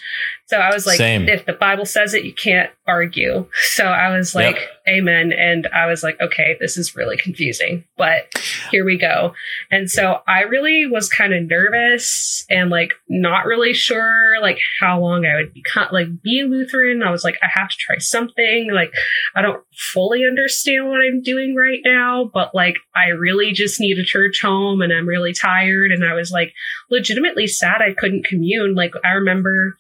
So 0.52 0.58
I 0.58 0.70
was 0.70 0.84
like, 0.84 0.98
Same. 0.98 1.30
if 1.30 1.46
the 1.46 1.54
Bible 1.54 1.86
says 1.86 2.12
it, 2.12 2.24
you 2.24 2.34
can't 2.34 2.68
argue. 2.86 3.46
So 3.70 3.84
I 3.84 4.14
was 4.14 4.34
like, 4.34 4.56
yep. 4.56 4.68
amen. 4.86 5.32
And 5.32 5.66
I 5.68 5.86
was 5.86 6.02
like, 6.02 6.20
okay, 6.20 6.58
this 6.60 6.76
is 6.76 6.94
really 6.94 7.16
confusing, 7.16 7.84
but 7.96 8.26
here 8.70 8.84
we 8.84 8.98
go. 8.98 9.32
And 9.70 9.90
so 9.90 10.20
I 10.28 10.42
really 10.42 10.86
was 10.86 11.08
kind 11.08 11.32
of 11.32 11.48
nervous 11.48 12.44
and 12.50 12.68
like 12.68 12.92
not 13.08 13.46
really 13.46 13.72
sure 13.72 14.42
like 14.42 14.58
how 14.78 15.00
long 15.00 15.24
I 15.24 15.36
would 15.36 15.54
become 15.54 15.88
like 15.90 16.20
be 16.20 16.42
Lutheran. 16.42 17.02
I 17.02 17.10
was 17.10 17.24
like, 17.24 17.38
I 17.42 17.48
have 17.50 17.70
to 17.70 17.76
try 17.78 17.96
something. 17.96 18.70
Like 18.74 18.92
I 19.34 19.40
don't 19.40 19.64
fully 19.94 20.22
understand 20.26 20.86
what 20.86 21.00
I'm 21.00 21.22
doing 21.22 21.54
right 21.54 21.80
now, 21.82 22.30
but 22.30 22.54
like 22.54 22.74
I 22.94 23.06
really 23.06 23.52
just 23.52 23.80
need 23.80 23.96
a 23.96 24.04
church 24.04 24.42
home 24.42 24.82
and 24.82 24.92
I'm 24.92 25.08
really 25.08 25.32
tired. 25.32 25.92
And 25.92 26.04
I 26.04 26.12
was 26.12 26.30
like 26.30 26.52
legitimately 26.90 27.46
sad 27.46 27.80
I 27.80 27.94
couldn't 27.94 28.26
commune. 28.26 28.74
Like 28.74 28.92
I 29.02 29.12
remember 29.12 29.78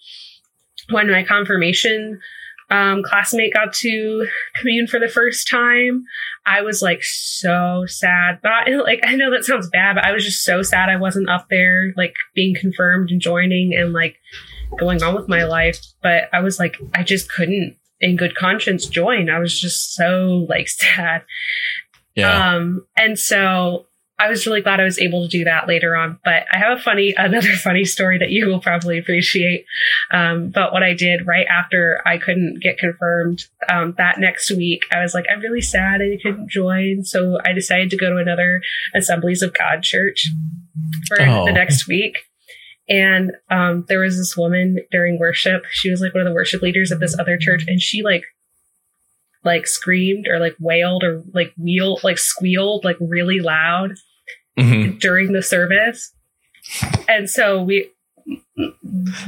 when 0.90 1.10
my 1.10 1.22
confirmation 1.22 2.20
um, 2.70 3.02
classmate 3.02 3.52
got 3.52 3.72
to 3.74 4.26
commune 4.56 4.86
for 4.86 4.98
the 4.98 5.08
first 5.08 5.48
time, 5.48 6.04
I 6.46 6.62
was 6.62 6.80
like 6.80 7.02
so 7.02 7.84
sad. 7.86 8.40
Not 8.42 8.68
like 8.84 9.00
I 9.04 9.14
know 9.14 9.30
that 9.30 9.44
sounds 9.44 9.68
bad, 9.68 9.94
but 9.94 10.04
I 10.04 10.12
was 10.12 10.24
just 10.24 10.42
so 10.42 10.62
sad 10.62 10.88
I 10.88 10.96
wasn't 10.96 11.28
up 11.28 11.46
there, 11.50 11.92
like 11.96 12.14
being 12.34 12.54
confirmed 12.58 13.10
and 13.10 13.20
joining 13.20 13.74
and 13.74 13.92
like 13.92 14.16
going 14.78 15.02
on 15.02 15.14
with 15.14 15.28
my 15.28 15.44
life. 15.44 15.78
But 16.02 16.24
I 16.32 16.40
was 16.40 16.58
like, 16.58 16.76
I 16.94 17.02
just 17.02 17.30
couldn't, 17.30 17.76
in 18.00 18.16
good 18.16 18.34
conscience, 18.34 18.86
join. 18.86 19.28
I 19.28 19.38
was 19.38 19.58
just 19.58 19.94
so 19.94 20.46
like 20.48 20.68
sad. 20.68 21.24
Yeah. 22.14 22.54
Um, 22.54 22.86
and 22.96 23.18
so 23.18 23.86
I 24.22 24.28
was 24.28 24.46
really 24.46 24.60
glad 24.60 24.78
I 24.78 24.84
was 24.84 25.00
able 25.00 25.22
to 25.22 25.28
do 25.28 25.42
that 25.44 25.66
later 25.66 25.96
on. 25.96 26.20
But 26.24 26.44
I 26.52 26.58
have 26.58 26.78
a 26.78 26.80
funny, 26.80 27.12
another 27.18 27.52
funny 27.56 27.84
story 27.84 28.18
that 28.18 28.30
you 28.30 28.46
will 28.46 28.60
probably 28.60 28.98
appreciate. 28.98 29.66
Um, 30.12 30.50
but 30.50 30.72
what 30.72 30.84
I 30.84 30.94
did 30.94 31.26
right 31.26 31.46
after 31.46 32.00
I 32.06 32.18
couldn't 32.18 32.62
get 32.62 32.78
confirmed, 32.78 33.46
um, 33.68 33.94
that 33.98 34.20
next 34.20 34.50
week, 34.52 34.84
I 34.92 35.00
was 35.00 35.12
like, 35.12 35.24
I'm 35.30 35.40
really 35.40 35.60
sad 35.60 36.00
I 36.00 36.18
couldn't 36.22 36.48
join. 36.48 37.04
So 37.04 37.38
I 37.44 37.52
decided 37.52 37.90
to 37.90 37.96
go 37.96 38.10
to 38.10 38.18
another 38.18 38.62
Assemblies 38.94 39.42
of 39.42 39.54
God 39.54 39.82
church 39.82 40.30
for 41.08 41.20
oh. 41.20 41.44
the 41.44 41.52
next 41.52 41.88
week. 41.88 42.16
And 42.88 43.32
um, 43.50 43.86
there 43.88 44.00
was 44.00 44.18
this 44.18 44.36
woman 44.36 44.78
during 44.92 45.18
worship. 45.18 45.64
She 45.70 45.90
was 45.90 46.00
like 46.00 46.14
one 46.14 46.22
of 46.22 46.28
the 46.28 46.34
worship 46.34 46.62
leaders 46.62 46.92
of 46.92 47.00
this 47.00 47.18
other 47.18 47.38
church, 47.38 47.64
and 47.66 47.80
she 47.80 48.02
like 48.02 48.24
like 49.44 49.66
screamed 49.66 50.26
or 50.28 50.38
like 50.38 50.54
wailed 50.60 51.02
or 51.02 51.22
like 51.32 51.52
wheeled 51.56 52.02
like 52.04 52.18
squealed 52.18 52.84
like 52.84 52.96
really 53.00 53.40
loud 53.40 53.92
mm-hmm. 54.58 54.98
during 54.98 55.32
the 55.32 55.42
service. 55.42 56.12
And 57.08 57.28
so 57.28 57.62
we 57.62 57.90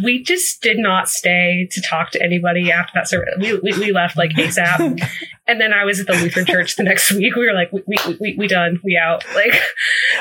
we 0.03 0.23
just 0.23 0.61
did 0.61 0.79
not 0.79 1.09
stay 1.09 1.67
to 1.71 1.81
talk 1.81 2.11
to 2.11 2.23
anybody 2.23 2.71
after 2.71 2.93
that 2.95 3.09
service. 3.09 3.35
We, 3.41 3.59
we, 3.59 3.79
we 3.79 3.93
left 3.93 4.17
like 4.17 4.31
ASAP. 4.33 5.03
and 5.47 5.61
then 5.61 5.73
I 5.73 5.85
was 5.85 5.99
at 5.99 6.07
the 6.07 6.13
Lutheran 6.13 6.45
church 6.45 6.77
the 6.77 6.83
next 6.83 7.11
week. 7.11 7.35
We 7.35 7.47
were 7.47 7.55
like, 7.55 7.73
we, 7.73 7.83
we, 7.87 7.97
we, 8.21 8.37
we 8.39 8.47
done, 8.47 8.81
we 8.85 8.99
out. 8.99 9.25
Like, 9.35 9.55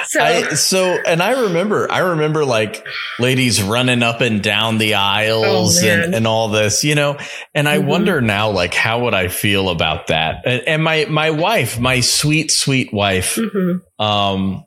so. 0.06 0.22
I, 0.22 0.42
so, 0.54 0.86
and 1.06 1.22
I 1.22 1.44
remember, 1.44 1.92
I 1.92 2.00
remember 2.00 2.46
like 2.46 2.86
ladies 3.20 3.62
running 3.62 4.04
up 4.04 4.22
and 4.22 4.42
down 4.42 4.78
the 4.78 4.96
aisles 4.96 5.84
oh, 5.84 5.88
and, 5.88 6.16
and 6.16 6.26
all 6.26 6.48
this, 6.48 6.86
you 6.86 6.96
know, 6.96 7.18
and 7.54 7.68
I 7.68 7.80
mm-hmm. 7.80 7.88
wonder 7.88 8.22
now, 8.22 8.52
like, 8.52 8.74
how 8.74 9.04
would 9.04 9.14
I 9.14 9.28
feel 9.28 9.70
about 9.70 10.08
that? 10.08 10.44
And, 10.46 10.62
and 10.66 10.84
my, 10.84 11.06
my 11.06 11.32
wife, 11.32 11.78
my 11.80 12.00
sweet, 12.00 12.52
sweet 12.52 12.94
wife, 12.94 13.36
mm-hmm. 13.36 14.04
um, 14.04 14.66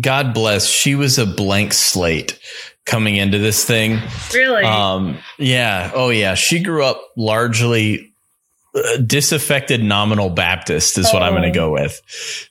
God 0.00 0.34
bless, 0.34 0.66
she 0.66 0.94
was 0.94 1.18
a 1.18 1.26
blank 1.26 1.72
slate 1.72 2.38
coming 2.84 3.16
into 3.16 3.38
this 3.38 3.64
thing. 3.64 4.00
Really? 4.32 4.64
Um, 4.64 5.18
yeah. 5.38 5.90
Oh, 5.94 6.10
yeah. 6.10 6.34
She 6.34 6.62
grew 6.62 6.84
up 6.84 7.00
largely 7.16 8.12
uh, 8.74 8.98
disaffected 8.98 9.82
nominal 9.82 10.30
Baptist 10.30 10.98
is 10.98 11.06
oh. 11.06 11.14
what 11.14 11.22
I'm 11.22 11.32
going 11.32 11.42
to 11.42 11.56
go 11.56 11.72
with. 11.72 12.00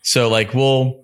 So, 0.02 0.30
like, 0.30 0.54
we'll 0.54 1.04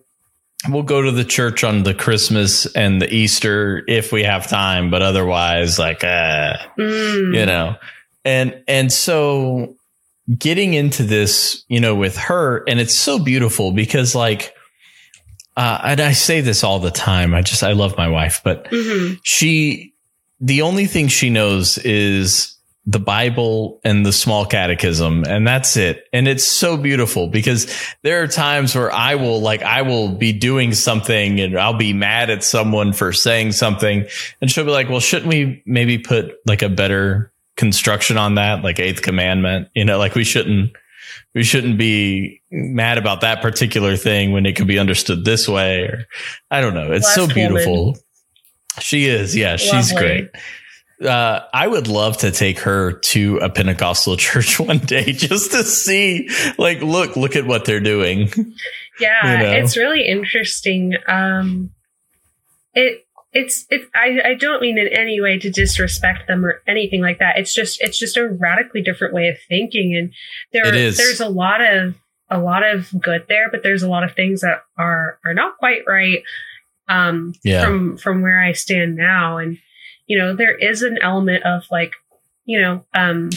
we'll 0.70 0.84
go 0.84 1.02
to 1.02 1.12
the 1.12 1.26
church 1.26 1.64
on 1.64 1.84
the 1.84 1.94
Christmas 1.94 2.66
and 2.74 3.02
the 3.02 3.14
Easter 3.14 3.84
if 3.88 4.12
we 4.12 4.24
have 4.24 4.48
time, 4.48 4.90
but 4.90 5.02
otherwise, 5.02 5.78
like, 5.78 6.04
uh, 6.04 6.54
mm. 6.78 7.36
you 7.36 7.46
know, 7.46 7.76
and 8.24 8.62
and 8.68 8.92
so 8.92 9.76
getting 10.38 10.74
into 10.74 11.04
this, 11.04 11.64
you 11.68 11.80
know, 11.80 11.96
with 11.96 12.18
her, 12.18 12.64
and 12.68 12.80
it's 12.80 12.96
so 12.96 13.20
beautiful 13.20 13.72
because 13.72 14.16
like 14.16 14.54
uh, 15.56 15.80
and 15.84 16.02
I 16.02 16.14
say 16.14 16.42
this 16.42 16.64
all 16.64 16.80
the 16.80 16.92
time. 16.92 17.34
I 17.34 17.42
just, 17.42 17.64
I 17.64 17.74
love 17.74 17.98
my 17.98 18.08
wife, 18.08 18.42
but 18.44 18.66
mm-hmm. 18.66 19.16
she, 19.24 19.94
the 20.40 20.64
only 20.64 20.86
thing 20.86 21.08
she 21.08 21.30
knows 21.30 21.78
is 21.78 22.54
the 22.86 23.00
Bible 23.00 23.80
and 23.86 24.06
the 24.06 24.12
small 24.12 24.46
catechism 24.46 25.24
and 25.24 25.48
that's 25.48 25.78
it. 25.78 26.06
And 26.12 26.28
it's 26.28 26.46
so 26.46 26.76
beautiful 26.76 27.28
because 27.28 27.74
there 28.02 28.22
are 28.24 28.28
times 28.28 28.76
where 28.76 28.92
I 28.92 29.16
will 29.16 29.40
like, 29.40 29.62
I 29.62 29.84
will 29.84 30.10
be 30.10 30.34
doing 30.34 30.74
something 30.74 31.40
and 31.40 31.58
I'll 31.58 31.78
be 31.78 31.94
mad 31.94 32.30
at 32.30 32.44
someone 32.44 32.92
for 32.92 33.14
saying 33.14 33.54
something 33.54 34.06
and 34.42 34.52
she'll 34.52 34.66
be 34.66 34.72
like, 34.72 34.90
well, 34.90 35.00
shouldn't 35.00 35.30
we 35.30 35.64
maybe 35.66 35.98
put 35.98 36.34
like 36.46 36.62
a 36.62 36.68
better 36.68 37.32
construction 37.56 38.18
on 38.18 38.36
that? 38.36 38.64
Like 38.64 38.80
eighth 38.80 39.02
commandment, 39.02 39.70
you 39.74 39.86
know, 39.86 39.98
like 39.98 40.16
we 40.16 40.26
shouldn't, 40.26 40.76
we 41.34 41.44
shouldn't 41.44 41.78
be 41.78 42.42
mad 42.52 42.98
about 42.98 43.22
that 43.22 43.42
particular 43.42 43.96
thing 43.96 44.32
when 44.32 44.46
it 44.46 44.56
could 44.56 44.68
be 44.68 44.80
understood 44.80 45.26
this 45.26 45.48
way 45.48 45.82
or 45.82 46.06
I 46.52 46.62
don't 46.62 46.74
know. 46.74 46.92
It's 46.92 47.14
so 47.14 47.28
beautiful. 47.28 47.86
Woman. 47.86 48.02
She 48.80 49.06
is. 49.06 49.36
Yeah. 49.36 49.56
She's 49.58 49.92
great 49.92 50.30
uh, 51.06 51.42
I 51.54 51.68
would 51.68 51.88
love 51.88 52.18
to 52.18 52.32
take 52.32 52.60
her 52.60 52.94
to 52.94 53.38
a 53.38 53.50
Pentecostal 53.50 54.18
church 54.18 54.60
one 54.60 54.80
day 54.80 55.12
just 55.12 55.52
to 55.52 55.64
see, 55.64 56.30
like, 56.58 56.82
look, 56.82 57.16
look 57.16 57.36
at 57.36 57.46
what 57.46 57.66
they're 57.66 57.80
doing. 57.80 58.30
Yeah, 59.00 59.40
you 59.40 59.46
know? 59.46 59.52
it's 59.54 59.78
really 59.78 60.08
interesting. 60.08 60.96
Um, 61.08 61.72
it 62.74 63.03
it's 63.34 63.66
it. 63.70 63.90
I 63.96 64.20
I 64.24 64.34
don't 64.36 64.62
mean 64.62 64.78
in 64.78 64.88
any 64.88 65.20
way 65.20 65.40
to 65.40 65.50
disrespect 65.50 66.28
them 66.28 66.46
or 66.46 66.62
anything 66.68 67.02
like 67.02 67.20
that. 67.20 67.38
It's 67.38 67.54
just 67.54 67.82
it's 67.82 67.98
just 67.98 68.18
a 68.18 68.28
radically 68.28 68.82
different 68.82 69.14
way 69.14 69.28
of 69.28 69.38
thinking, 69.48 69.96
and 69.96 70.14
there 70.52 70.72
there's 70.72 71.20
a 71.20 71.30
lot 71.30 71.62
of 71.62 71.96
a 72.30 72.40
lot 72.40 72.64
of 72.64 72.90
good 73.02 73.26
there, 73.28 73.50
but 73.50 73.64
there's 73.64 73.84
a 73.84 73.90
lot 73.90 74.04
of 74.04 74.14
things 74.14 74.42
that 74.42 74.64
are 74.78 75.20
are 75.26 75.34
not 75.34 75.58
quite 75.58 75.82
right. 75.88 76.24
Um, 76.90 77.34
yeah. 77.44 77.64
from 77.64 77.98
from 77.98 78.22
where 78.22 78.44
I 78.44 78.52
stand 78.52 78.98
now, 78.98 79.38
and 79.38 79.58
you 80.08 80.18
know, 80.18 80.36
there 80.36 80.56
is 80.56 80.82
an 80.82 80.98
element 81.02 81.44
of 81.44 81.64
like, 81.72 81.94
you 82.46 82.62
know, 82.62 82.86
um, 82.94 83.30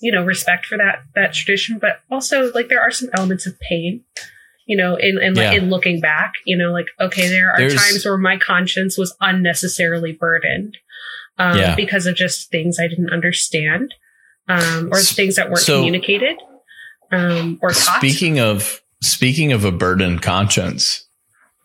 you 0.00 0.12
know, 0.12 0.24
respect 0.24 0.66
for 0.66 0.78
that 0.78 1.02
that 1.14 1.34
tradition, 1.34 1.78
but 1.78 2.00
also 2.10 2.50
like 2.52 2.68
there 2.68 2.80
are 2.80 2.90
some 2.90 3.10
elements 3.14 3.46
of 3.46 3.58
pain, 3.60 4.04
you 4.68 4.76
know, 4.76 4.96
in 4.96 5.18
in, 5.20 5.34
yeah. 5.34 5.52
in 5.52 5.70
looking 5.70 5.98
back, 5.98 6.34
you 6.44 6.56
know, 6.56 6.70
like 6.70 6.88
okay, 7.00 7.26
there 7.26 7.50
are 7.50 7.58
There's, 7.58 7.74
times 7.74 8.04
where 8.04 8.18
my 8.18 8.36
conscience 8.36 8.98
was 8.98 9.16
unnecessarily 9.18 10.12
burdened 10.12 10.76
um, 11.38 11.58
yeah. 11.58 11.74
because 11.74 12.06
of 12.06 12.14
just 12.14 12.50
things 12.50 12.78
I 12.78 12.86
didn't 12.86 13.10
understand 13.10 13.94
um, 14.46 14.90
or 14.92 15.00
things 15.00 15.36
that 15.36 15.48
weren't 15.48 15.60
so, 15.60 15.78
communicated 15.78 16.36
um, 17.10 17.58
or 17.62 17.70
taught. 17.70 17.98
Speaking 17.98 18.40
of 18.40 18.82
speaking 19.02 19.52
of 19.52 19.64
a 19.64 19.72
burdened 19.72 20.20
conscience, 20.20 21.06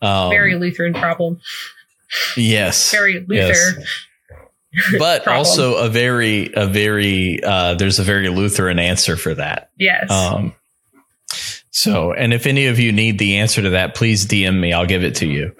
um, 0.00 0.30
very 0.30 0.56
Lutheran 0.56 0.94
problem. 0.94 1.40
Yes. 2.38 2.90
Very 2.90 3.20
Luther. 3.20 3.36
Yes. 3.36 3.86
but 4.98 5.28
also 5.28 5.76
a 5.76 5.88
very 5.88 6.52
a 6.54 6.66
very 6.66 7.44
uh, 7.44 7.74
there's 7.74 7.98
a 7.98 8.02
very 8.02 8.30
Lutheran 8.30 8.78
answer 8.78 9.18
for 9.18 9.34
that. 9.34 9.70
Yes. 9.78 10.10
Um, 10.10 10.54
so, 11.74 12.12
and 12.12 12.32
if 12.32 12.46
any 12.46 12.66
of 12.66 12.78
you 12.78 12.92
need 12.92 13.18
the 13.18 13.38
answer 13.38 13.60
to 13.60 13.70
that, 13.70 13.96
please 13.96 14.26
DM 14.26 14.60
me. 14.60 14.72
I'll 14.72 14.86
give 14.86 15.02
it 15.02 15.16
to 15.16 15.26
you. 15.26 15.56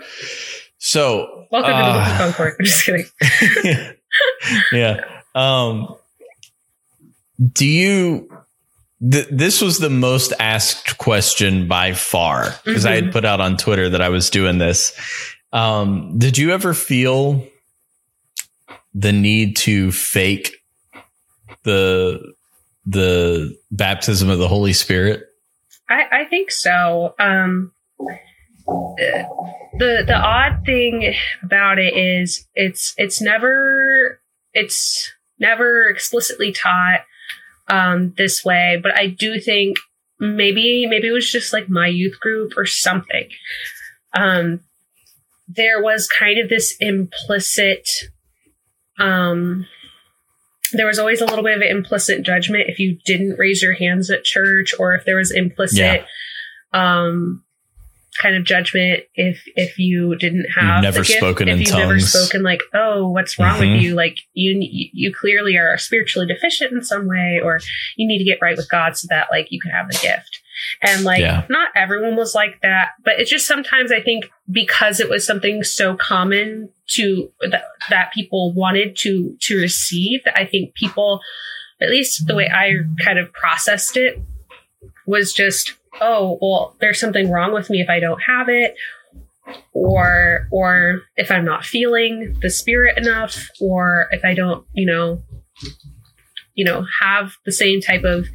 So, 0.79 1.49
welcome 1.51 1.73
uh, 1.75 1.93
to 1.93 2.11
the 2.11 2.17
Concord. 2.17 2.55
I'm 2.61 2.65
just 2.65 2.87
kidding. 2.87 3.97
yeah. 4.73 5.01
Um, 5.35 5.97
do 7.53 7.67
you? 7.67 8.31
Th- 9.11 9.27
this 9.29 9.61
was 9.61 9.81
the 9.81 9.91
most 9.91 10.33
asked 10.39 10.99
question 10.99 11.67
by 11.67 11.95
far 11.95 12.55
because 12.65 12.85
mm-hmm. 12.85 12.93
I 12.93 12.95
had 12.95 13.05
mm-hmm. 13.05 13.13
put 13.13 13.25
out 13.25 13.41
on 13.41 13.57
Twitter 13.57 13.89
that 13.89 14.01
I 14.01 14.11
was 14.11 14.31
doing 14.31 14.59
this, 14.59 14.97
um, 15.53 16.17
did 16.17 16.39
you 16.39 16.53
ever 16.53 16.75
feel 16.75 17.45
the 18.95 19.11
need 19.11 19.57
to 19.57 19.91
fake 19.91 20.53
the 21.65 22.35
the 22.87 23.59
baptism 23.73 24.31
of 24.31 24.39
the 24.39 24.47
Holy 24.47 24.75
Spirit? 24.75 25.25
I, 25.89 26.21
I 26.21 26.25
think 26.25 26.51
so. 26.51 27.15
Um, 27.19 27.73
the 28.67 30.05
the 30.07 30.17
odd 30.17 30.65
thing 30.65 31.15
about 31.43 31.79
it 31.79 31.97
is 31.97 32.47
it's 32.55 32.95
it's 32.97 33.21
never 33.21 34.21
it's 34.53 35.13
never 35.39 35.89
explicitly 35.89 36.53
taught 36.53 37.01
um, 37.69 38.15
this 38.17 38.45
way, 38.45 38.79
but 38.83 38.97
I 38.97 39.09
do 39.09 39.41
think 39.41 39.77
maybe 40.19 40.87
maybe 40.87 41.09
it 41.09 41.13
was 41.13 41.31
just 41.31 41.53
like 41.53 41.69
my 41.69 41.89
youth 41.89 42.19
group 42.21 42.53
or 42.57 42.67
something. 42.67 43.29
Um, 44.15 44.61
there 45.49 45.83
was 45.83 46.09
kind 46.09 46.39
of 46.39 46.49
this 46.49 46.75
implicit 46.81 47.87
um 48.99 49.67
there 50.73 50.87
was 50.87 50.99
always 50.99 51.21
a 51.21 51.27
little 51.27 51.45
bit 51.45 51.57
of 51.57 51.63
implicit 51.63 52.23
judgment 52.23 52.65
if 52.69 52.79
you 52.79 52.99
didn't 53.05 53.39
raise 53.39 53.63
your 53.63 53.75
hands 53.75 54.11
at 54.11 54.25
church 54.25 54.75
or 54.79 54.95
if 54.95 55.05
there 55.05 55.17
was 55.17 55.31
implicit 55.31 55.79
yeah. 55.79 56.05
um 56.73 57.45
kind 58.21 58.37
of 58.37 58.45
judgment 58.45 59.03
if 59.15 59.43
if 59.57 59.79
you 59.79 60.15
didn't 60.17 60.47
have 60.55 60.77
you've 60.77 60.95
never 60.95 61.05
gift, 61.05 61.19
spoken 61.19 61.49
if 61.49 61.55
in 61.55 61.61
you've 61.61 61.71
tongues. 61.71 61.81
never 61.81 62.01
spoken 62.01 62.43
like 62.43 62.61
oh 62.73 63.09
what's 63.09 63.39
wrong 63.39 63.59
mm-hmm. 63.59 63.73
with 63.73 63.83
you 63.83 63.95
like 63.95 64.17
you 64.35 64.57
you 64.61 65.13
clearly 65.13 65.57
are 65.57 65.77
spiritually 65.79 66.27
deficient 66.27 66.73
in 66.73 66.83
some 66.83 67.09
way 67.09 67.41
or 67.43 67.59
you 67.97 68.07
need 68.07 68.19
to 68.19 68.25
get 68.25 68.39
right 68.41 68.57
with 68.57 68.69
god 68.71 68.97
so 68.97 69.07
that 69.11 69.27
like 69.33 69.49
you 69.51 69.61
can 69.61 69.73
have 69.73 69.89
the 69.89 69.99
gift 69.99 70.41
and 70.83 71.05
like, 71.05 71.21
yeah. 71.21 71.45
not 71.49 71.71
everyone 71.75 72.17
was 72.17 72.35
like 72.35 72.61
that, 72.63 72.91
but 73.05 73.19
it's 73.19 73.31
just 73.31 73.47
sometimes 73.47 73.93
I 73.93 74.01
think 74.01 74.27
because 74.51 75.01
it 75.01 75.09
was 75.09 75.27
something 75.27 75.63
so 75.63 75.97
common 75.97 76.69
to 76.89 77.31
that, 77.51 77.65
that 77.91 78.13
people 78.13 78.53
wanted 78.53 78.97
to, 78.99 79.37
to 79.41 79.61
receive, 79.61 80.21
I 80.35 80.45
think 80.45 80.75
people, 80.75 81.21
at 81.81 81.91
least 81.91 82.27
the 82.27 82.35
way 82.35 82.49
I 82.53 82.75
kind 83.03 83.19
of 83.19 83.33
processed 83.33 83.97
it 83.97 84.21
was 85.07 85.33
just, 85.33 85.75
oh, 86.01 86.39
well, 86.41 86.77
there's 86.81 87.01
something 87.01 87.31
wrong 87.31 87.53
with 87.53 87.71
me 87.71 87.81
if 87.81 87.89
I 87.89 88.01
don't 88.01 88.23
have 88.23 88.49
it 88.49 88.77
or 89.73 90.49
or 90.51 91.03
if 91.17 91.31
i'm 91.31 91.45
not 91.45 91.65
feeling 91.65 92.37
the 92.41 92.51
spirit 92.51 92.97
enough 92.97 93.49
or 93.61 94.09
if 94.11 94.25
i 94.25 94.35
don't 94.35 94.67
you 94.73 94.87
know 94.87 95.23
you 96.55 96.65
know 96.65 96.87
have 97.01 97.37
the 97.45 97.53
same 97.53 97.81
type 97.81 98.05
of 98.05 98.27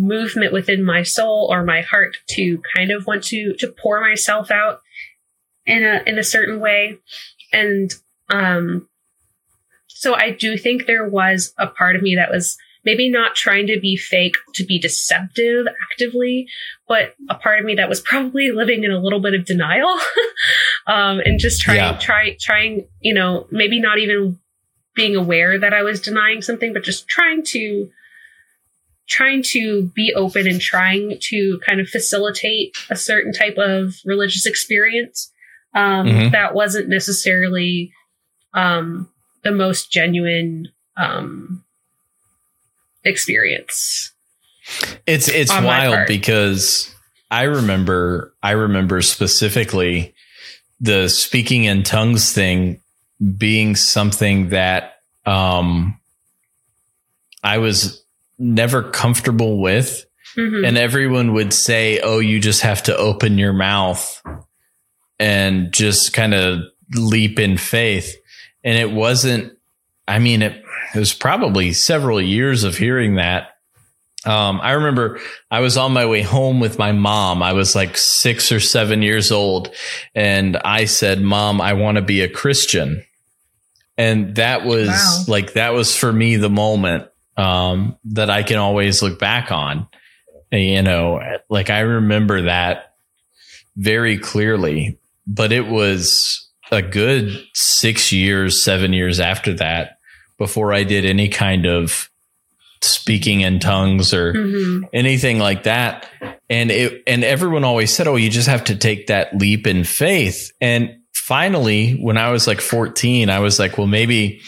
movement 0.00 0.52
within 0.52 0.82
my 0.82 1.02
soul 1.02 1.48
or 1.50 1.62
my 1.62 1.82
heart 1.82 2.16
to 2.26 2.60
kind 2.74 2.90
of 2.90 3.06
want 3.06 3.22
to 3.22 3.54
to 3.58 3.68
pour 3.68 4.00
myself 4.00 4.50
out 4.50 4.80
in 5.66 5.84
a 5.84 6.02
in 6.06 6.18
a 6.18 6.24
certain 6.24 6.58
way 6.58 6.98
and 7.52 7.92
um 8.30 8.88
so 9.86 10.14
i 10.14 10.30
do 10.30 10.56
think 10.56 10.86
there 10.86 11.06
was 11.06 11.52
a 11.58 11.66
part 11.66 11.96
of 11.96 12.02
me 12.02 12.16
that 12.16 12.30
was 12.30 12.56
maybe 12.82 13.10
not 13.10 13.34
trying 13.34 13.66
to 13.66 13.78
be 13.78 13.94
fake 13.94 14.36
to 14.54 14.64
be 14.64 14.78
deceptive 14.78 15.66
actively 15.92 16.46
but 16.88 17.14
a 17.28 17.34
part 17.34 17.58
of 17.58 17.66
me 17.66 17.74
that 17.74 17.88
was 17.88 18.00
probably 18.00 18.50
living 18.50 18.84
in 18.84 18.90
a 18.90 18.98
little 18.98 19.20
bit 19.20 19.34
of 19.34 19.44
denial 19.44 19.94
um 20.86 21.20
and 21.26 21.38
just 21.38 21.60
trying 21.60 21.76
yeah. 21.76 21.98
try 21.98 22.36
trying 22.40 22.86
you 23.00 23.12
know 23.12 23.46
maybe 23.50 23.78
not 23.78 23.98
even 23.98 24.38
being 24.94 25.14
aware 25.14 25.58
that 25.58 25.74
i 25.74 25.82
was 25.82 26.00
denying 26.00 26.40
something 26.40 26.72
but 26.72 26.82
just 26.82 27.06
trying 27.06 27.44
to 27.44 27.90
trying 29.10 29.42
to 29.42 29.90
be 29.94 30.14
open 30.14 30.46
and 30.46 30.60
trying 30.60 31.18
to 31.20 31.60
kind 31.66 31.80
of 31.80 31.88
facilitate 31.88 32.74
a 32.88 32.96
certain 32.96 33.32
type 33.32 33.58
of 33.58 33.94
religious 34.04 34.46
experience 34.46 35.30
um, 35.74 36.06
mm-hmm. 36.06 36.30
that 36.30 36.54
wasn't 36.54 36.88
necessarily 36.88 37.92
um, 38.54 39.08
the 39.42 39.50
most 39.50 39.90
genuine 39.90 40.68
um, 40.96 41.64
experience. 43.04 44.12
It's 45.06 45.28
it's 45.28 45.50
wild 45.50 46.06
because 46.06 46.94
I 47.30 47.44
remember 47.44 48.32
I 48.42 48.52
remember 48.52 49.02
specifically 49.02 50.14
the 50.80 51.08
speaking 51.08 51.64
in 51.64 51.82
tongues 51.82 52.32
thing 52.32 52.80
being 53.36 53.74
something 53.74 54.50
that 54.50 54.98
um 55.26 55.98
I 57.42 57.58
was 57.58 57.99
never 58.40 58.82
comfortable 58.82 59.60
with. 59.60 60.04
Mm-hmm. 60.36 60.64
And 60.64 60.78
everyone 60.78 61.34
would 61.34 61.52
say, 61.52 62.00
Oh, 62.00 62.18
you 62.18 62.40
just 62.40 62.62
have 62.62 62.82
to 62.84 62.96
open 62.96 63.38
your 63.38 63.52
mouth 63.52 64.22
and 65.18 65.72
just 65.72 66.12
kind 66.12 66.34
of 66.34 66.60
leap 66.94 67.38
in 67.38 67.58
faith. 67.58 68.16
And 68.64 68.78
it 68.78 68.90
wasn't, 68.90 69.52
I 70.08 70.18
mean, 70.18 70.42
it, 70.42 70.62
it 70.94 70.98
was 70.98 71.12
probably 71.12 71.72
several 71.72 72.20
years 72.20 72.64
of 72.64 72.76
hearing 72.76 73.16
that. 73.16 73.56
Um, 74.24 74.60
I 74.62 74.72
remember 74.72 75.18
I 75.50 75.60
was 75.60 75.76
on 75.76 75.92
my 75.92 76.04
way 76.06 76.22
home 76.22 76.60
with 76.60 76.78
my 76.78 76.92
mom. 76.92 77.42
I 77.42 77.54
was 77.54 77.74
like 77.74 77.96
six 77.96 78.52
or 78.52 78.60
seven 78.60 79.02
years 79.02 79.32
old. 79.32 79.74
And 80.14 80.56
I 80.58 80.84
said, 80.84 81.22
Mom, 81.22 81.60
I 81.60 81.72
want 81.72 81.96
to 81.96 82.02
be 82.02 82.20
a 82.20 82.28
Christian. 82.28 83.02
And 83.96 84.36
that 84.36 84.64
was 84.64 84.88
wow. 84.88 85.24
like, 85.26 85.54
that 85.54 85.72
was 85.72 85.96
for 85.96 86.12
me 86.12 86.36
the 86.36 86.50
moment 86.50 87.09
um, 87.40 87.96
that 88.04 88.28
I 88.28 88.42
can 88.42 88.58
always 88.58 89.02
look 89.02 89.18
back 89.18 89.50
on. 89.50 89.88
You 90.52 90.82
know, 90.82 91.20
like 91.48 91.70
I 91.70 91.80
remember 91.80 92.42
that 92.42 92.94
very 93.76 94.18
clearly, 94.18 94.98
but 95.26 95.52
it 95.52 95.66
was 95.68 96.48
a 96.70 96.82
good 96.82 97.42
six 97.54 98.12
years, 98.12 98.62
seven 98.62 98.92
years 98.92 99.20
after 99.20 99.54
that 99.54 99.98
before 100.38 100.72
I 100.74 100.84
did 100.84 101.04
any 101.04 101.28
kind 101.28 101.66
of 101.66 102.10
speaking 102.82 103.42
in 103.42 103.58
tongues 103.58 104.12
or 104.12 104.32
hmm 104.32 104.84
anything 104.92 105.38
like 105.38 105.62
that. 105.64 106.08
And 106.48 106.70
it 106.70 107.02
and 107.06 107.22
everyone 107.22 107.64
always 107.64 107.94
said, 107.94 108.08
"Oh, 108.08 108.16
you 108.16 108.28
just 108.28 108.48
have 108.48 108.64
to 108.64 108.76
take 108.76 109.06
that 109.06 109.36
leap 109.38 109.66
in 109.66 109.84
faith." 109.84 110.52
And 110.60 110.96
finally, 111.12 111.92
when 111.92 112.16
I 112.16 112.32
was 112.32 112.46
like 112.46 112.60
14, 112.60 113.30
I 113.30 113.38
was 113.38 113.58
like, 113.58 113.78
"Well, 113.78 113.86
maybe 113.86 114.40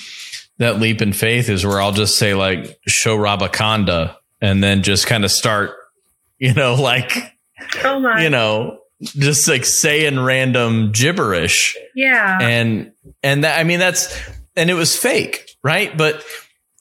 that 0.59 0.79
leap 0.81 1.03
in 1.03 1.13
faith 1.13 1.49
is 1.49 1.65
where 1.67 1.81
I'll 1.81 1.93
just 1.93 2.19
say 2.19 2.35
like 2.35 2.79
show 2.87 3.17
Rabakanda 3.17 4.17
and 4.41 4.63
then 4.63 4.83
just 4.83 5.07
kind 5.07 5.25
of 5.25 5.31
start, 5.31 5.73
you 6.39 6.55
know, 6.55 6.75
like, 6.81 7.17
Oh 7.85 8.19
you 8.19 8.29
know, 8.31 8.79
just 9.03 9.49
like 9.49 9.65
saying 9.65 10.19
random 10.21 10.93
gibberish." 10.93 11.77
yeah. 11.95 12.39
and 12.41 12.93
and 13.23 13.45
that, 13.45 13.59
I 13.59 13.65
mean 13.65 13.79
that's 13.79 14.17
and 14.57 14.69
it 14.71 14.75
was 14.75 14.97
fake, 14.97 15.51
right? 15.63 15.97
But 15.97 16.23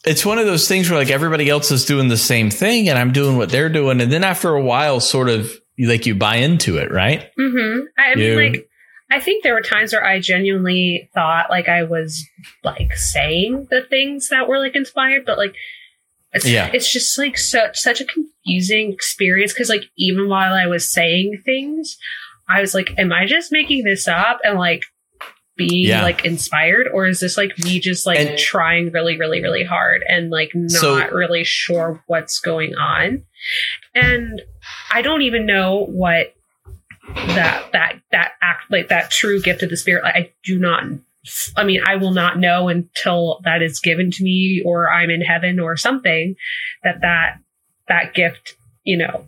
it's 0.06 0.26
one 0.26 0.40
of 0.40 0.46
those 0.48 0.68
things 0.68 0.90
where 0.90 1.00
like 1.00 1.12
everybody 1.12 1.48
else 1.50 1.72
is 1.72 1.86
doing 1.86 2.08
the 2.10 2.18
same 2.18 2.50
thing, 2.50 2.90
and 2.90 2.98
I'm 2.98 3.12
doing 3.14 3.38
what 3.38 3.50
they're 3.50 3.70
doing, 3.70 4.02
and 4.02 4.12
then 4.12 4.24
after 4.24 4.50
a 4.50 4.62
while, 4.62 5.00
sort 5.00 5.30
of 5.30 5.52
like 5.80 6.06
you 6.06 6.16
buy 6.16 6.38
into 6.38 6.78
it, 6.78 6.92
right? 6.92 7.30
Mm-hmm. 7.40 7.80
I 7.98 8.16
mean, 8.16 8.26
You- 8.26 8.50
like, 8.52 8.68
I 9.12 9.20
think 9.20 9.44
there 9.44 9.54
were 9.54 9.62
times 9.62 9.92
where 9.94 10.06
I 10.06 10.20
genuinely 10.20 11.10
thought 11.14 11.50
like 11.50 11.68
I 11.68 11.84
was 11.84 12.26
like 12.64 12.96
saying 12.96 13.68
the 13.70 13.82
things 13.82 14.30
that 14.30 14.48
were 14.48 14.58
like 14.58 14.76
inspired, 14.76 15.26
but 15.26 15.38
like, 15.38 15.54
it's, 16.34 16.48
Yeah. 16.48 16.72
it's 16.74 16.92
just 16.92 17.18
like 17.18 17.38
such 17.38 17.78
such 17.78 18.00
a 18.02 18.06
confusing 18.06 18.94
experience 18.94 19.54
because 19.54 19.70
like 19.70 19.84
even 19.98 20.30
while 20.30 20.54
I 20.54 20.66
was 20.68 20.90
saying 20.90 21.42
things, 21.46 21.98
I 22.50 22.62
was 22.62 22.74
like, 22.74 22.98
am 22.98 23.12
I 23.12 23.26
just 23.26 23.52
making 23.52 23.84
this 23.84 24.08
up 24.08 24.40
and 24.46 24.58
like 24.58 24.84
being 25.58 25.90
Yeah. 25.90 26.02
like 26.04 26.24
inspired, 26.26 26.88
or 26.94 27.06
is 27.06 27.20
this 27.20 27.36
like 27.36 27.60
me 27.60 27.80
just 27.82 28.08
like 28.08 28.18
And- 28.20 28.38
trying 28.40 28.92
really 28.92 29.18
really 29.18 29.42
really 29.44 29.66
hard 29.66 30.04
and 30.08 30.30
like 30.30 30.52
not 30.56 30.72
So- 30.72 31.08
really 31.10 31.44
sure 31.44 32.02
what's 32.08 32.40
going 32.40 32.76
on? 32.76 33.24
And 33.94 34.42
I 34.92 35.02
don't 35.02 35.24
even 35.24 35.46
know 35.46 35.86
what 35.90 36.34
that 37.16 37.70
that 37.74 37.96
that 38.12 38.32
act 38.42 38.70
like 38.70 38.90
that 38.90 39.12
true 39.12 39.42
gift 39.42 39.64
of 39.64 39.70
the 39.70 39.78
spirit. 39.78 40.04
Like, 40.04 40.16
i 40.16 40.32
do 40.44 40.60
not 40.60 40.84
i 41.56 41.64
mean 41.64 41.82
i 41.86 41.96
will 41.96 42.12
not 42.12 42.40
know 42.40 42.68
until 42.68 43.40
that 43.44 43.62
is 43.62 43.80
given 43.80 44.12
to 44.12 44.24
me 44.24 44.62
or 44.66 44.92
i'm 44.92 45.10
in 45.10 45.22
heaven 45.22 45.60
or 45.60 45.78
something 45.78 46.36
that 46.84 47.02
that 47.02 47.40
that 47.88 48.14
gift 48.14 48.56
you 48.84 48.98
know 48.98 49.28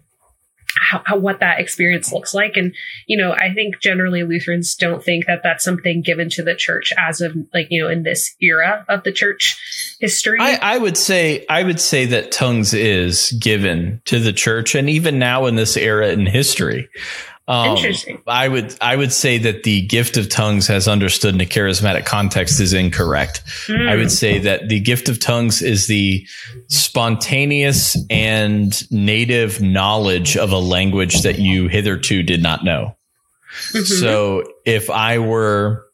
how, 0.79 1.01
how 1.05 1.17
what 1.17 1.39
that 1.39 1.59
experience 1.59 2.11
looks 2.11 2.33
like. 2.33 2.57
And 2.57 2.73
you 3.07 3.17
know 3.17 3.33
i 3.33 3.53
think 3.53 3.79
generally 3.79 4.23
lutherans 4.23 4.75
don't 4.75 5.03
think 5.03 5.25
that 5.27 5.41
that's 5.43 5.63
something 5.63 6.01
given 6.01 6.29
to 6.31 6.43
the 6.43 6.55
church 6.55 6.91
as 6.97 7.21
of 7.21 7.35
like 7.53 7.67
you 7.69 7.83
know 7.83 7.89
in 7.89 8.03
this 8.03 8.35
era 8.41 8.85
of 8.89 9.03
the 9.03 9.11
church 9.11 9.57
history. 9.99 10.37
I, 10.39 10.59
I 10.61 10.77
would 10.77 10.97
say 10.97 11.45
I 11.49 11.63
would 11.63 11.79
say 11.79 12.05
that 12.07 12.31
tongues 12.31 12.73
is 12.73 13.31
given 13.39 14.01
to 14.05 14.19
the 14.19 14.33
church, 14.33 14.75
and 14.75 14.89
even 14.89 15.19
now 15.19 15.45
in 15.45 15.55
this 15.55 15.77
era 15.77 16.09
in 16.09 16.25
history. 16.25 16.89
Um, 17.45 17.75
Interesting. 17.75 18.21
I 18.25 18.47
would 18.47 18.73
I 18.79 18.95
would 18.95 19.11
say 19.11 19.37
that 19.39 19.63
the 19.63 19.81
gift 19.81 20.15
of 20.15 20.29
tongues, 20.29 20.69
as 20.69 20.87
understood 20.87 21.35
in 21.35 21.41
a 21.41 21.45
charismatic 21.45 22.05
context, 22.05 22.61
is 22.61 22.71
incorrect. 22.71 23.43
Mm. 23.67 23.89
I 23.89 23.95
would 23.97 24.11
say 24.11 24.39
that 24.39 24.69
the 24.69 24.79
gift 24.79 25.09
of 25.09 25.19
tongues 25.19 25.61
is 25.61 25.87
the 25.87 26.25
spontaneous 26.67 27.97
and 28.09 28.91
native 28.91 29.61
knowledge 29.61 30.37
of 30.37 30.53
a 30.53 30.57
language 30.57 31.21
that 31.23 31.37
you 31.37 31.67
hitherto 31.67 32.23
did 32.23 32.41
not 32.41 32.63
know. 32.63 32.95
Mhm. 33.73 33.99
So 33.99 34.43
if 34.65 34.89
I 34.89 35.19
were, 35.19 35.85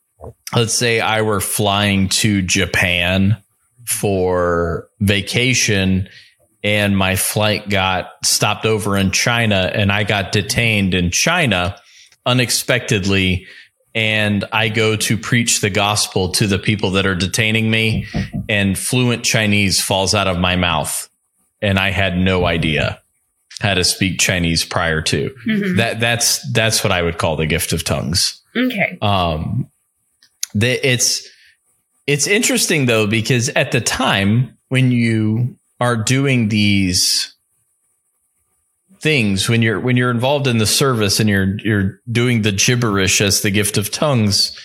let's 0.55 0.75
say 0.75 0.99
I 0.99 1.23
were 1.23 1.41
flying 1.41 2.09
to 2.09 2.43
Japan 2.43 3.37
for 3.85 4.87
vacation 4.99 6.09
and 6.63 6.97
my 6.97 7.15
flight 7.15 7.69
got 7.69 8.11
stopped 8.23 8.65
over 8.65 8.97
in 8.97 9.11
China 9.11 9.71
and 9.73 9.91
I 9.91 10.03
got 10.03 10.31
detained 10.31 10.93
in 10.93 11.11
China 11.11 11.79
unexpectedly 12.25 13.47
and 13.95 14.45
I 14.51 14.69
go 14.69 14.95
to 14.95 15.17
preach 15.17 15.61
the 15.61 15.69
gospel 15.69 16.29
to 16.33 16.47
the 16.47 16.59
people 16.59 16.91
that 16.91 17.05
are 17.05 17.15
detaining 17.15 17.69
me 17.71 18.07
and 18.47 18.77
fluent 18.77 19.23
Chinese 19.25 19.81
falls 19.81 20.13
out 20.13 20.27
of 20.27 20.37
my 20.37 20.55
mouth 20.55 21.09
and 21.61 21.77
I 21.79 21.89
had 21.91 22.17
no 22.17 22.45
idea 22.45 23.01
how 23.59 23.73
to 23.73 23.83
speak 23.83 24.19
Chinese 24.19 24.63
prior 24.63 25.01
to. 25.01 25.35
Mhm. 25.45 25.75
That 25.77 25.99
that's 25.99 26.49
that's 26.53 26.81
what 26.83 26.91
I 26.93 27.01
would 27.01 27.17
call 27.17 27.35
the 27.35 27.45
gift 27.45 27.73
of 27.73 27.83
tongues. 27.83 28.39
okay 28.55 28.97
Um, 29.01 29.67
the, 30.53 30.87
it's 30.87 31.27
it's 32.07 32.25
interesting 32.27 32.85
though 32.85 33.05
because 33.07 33.49
at 33.49 33.71
the 33.71 33.81
time 33.81 34.57
when 34.69 34.91
you 34.91 35.55
are 35.79 35.95
doing 35.95 36.49
these 36.49 37.33
things 38.99 39.47
when 39.47 39.61
you're 39.61 39.79
when 39.79 39.95
you're 39.95 40.11
involved 40.11 40.45
in 40.47 40.57
the 40.57 40.65
service 40.67 41.19
and 41.19 41.29
you're 41.29 41.57
you're 41.59 41.99
doing 42.11 42.41
the 42.41 42.51
gibberish 42.51 43.21
as 43.21 43.41
the 43.41 43.51
gift 43.51 43.77
of 43.77 43.89
tongues 43.91 44.57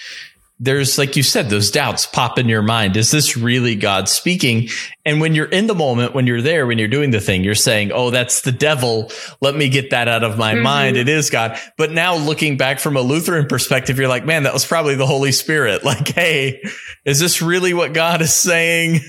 there's 0.61 0.99
like 0.99 1.17
you 1.17 1.23
said 1.23 1.51
those 1.51 1.71
doubts 1.73 2.07
pop 2.07 2.39
in 2.39 2.49
your 2.49 2.63
mind. 2.63 2.97
Is 2.97 3.11
this 3.11 3.37
really 3.37 3.75
god 3.75 4.09
speaking? 4.09 4.69
And 5.05 5.21
when 5.21 5.35
you're 5.35 5.49
in 5.49 5.67
the 5.67 5.75
moment 5.75 6.15
when 6.15 6.29
you're 6.29 6.41
there 6.41 6.65
when 6.65 6.79
you're 6.79 6.87
doing 6.87 7.11
the 7.11 7.21
thing 7.21 7.43
you're 7.43 7.57
saying 7.57 7.91
oh 7.93 8.11
that's 8.11 8.43
the 8.43 8.53
devil. 8.53 9.11
Let 9.41 9.57
me 9.57 9.69
get 9.69 9.91
that 9.91 10.07
out 10.07 10.23
of 10.23 10.39
my 10.39 10.55
Mhm. 10.55 10.63
mind. 10.63 10.97
It 10.97 11.09
is 11.09 11.29
god. 11.29 11.59
But 11.77 11.91
now 11.91 12.15
looking 12.17 12.57
back 12.57 12.79
from 12.79 12.97
a 12.97 13.01
lutheran 13.01 13.47
perspective 13.47 13.99
you're 13.99 14.09
like 14.09 14.25
man 14.25 14.45
that 14.45 14.53
was 14.55 14.65
probably 14.65 14.95
the 14.95 15.07
holy 15.07 15.33
spirit. 15.33 15.83
Like 15.85 16.09
hey 16.09 16.63
is 17.05 17.19
this 17.19 17.43
really 17.43 17.75
what 17.75 17.93
god 17.93 18.23
is 18.23 18.33
saying 18.33 19.01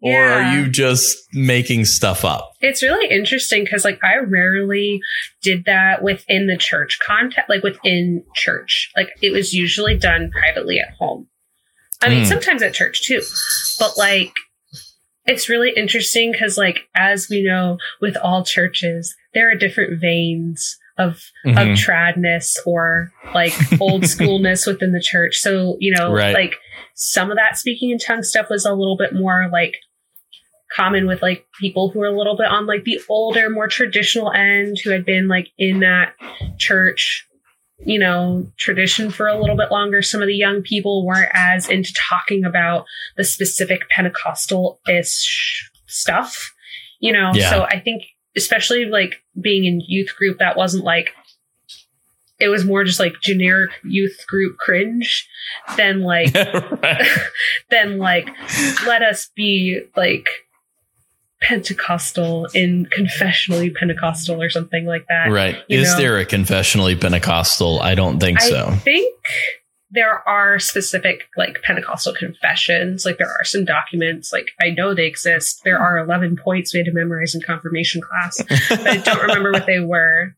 or 0.00 0.10
Yeah. 0.12 0.18
are 0.52 0.56
you 0.56 0.70
just 0.70 1.16
making 1.32 1.84
stuff 1.86 2.24
up 2.24 2.52
It's 2.60 2.82
really 2.82 3.08
interesting 3.10 3.64
because, 3.64 3.84
like, 3.84 3.98
I 4.04 4.16
rarely 4.18 5.00
did 5.42 5.64
that 5.64 6.02
within 6.02 6.46
the 6.46 6.56
church 6.56 6.98
context, 7.04 7.48
like 7.48 7.62
within 7.62 8.24
church. 8.34 8.90
Like, 8.96 9.10
it 9.22 9.32
was 9.32 9.52
usually 9.52 9.96
done 9.96 10.30
privately 10.30 10.78
at 10.78 10.94
home. 10.98 11.28
I 12.02 12.08
mean, 12.08 12.24
Mm. 12.24 12.28
sometimes 12.28 12.62
at 12.62 12.74
church 12.74 13.02
too, 13.02 13.22
but 13.78 13.96
like, 13.96 14.32
it's 15.26 15.48
really 15.48 15.70
interesting 15.76 16.32
because, 16.32 16.58
like, 16.58 16.80
as 16.96 17.28
we 17.30 17.42
know, 17.44 17.78
with 18.00 18.16
all 18.16 18.44
churches, 18.44 19.14
there 19.34 19.50
are 19.50 19.54
different 19.54 20.00
veins 20.00 20.78
of 20.98 21.22
Mhm. 21.46 21.72
of 21.72 21.78
tradness 21.78 22.58
or 22.66 23.10
like 23.34 23.54
old 23.80 24.02
schoolness 24.14 24.66
within 24.66 24.92
the 24.92 25.00
church. 25.00 25.36
So, 25.36 25.76
you 25.80 25.94
know, 25.94 26.12
Right. 26.12 26.34
like 26.34 26.56
some 26.94 27.30
of 27.30 27.36
that 27.36 27.56
speaking 27.56 27.90
in 27.90 27.98
tongues 27.98 28.28
stuff 28.28 28.50
was 28.50 28.64
a 28.64 28.74
little 28.74 28.96
bit 28.96 29.14
more 29.14 29.48
like 29.52 29.76
common 30.74 31.06
with 31.06 31.22
like 31.22 31.46
people 31.60 31.90
who 31.90 32.00
are 32.02 32.06
a 32.06 32.16
little 32.16 32.36
bit 32.36 32.46
on 32.46 32.66
like 32.66 32.84
the 32.84 33.00
older, 33.08 33.50
more 33.50 33.68
traditional 33.68 34.32
end 34.32 34.78
who 34.82 34.90
had 34.90 35.04
been 35.04 35.28
like 35.28 35.48
in 35.58 35.80
that 35.80 36.14
church, 36.58 37.26
you 37.84 37.98
know, 37.98 38.46
tradition 38.56 39.10
for 39.10 39.26
a 39.26 39.38
little 39.38 39.56
bit 39.56 39.70
longer. 39.70 40.02
Some 40.02 40.22
of 40.22 40.28
the 40.28 40.34
young 40.34 40.62
people 40.62 41.04
weren't 41.04 41.30
as 41.34 41.68
into 41.68 41.92
talking 41.94 42.44
about 42.44 42.84
the 43.16 43.24
specific 43.24 43.88
Pentecostal 43.90 44.80
ish 44.88 45.70
stuff, 45.86 46.52
you 47.00 47.12
know. 47.12 47.32
Yeah. 47.34 47.50
So 47.50 47.62
I 47.64 47.80
think 47.80 48.04
especially 48.36 48.86
like 48.86 49.22
being 49.40 49.64
in 49.64 49.82
youth 49.86 50.14
group, 50.16 50.38
that 50.38 50.56
wasn't 50.56 50.84
like 50.84 51.14
it 52.42 52.48
was 52.48 52.64
more 52.64 52.82
just 52.82 52.98
like 52.98 53.14
generic 53.22 53.70
youth 53.84 54.26
group 54.26 54.58
cringe 54.58 55.28
than 55.76 56.02
like 56.02 56.32
than 57.70 57.98
like 57.98 58.28
let 58.86 59.02
us 59.02 59.30
be 59.36 59.80
like 59.96 60.28
Pentecostal 61.40 62.46
in 62.54 62.86
confessionally 62.96 63.74
Pentecostal 63.74 64.40
or 64.42 64.50
something 64.50 64.84
like 64.84 65.06
that. 65.08 65.30
right 65.30 65.56
you 65.68 65.80
is 65.80 65.92
know. 65.92 65.98
there 65.98 66.18
a 66.18 66.26
confessionally 66.26 67.00
pentecostal 67.00 67.80
i 67.80 67.96
don't 67.96 68.20
think 68.20 68.40
I 68.40 68.48
so 68.48 68.66
I 68.68 68.76
think 68.76 69.14
there 69.92 70.26
are 70.26 70.58
specific 70.58 71.28
like 71.36 71.60
Pentecostal 71.62 72.14
confessions. 72.14 73.04
Like 73.04 73.18
there 73.18 73.28
are 73.28 73.44
some 73.44 73.66
documents, 73.66 74.32
like 74.32 74.48
I 74.58 74.70
know 74.70 74.94
they 74.94 75.06
exist. 75.06 75.60
There 75.64 75.78
are 75.78 75.98
11 75.98 76.38
points 76.42 76.72
we 76.72 76.78
had 76.78 76.86
to 76.86 76.94
memorize 76.94 77.34
in 77.34 77.42
confirmation 77.42 78.00
class, 78.00 78.42
but 78.70 78.86
I 78.86 78.96
don't 78.96 79.20
remember 79.26 79.52
what 79.52 79.66
they 79.66 79.80
were. 79.80 80.34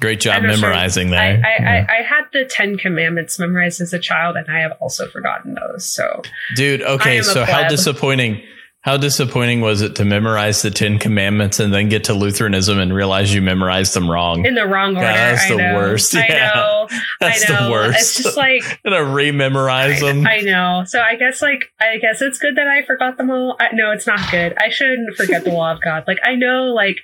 Great 0.00 0.20
job 0.20 0.36
I'm 0.36 0.42
sure. 0.42 0.50
memorizing 0.60 1.12
I, 1.14 1.16
I, 1.16 1.30
Yeah. 1.32 1.86
I, 1.88 1.98
I 1.98 2.02
had 2.02 2.24
the 2.32 2.44
Ten 2.44 2.76
Commandments 2.76 3.38
memorized 3.38 3.80
as 3.80 3.92
a 3.92 3.98
child, 3.98 4.36
and 4.36 4.46
I 4.48 4.60
have 4.60 4.72
also 4.80 5.06
forgotten 5.08 5.54
those. 5.54 5.86
So 5.86 6.22
Dude, 6.56 6.82
okay, 6.82 7.22
so 7.22 7.44
how 7.44 7.68
disappointing 7.68 8.42
how 8.82 8.96
disappointing 8.96 9.60
was 9.60 9.82
it 9.82 9.96
to 9.96 10.06
memorize 10.06 10.62
the 10.62 10.70
10 10.70 10.98
commandments 11.00 11.60
and 11.60 11.70
then 11.70 11.90
get 11.90 12.04
to 12.04 12.14
Lutheranism 12.14 12.78
and 12.78 12.94
realize 12.94 13.34
you 13.34 13.42
memorized 13.42 13.92
them 13.92 14.10
wrong? 14.10 14.46
in 14.46 14.54
the 14.54 14.64
wrong 14.66 14.96
order. 14.96 15.06
Yeah, 15.06 15.32
that's 15.32 15.44
I 15.44 15.48
the 15.50 15.56
worst. 15.76 16.14
I 16.14 16.26
Yeah. 16.26 16.52
know. 16.54 16.88
That's 17.20 17.50
I 17.50 17.52
know. 17.52 17.64
the 17.66 17.70
worst. 17.72 17.98
It's 18.00 18.22
just 18.22 18.36
like 18.38 18.80
Gonna 18.84 19.04
re-memorize 19.04 20.00
them. 20.00 20.26
I 20.26 20.38
know. 20.38 20.84
So 20.86 20.98
I 21.00 21.16
guess 21.16 21.42
like 21.42 21.64
I 21.78 21.98
guess 21.98 22.22
it's 22.22 22.38
good 22.38 22.56
that 22.56 22.66
I 22.68 22.82
forgot 22.82 23.18
them 23.18 23.30
all. 23.30 23.54
I, 23.60 23.68
no, 23.74 23.90
it's 23.92 24.06
not 24.06 24.30
good. 24.30 24.54
I 24.58 24.70
shouldn't 24.70 25.14
forget 25.14 25.44
the 25.44 25.50
law 25.50 25.72
of 25.72 25.82
God. 25.82 26.04
Like 26.06 26.18
I 26.24 26.34
know 26.34 26.68
like 26.72 26.96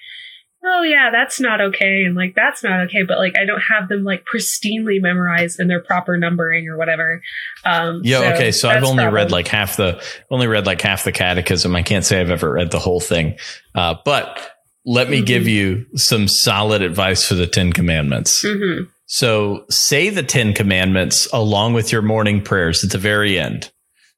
oh 0.66 0.82
yeah, 0.82 1.10
that's 1.12 1.40
not 1.40 1.60
okay, 1.60 2.04
and 2.04 2.14
like 2.16 2.34
that's 2.34 2.62
not 2.62 2.80
okay, 2.86 3.02
but 3.04 3.18
like 3.18 3.34
I 3.38 3.44
don't 3.44 3.60
have 3.60 3.88
them 3.88 4.04
like 4.04 4.24
pristinely 4.24 5.00
memorized 5.00 5.60
in 5.60 5.68
their 5.68 5.80
proper 5.80 6.16
numbering 6.16 6.68
or 6.68 6.76
whatever. 6.76 7.22
Um, 7.64 8.00
Yeah, 8.04 8.20
so 8.20 8.34
okay. 8.34 8.52
So 8.52 8.68
I've 8.68 8.84
only 8.84 9.06
read 9.06 9.30
like 9.30 9.48
half 9.48 9.76
the 9.76 10.02
only 10.30 10.46
read 10.46 10.66
like 10.66 10.80
half 10.80 11.04
the 11.04 11.12
catechism. 11.12 11.74
I 11.76 11.82
can't 11.82 12.04
say 12.04 12.20
I've 12.20 12.30
ever 12.30 12.52
read 12.52 12.70
the 12.70 12.78
whole 12.80 13.00
thing. 13.00 13.38
Uh, 13.74 13.94
but 14.04 14.52
let 14.84 15.08
me 15.10 15.20
Mhm. 15.22 15.26
give 15.26 15.48
you 15.48 15.86
some 15.96 16.28
solid 16.28 16.82
advice 16.82 17.26
for 17.26 17.34
the 17.34 17.46
Ten 17.46 17.72
Commandments. 17.72 18.42
Mhm. 18.44 18.88
So 19.06 19.64
say 19.70 20.10
the 20.10 20.22
Ten 20.22 20.52
Commandments 20.52 21.28
along 21.32 21.74
with 21.74 21.92
your 21.92 22.02
morning 22.02 22.40
prayers 22.42 22.82
at 22.84 22.90
the 22.90 22.98
very 22.98 23.38
end. 23.38 23.70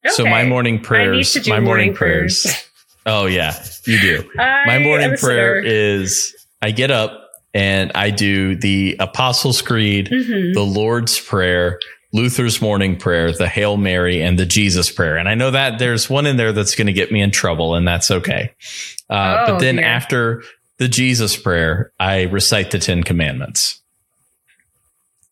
So 0.07 0.23
my 0.25 0.43
morning 0.45 0.75
I 0.75 0.77
need 0.77 0.83
prayers, 0.85 1.33
to 1.33 1.39
do 1.41 1.49
my 1.49 1.59
morning, 1.59 1.87
morning 1.87 1.93
prayers. 1.95 2.43
prayers. 2.43 2.65
Oh 3.05 3.25
yeah, 3.25 3.61
you 3.85 3.99
do. 3.99 4.29
I 4.39 4.63
My 4.65 4.79
morning 4.79 5.15
prayer 5.17 5.59
is 5.63 6.35
I 6.61 6.71
get 6.71 6.91
up 6.91 7.29
and 7.53 7.91
I 7.95 8.09
do 8.11 8.55
the 8.55 8.95
Apostles' 8.99 9.61
Creed, 9.61 10.09
Mhm. 10.11 10.53
the 10.53 10.61
Lord's 10.61 11.19
Prayer, 11.19 11.79
Luther's 12.13 12.61
morning 12.61 12.95
prayer, 12.97 13.31
the 13.31 13.47
Hail 13.47 13.77
Mary, 13.77 14.21
and 14.21 14.37
the 14.37 14.45
Jesus 14.45 14.91
prayer. 14.91 15.17
And 15.17 15.27
I 15.29 15.33
know 15.35 15.51
that 15.51 15.79
there's 15.79 16.09
one 16.09 16.25
in 16.27 16.37
there 16.37 16.51
that's 16.51 16.75
going 16.75 16.87
to 16.87 16.93
get 16.93 17.11
me 17.11 17.21
in 17.21 17.31
trouble, 17.31 17.73
and 17.75 17.87
that's 17.87 18.11
okay. 18.11 18.51
Uh, 19.09 19.37
Oh, 19.47 19.51
but 19.53 19.59
then 19.59 19.77
dear. 19.77 19.85
after 19.85 20.43
the 20.77 20.87
Jesus 20.87 21.35
prayer, 21.35 21.91
I 21.99 22.23
recite 22.23 22.71
the 22.71 22.79
Ten 22.79 23.03
Commandments. 23.03 23.79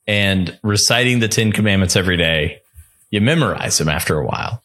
And 0.07 0.57
reciting 0.63 1.19
the 1.19 1.27
Ten 1.27 1.51
Commandments 1.51 1.95
every 1.95 2.17
day, 2.17 2.59
you 3.11 3.21
memorize 3.21 3.77
them 3.77 3.89
after 3.89 4.17
a 4.17 4.25
while. 4.25 4.63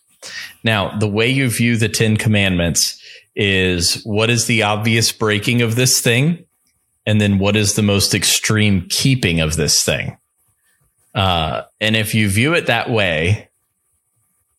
Now, 0.64 0.96
the 0.98 1.08
way 1.08 1.28
you 1.28 1.48
view 1.50 1.76
the 1.76 1.88
Ten 1.88 2.16
Commandments 2.16 3.00
is 3.34 4.02
what 4.04 4.30
is 4.30 4.46
the 4.46 4.62
obvious 4.62 5.10
breaking 5.12 5.62
of 5.62 5.74
this 5.74 6.00
thing? 6.00 6.44
And 7.06 7.20
then 7.20 7.38
what 7.38 7.56
is 7.56 7.74
the 7.74 7.82
most 7.82 8.14
extreme 8.14 8.86
keeping 8.88 9.40
of 9.40 9.56
this 9.56 9.82
thing? 9.84 10.16
Uh, 11.14 11.62
and 11.80 11.96
if 11.96 12.14
you 12.14 12.28
view 12.28 12.54
it 12.54 12.66
that 12.66 12.90
way, 12.90 13.48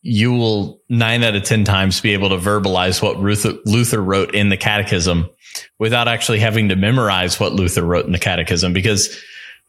you 0.02 0.32
will 0.34 0.80
nine 0.90 1.24
out 1.24 1.34
of 1.34 1.42
10 1.44 1.64
times 1.64 2.00
be 2.00 2.12
able 2.12 2.28
to 2.28 2.36
verbalize 2.36 3.02
what 3.02 3.18
Luther, 3.18 3.54
Luther 3.64 4.02
wrote 4.02 4.34
in 4.34 4.50
the 4.50 4.56
catechism 4.56 5.30
without 5.78 6.08
actually 6.08 6.40
having 6.40 6.68
to 6.68 6.76
memorize 6.76 7.40
what 7.40 7.54
Luther 7.54 7.82
wrote 7.82 8.04
in 8.04 8.12
the 8.12 8.18
catechism. 8.18 8.74
Because 8.74 9.18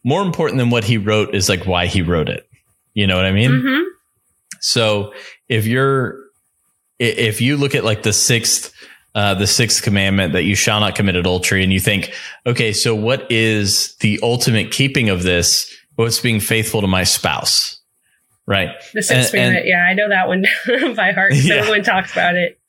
more 0.04 0.22
important 0.22 0.58
than 0.60 0.70
what 0.70 0.84
he 0.84 0.98
wrote 0.98 1.34
is 1.34 1.48
like 1.48 1.66
why 1.66 1.86
he 1.88 2.02
wrote 2.02 2.28
it. 2.28 2.48
You 2.94 3.08
know 3.08 3.16
what 3.16 3.26
I 3.26 3.32
mean? 3.32 3.52
Mhm. 3.52 3.84
So 4.62 5.14
if 5.50 5.66
you're, 5.66 6.20
if 7.00 7.42
you 7.42 7.58
look 7.58 7.76
at 7.76 7.84
like 7.84 8.04
the 8.04 8.14
sixth, 8.14 8.72
uh, 9.14 9.34
the 9.36 9.48
sixth 9.48 9.84
commandment 9.84 10.34
that 10.34 10.44
you 10.44 10.56
shall 10.56 10.80
not 10.80 10.96
commit 10.96 11.16
adultery, 11.16 11.64
and 11.64 11.72
you 11.72 11.80
think, 11.80 12.14
okay, 12.46 12.74
so 12.74 12.94
what 12.96 13.32
is 13.32 13.96
the 14.02 14.20
ultimate 14.24 14.72
keeping 14.72 15.10
of 15.10 15.24
this? 15.24 15.72
What's 15.96 16.20
being 16.20 16.40
faithful 16.42 16.82
to 16.82 16.88
my 16.88 17.04
spouse, 17.06 17.80
right? 18.46 18.70
The 18.94 19.02
sixth 19.02 19.12
And- 19.12 19.18
and- 19.20 19.32
commandment. 19.32 19.68
Yeah, 19.68 19.82
I 19.84 19.94
know 19.94 20.10
that 20.10 20.28
one 20.28 20.46
by 20.96 21.12
heart. 21.14 21.34
Yeah. 21.36 21.56
Everyone 21.56 21.84
talks 21.84 22.12
about 22.12 22.36
it. 22.36 22.60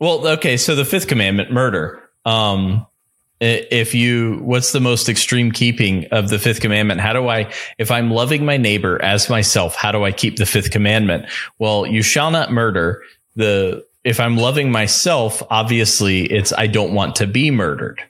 Well, 0.00 0.26
okay, 0.26 0.56
so 0.56 0.74
the 0.74 0.84
fifth 0.84 1.06
commandment, 1.06 1.52
murder. 1.52 2.02
Um, 2.26 2.86
if 3.44 3.94
you, 3.94 4.40
what's 4.42 4.72
the 4.72 4.80
most 4.80 5.08
extreme 5.08 5.52
keeping 5.52 6.06
of 6.06 6.28
the 6.28 6.38
fifth 6.38 6.60
commandment? 6.60 7.00
How 7.00 7.12
do 7.12 7.28
I, 7.28 7.52
if 7.78 7.90
I'm 7.90 8.10
loving 8.10 8.44
my 8.44 8.56
neighbor 8.56 9.00
as 9.02 9.28
myself, 9.28 9.74
how 9.74 9.92
do 9.92 10.04
I 10.04 10.12
keep 10.12 10.36
the 10.36 10.46
fifth 10.46 10.70
commandment? 10.70 11.26
Well, 11.58 11.86
you 11.86 12.02
shall 12.02 12.30
not 12.30 12.52
murder. 12.52 13.02
The, 13.36 13.84
if 14.04 14.20
I'm 14.20 14.36
loving 14.36 14.70
myself, 14.70 15.42
obviously 15.50 16.24
it's, 16.24 16.52
I 16.52 16.66
don't 16.66 16.94
want 16.94 17.16
to 17.16 17.26
be 17.26 17.50
murdered. 17.50 18.00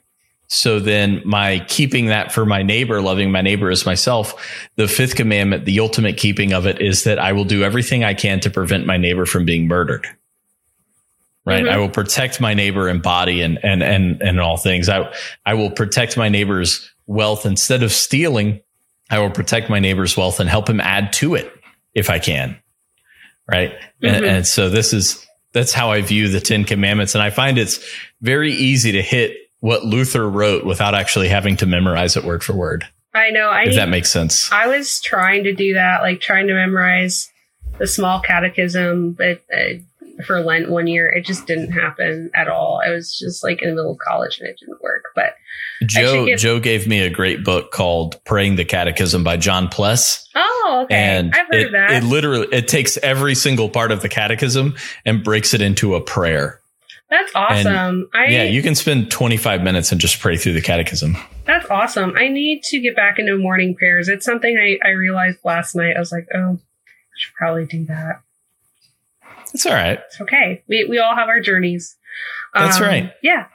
So 0.47 0.79
then 0.79 1.21
my 1.25 1.65
keeping 1.67 2.07
that 2.07 2.31
for 2.31 2.45
my 2.45 2.61
neighbor, 2.61 3.01
loving 3.01 3.31
my 3.31 3.41
neighbor 3.41 3.71
as 3.71 3.85
myself, 3.85 4.67
the 4.75 4.87
fifth 4.87 5.15
commandment, 5.15 5.65
the 5.65 5.79
ultimate 5.79 6.17
keeping 6.17 6.53
of 6.53 6.67
it 6.67 6.81
is 6.81 7.03
that 7.05 7.19
I 7.19 7.33
will 7.33 7.45
do 7.45 7.63
everything 7.63 8.03
I 8.03 8.13
can 8.13 8.39
to 8.41 8.49
prevent 8.49 8.85
my 8.85 8.97
neighbor 8.97 9.25
from 9.25 9.45
being 9.45 9.67
murdered 9.67 10.07
right? 11.45 11.63
Mhm. 11.63 11.69
i 11.71 11.77
will 11.77 11.89
protect 11.89 12.41
my 12.41 12.53
neighbor 12.53 12.89
in 12.89 12.99
body 12.99 13.41
and 13.41 13.59
and 13.63 13.81
and 13.83 14.21
and 14.21 14.39
all 14.39 14.57
things. 14.57 14.89
I 14.89 15.11
i 15.45 15.53
will 15.53 15.69
protect 15.71 16.17
my 16.17 16.29
neighbor's 16.29 16.89
wealth. 17.07 17.45
Instead 17.45 17.83
of 17.83 17.91
stealing 17.91 18.59
i 19.11 19.19
will 19.19 19.29
protect 19.29 19.69
my 19.69 19.79
neighbor's 19.79 20.17
wealth 20.17 20.39
and 20.39 20.49
help 20.49 20.67
him 20.69 20.79
add 20.81 21.13
to 21.13 21.35
it 21.35 21.51
if 21.93 22.09
i 22.09 22.19
can 22.19 22.57
right? 23.47 23.73
And, 24.01 24.25
Mhm. 24.25 24.27
and 24.29 24.47
so 24.47 24.69
this 24.69 24.91
is 24.91 25.23
that's 25.53 25.71
how 25.71 25.91
i 25.91 26.01
view 26.01 26.27
the 26.29 26.41
10 26.41 26.63
commandments. 26.65 27.13
And 27.15 27.21
i 27.21 27.29
find 27.29 27.57
it's 27.59 27.79
very 28.21 28.51
easy 28.51 28.91
to 28.93 29.01
hit 29.03 29.37
what 29.59 29.85
luther 29.85 30.27
wrote 30.29 30.65
without 30.65 30.95
actually 30.95 31.27
having 31.29 31.55
to 31.57 31.65
memorize 31.67 32.17
it 32.17 32.23
word 32.23 32.43
for 32.43 32.53
word. 32.53 32.85
I 33.13 33.29
know. 33.29 33.47
I 33.49 33.61
if 33.63 33.69
need, 33.69 33.77
that 33.77 33.89
makes 33.89 34.09
sense. 34.11 34.51
I 34.51 34.67
was 34.67 34.99
trying 34.99 35.43
to 35.45 35.53
do 35.53 35.75
that, 35.75 36.01
like 36.01 36.19
trying 36.21 36.47
to 36.47 36.53
memorize 36.53 37.29
the 37.77 37.87
small 37.87 38.19
catechism, 38.19 39.11
but 39.13 39.41
uh, 39.55 39.75
for 40.25 40.39
Lent 40.41 40.69
one 40.69 40.87
year, 40.87 41.09
it 41.09 41.25
just 41.25 41.47
didn't 41.47 41.71
happen 41.71 42.29
at 42.35 42.47
all. 42.47 42.81
I 42.85 42.91
was 42.91 43.17
just 43.17 43.43
like 43.43 43.61
in 43.61 43.69
the 43.69 43.75
middle 43.75 43.91
of 43.91 43.97
college 43.97 44.39
and 44.39 44.47
it 44.47 44.57
didn't 44.59 44.81
work. 44.81 45.03
But 45.15 45.35
joe 45.85 46.25
give- 46.25 46.39
joe 46.39 46.59
gave 46.59 46.87
me 46.87 47.01
a 47.01 47.09
great 47.09 47.43
book 47.43 47.71
called 47.71 48.23
praying 48.23 48.55
the 48.55 48.63
catechism 48.63 49.25
by 49.25 49.35
john 49.35 49.67
pless 49.67 50.25
oh, 50.35 50.81
okay, 50.85 50.95
and 50.95 51.33
I've 51.35 51.47
heard 51.47 51.55
it, 51.55 51.65
of 51.67 51.71
that. 51.73 51.91
it 51.91 52.03
literally 52.05 52.47
it 52.51 52.67
takes 52.67 52.97
every 52.97 53.35
single 53.35 53.69
part 53.69 53.91
of 53.91 54.01
the 54.01 54.09
catechism 54.09 54.75
and 55.05 55.23
breaks 55.23 55.53
it 55.53 55.61
into 55.61 55.95
a 55.95 56.01
prayer. 56.01 56.61
that's 57.09 57.31
awesome. 57.35 58.09
I 58.13 58.27
yeah, 58.27 58.43
you 58.43 58.61
can 58.61 58.75
spend 58.75 59.11
25 59.11 59.63
minutes 59.63 59.91
and 59.91 59.99
just 59.99 60.19
pray 60.19 60.37
through 60.37 60.53
the 60.53 60.61
catechism. 60.61 61.17
that's 61.45 61.69
awesome. 61.69 62.13
I 62.17 62.29
need 62.29 62.63
to 62.63 62.79
get 62.79 62.95
back 62.95 63.19
into 63.19 63.37
morning 63.37 63.75
prayers. 63.75 64.07
It's 64.07 64.25
something 64.25 64.57
I 64.57 64.77
I 64.87 64.91
realized 64.91 65.39
last 65.43 65.75
night. 65.75 65.95
I 65.95 65.99
was 65.99 66.11
like, 66.11 66.27
oh, 66.33 66.57
I 66.57 67.17
should 67.17 67.33
probably 67.33 67.65
do 67.65 67.85
that. 67.85 68.21
That's 69.55 69.65
all 69.65 69.73
right. 69.73 69.99
It's 70.05 70.19
okay. 70.19 70.63
We 70.67 70.83
we 70.83 70.99
all 70.99 71.15
have 71.15 71.29
our 71.29 71.39
journeys. 71.39 71.95
That's 72.53 72.81
right. 72.81 73.13
Yeah, 73.23 73.47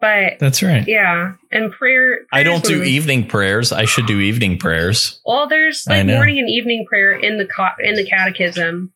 but 0.00 0.38
That's 0.38 0.62
right. 0.62 0.86
yeah, 0.88 1.34
and 1.50 1.70
prayer. 1.70 2.20
I 2.32 2.42
don't 2.42 2.64
do 2.64 2.82
evening 2.82 3.26
prayers. 3.26 3.72
I 3.72 3.84
should 3.84 4.06
do 4.06 4.20
evening 4.20 4.58
prayers. 4.58 5.20
Well, 5.26 5.46
there's 5.46 5.86
like 5.86 6.06
morning 6.06 6.38
and 6.38 6.48
evening 6.48 6.86
prayer 6.88 7.12
in 7.12 7.36
the 7.36 7.46
co- 7.46 7.76
in 7.82 7.94
the 7.96 8.06
catechism. 8.06 8.92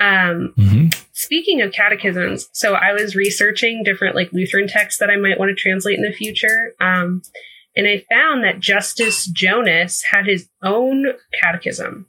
Um, 0.00 0.54
hmm 0.56 0.86
speaking 1.12 1.60
of 1.60 1.72
catechisms, 1.72 2.48
so 2.52 2.74
I 2.74 2.94
was 2.94 3.14
researching 3.14 3.84
different 3.84 4.16
like 4.16 4.32
Lutheran 4.32 4.66
texts 4.66 4.98
that 4.98 5.10
I 5.10 5.16
might 5.16 5.38
want 5.38 5.50
to 5.50 5.54
translate 5.54 5.98
in 5.98 6.04
the 6.04 6.12
future. 6.12 6.74
Um, 6.80 7.22
and 7.76 7.86
I 7.86 8.04
found 8.10 8.44
that 8.44 8.60
Justus 8.60 9.26
Jonas 9.26 10.02
had 10.10 10.26
his 10.26 10.48
own 10.62 11.12
catechism. 11.40 12.06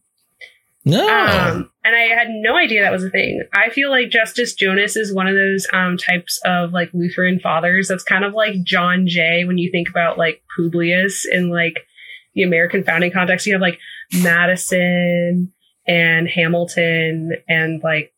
No. 0.85 1.07
Um, 1.07 1.69
and 1.85 1.95
I 1.95 2.13
had 2.13 2.27
no 2.29 2.57
idea 2.57 2.81
that 2.81 2.91
was 2.91 3.03
a 3.03 3.09
thing. 3.09 3.41
I 3.53 3.69
feel 3.69 3.89
like 3.89 4.09
Justus 4.09 4.53
Jonas 4.53 4.95
is 4.95 5.13
one 5.13 5.27
of 5.27 5.35
those 5.35 5.65
um, 5.71 5.97
types 5.97 6.39
of 6.45 6.71
like 6.71 6.89
Lutheran 6.93 7.39
fathers 7.39 7.87
that's 7.87 8.03
kind 8.03 8.25
of 8.25 8.33
like 8.33 8.63
John 8.63 9.07
Jay 9.07 9.45
when 9.45 9.57
you 9.57 9.71
think 9.71 9.89
about 9.89 10.17
like 10.17 10.41
Publius 10.57 11.25
in 11.25 11.49
like 11.49 11.75
the 12.35 12.43
American 12.43 12.83
founding 12.83 13.11
context. 13.11 13.47
You 13.47 13.53
have 13.53 13.61
like 13.61 13.79
Madison 14.13 15.53
and 15.87 16.27
Hamilton 16.27 17.31
and 17.47 17.81
like 17.83 18.12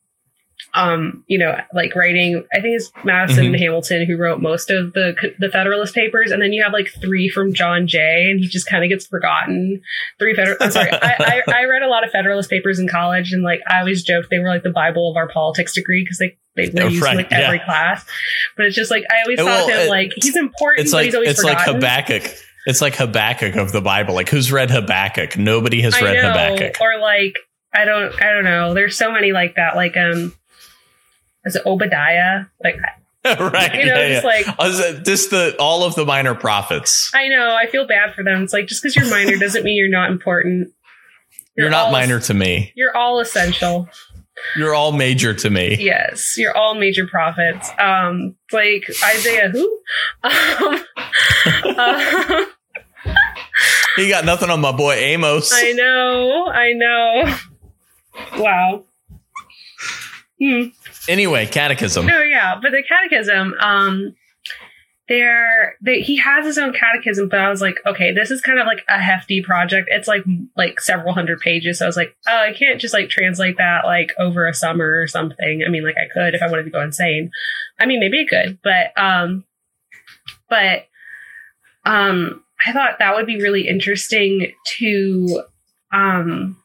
um 0.74 1.22
you 1.26 1.38
know 1.38 1.54
like 1.74 1.94
writing 1.94 2.42
i 2.52 2.60
think 2.60 2.74
it's 2.76 2.90
madison 3.04 3.44
Mhm. 3.44 3.46
and 3.48 3.56
hamilton 3.56 4.06
who 4.06 4.16
wrote 4.16 4.40
most 4.40 4.70
of 4.70 4.92
the 4.94 5.14
the 5.38 5.48
federalist 5.48 5.94
papers 5.94 6.30
and 6.30 6.42
then 6.42 6.52
you 6.52 6.62
have 6.62 6.72
like 6.72 6.88
three 7.00 7.28
from 7.28 7.52
john 7.52 7.86
jay 7.86 8.26
and 8.30 8.40
he 8.40 8.46
just 8.48 8.66
kind 8.68 8.82
of 8.84 8.90
gets 8.90 9.06
forgotten 9.06 9.80
three 10.18 10.34
federal 10.34 10.56
i'm 10.60 10.70
sorry 10.70 10.90
I, 10.92 11.42
I 11.46 11.52
i 11.60 11.64
read 11.64 11.82
a 11.82 11.88
lot 11.88 12.04
of 12.04 12.10
federalist 12.10 12.50
papers 12.50 12.78
in 12.78 12.88
college 12.88 13.32
and 13.32 13.42
like 13.42 13.60
i 13.70 13.78
always 13.80 14.02
joked 14.02 14.28
they 14.30 14.38
were 14.38 14.48
like 14.48 14.62
the 14.62 14.70
bible 14.70 15.10
of 15.10 15.16
our 15.16 15.28
politics 15.28 15.74
degree 15.74 16.02
because 16.02 16.18
they 16.18 16.36
they 16.56 16.70
were 16.74 16.86
Oh, 16.86 16.88
used 16.88 17.06
in 17.06 17.16
like 17.16 17.32
every 17.32 17.58
yeah. 17.58 17.64
class 17.64 18.06
but 18.56 18.66
it's 18.66 18.74
just 18.76 18.90
like 18.90 19.04
i 19.10 19.22
always 19.24 19.38
thought 19.38 19.66
well, 19.66 19.82
him 19.84 19.88
like 19.88 20.12
he's 20.16 20.36
important 20.36 20.84
it's 20.84 20.90
but 20.92 20.96
like 20.98 21.04
he's 21.06 21.14
always 21.14 21.30
it's 21.30 21.44
like. 21.44 21.58
Habakkuk. 21.60 22.34
It's 22.68 22.80
like 22.82 22.96
Habakkuk 22.96 23.54
of 23.54 23.70
the 23.70 23.80
Bible. 23.80 24.14
Like 24.16 24.28
who's 24.28 24.50
read 24.50 24.72
Habakkuk? 24.72 25.38
Nobody 25.38 25.82
has 25.82 25.94
I 25.94 26.00
read 26.02 26.14
know, 26.14 26.30
Habakkuk. 26.30 26.80
or 26.80 26.98
like 26.98 27.36
I 27.72 27.84
don't 27.84 28.12
I 28.20 28.32
don't 28.32 28.42
know. 28.42 28.74
There's 28.74 28.96
so 28.98 29.12
many 29.12 29.30
like 29.30 29.54
that. 29.54 29.76
Like 29.76 29.96
um, 29.96 30.34
is 31.46 31.56
it 31.56 31.62
Obadiah? 31.64 32.44
Like 32.62 32.76
right. 33.24 33.74
you 33.74 33.86
know, 33.86 33.94
yeah, 33.94 34.20
just 34.20 34.24
yeah. 34.24 34.30
like 34.30 34.46
Uh, 34.58 34.92
Just 35.02 35.30
the 35.30 35.56
all 35.58 35.82
of 35.84 35.94
the 35.96 36.04
minor 36.04 36.34
prophets. 36.34 37.10
I 37.14 37.28
know. 37.28 37.56
I 37.60 37.66
feel 37.66 37.86
bad 37.86 38.14
for 38.14 38.22
them. 38.22 38.42
It's 38.44 38.52
like 38.52 38.66
just 38.66 38.82
because 38.82 38.94
you're 38.94 39.08
minor 39.10 39.36
doesn't 39.40 39.64
mean 39.64 39.76
you're 39.76 39.88
not 39.88 40.10
important. 40.10 40.72
You're, 41.56 41.70
not 41.70 41.86
all- 41.86 41.92
minor 41.92 42.20
to 42.20 42.34
me. 42.34 42.72
You're 42.76 42.94
all 42.96 43.18
essential. 43.20 43.88
You're 44.56 44.74
all 44.74 44.92
major 44.92 45.32
to 45.32 45.48
me. 45.50 45.76
Yes, 45.80 46.34
you're 46.36 46.54
all 46.54 46.74
major 46.74 47.06
prophets. 47.06 47.70
Um, 47.80 48.36
like 48.52 48.84
Isaiah, 49.04 49.48
who? 49.48 49.80
Um, 50.24 50.84
uh, 51.78 52.44
You 53.96 54.08
got 54.10 54.24
nothing 54.26 54.50
on 54.50 54.60
my 54.60 54.72
boy 54.72 54.92
Amos. 54.94 55.50
I 55.54 55.72
know. 55.72 56.46
I 56.48 56.72
know. 56.74 57.36
Wow. 58.42 58.84
Hmm. 60.40 60.64
Anyway, 61.08 61.46
catechism. 61.46 62.06
No, 62.06 62.22
yeah, 62.22 62.58
but 62.60 62.72
the 62.72 62.82
catechism, 62.82 63.54
um, 63.60 64.14
there 65.08 65.76
they, 65.80 66.00
he 66.00 66.16
has 66.16 66.44
his 66.44 66.58
own 66.58 66.72
catechism 66.72 67.28
but 67.28 67.38
i 67.38 67.48
was 67.48 67.60
like 67.60 67.76
okay 67.86 68.12
this 68.12 68.30
is 68.30 68.40
kind 68.40 68.58
of 68.58 68.66
like 68.66 68.82
a 68.88 68.98
hefty 68.98 69.40
project. 69.40 69.88
It's 69.90 70.08
like 70.08 70.24
like 70.56 70.80
several 70.80 71.14
hundred 71.14 71.38
pages. 71.40 71.78
So 71.78 71.84
i 71.84 71.88
was 71.88 71.96
like 71.96 72.16
oh 72.26 72.36
i 72.36 72.52
can't 72.52 72.80
just 72.80 72.92
like 72.94 73.08
translate 73.08 73.56
that 73.58 73.84
like 73.84 74.12
over 74.18 74.48
a 74.48 74.54
summer 74.54 75.00
or 75.00 75.06
something. 75.06 75.62
I 75.64 75.70
mean 75.70 75.84
like 75.84 75.96
i 75.96 76.08
could 76.12 76.34
if 76.34 76.42
i 76.42 76.50
wanted 76.50 76.64
to 76.64 76.70
go 76.70 76.80
insane. 76.80 77.30
I 77.78 77.86
mean 77.86 78.00
maybe 78.00 78.20
i 78.20 78.24
could 78.24 78.58
but 78.62 78.92
um 79.00 79.44
but 80.48 80.86
um 81.84 82.42
i 82.66 82.72
thought 82.72 82.98
that 82.98 83.14
would 83.14 83.26
be 83.26 83.40
really 83.40 83.68
interesting 83.68 84.52
to 84.78 85.42
um 85.92 86.56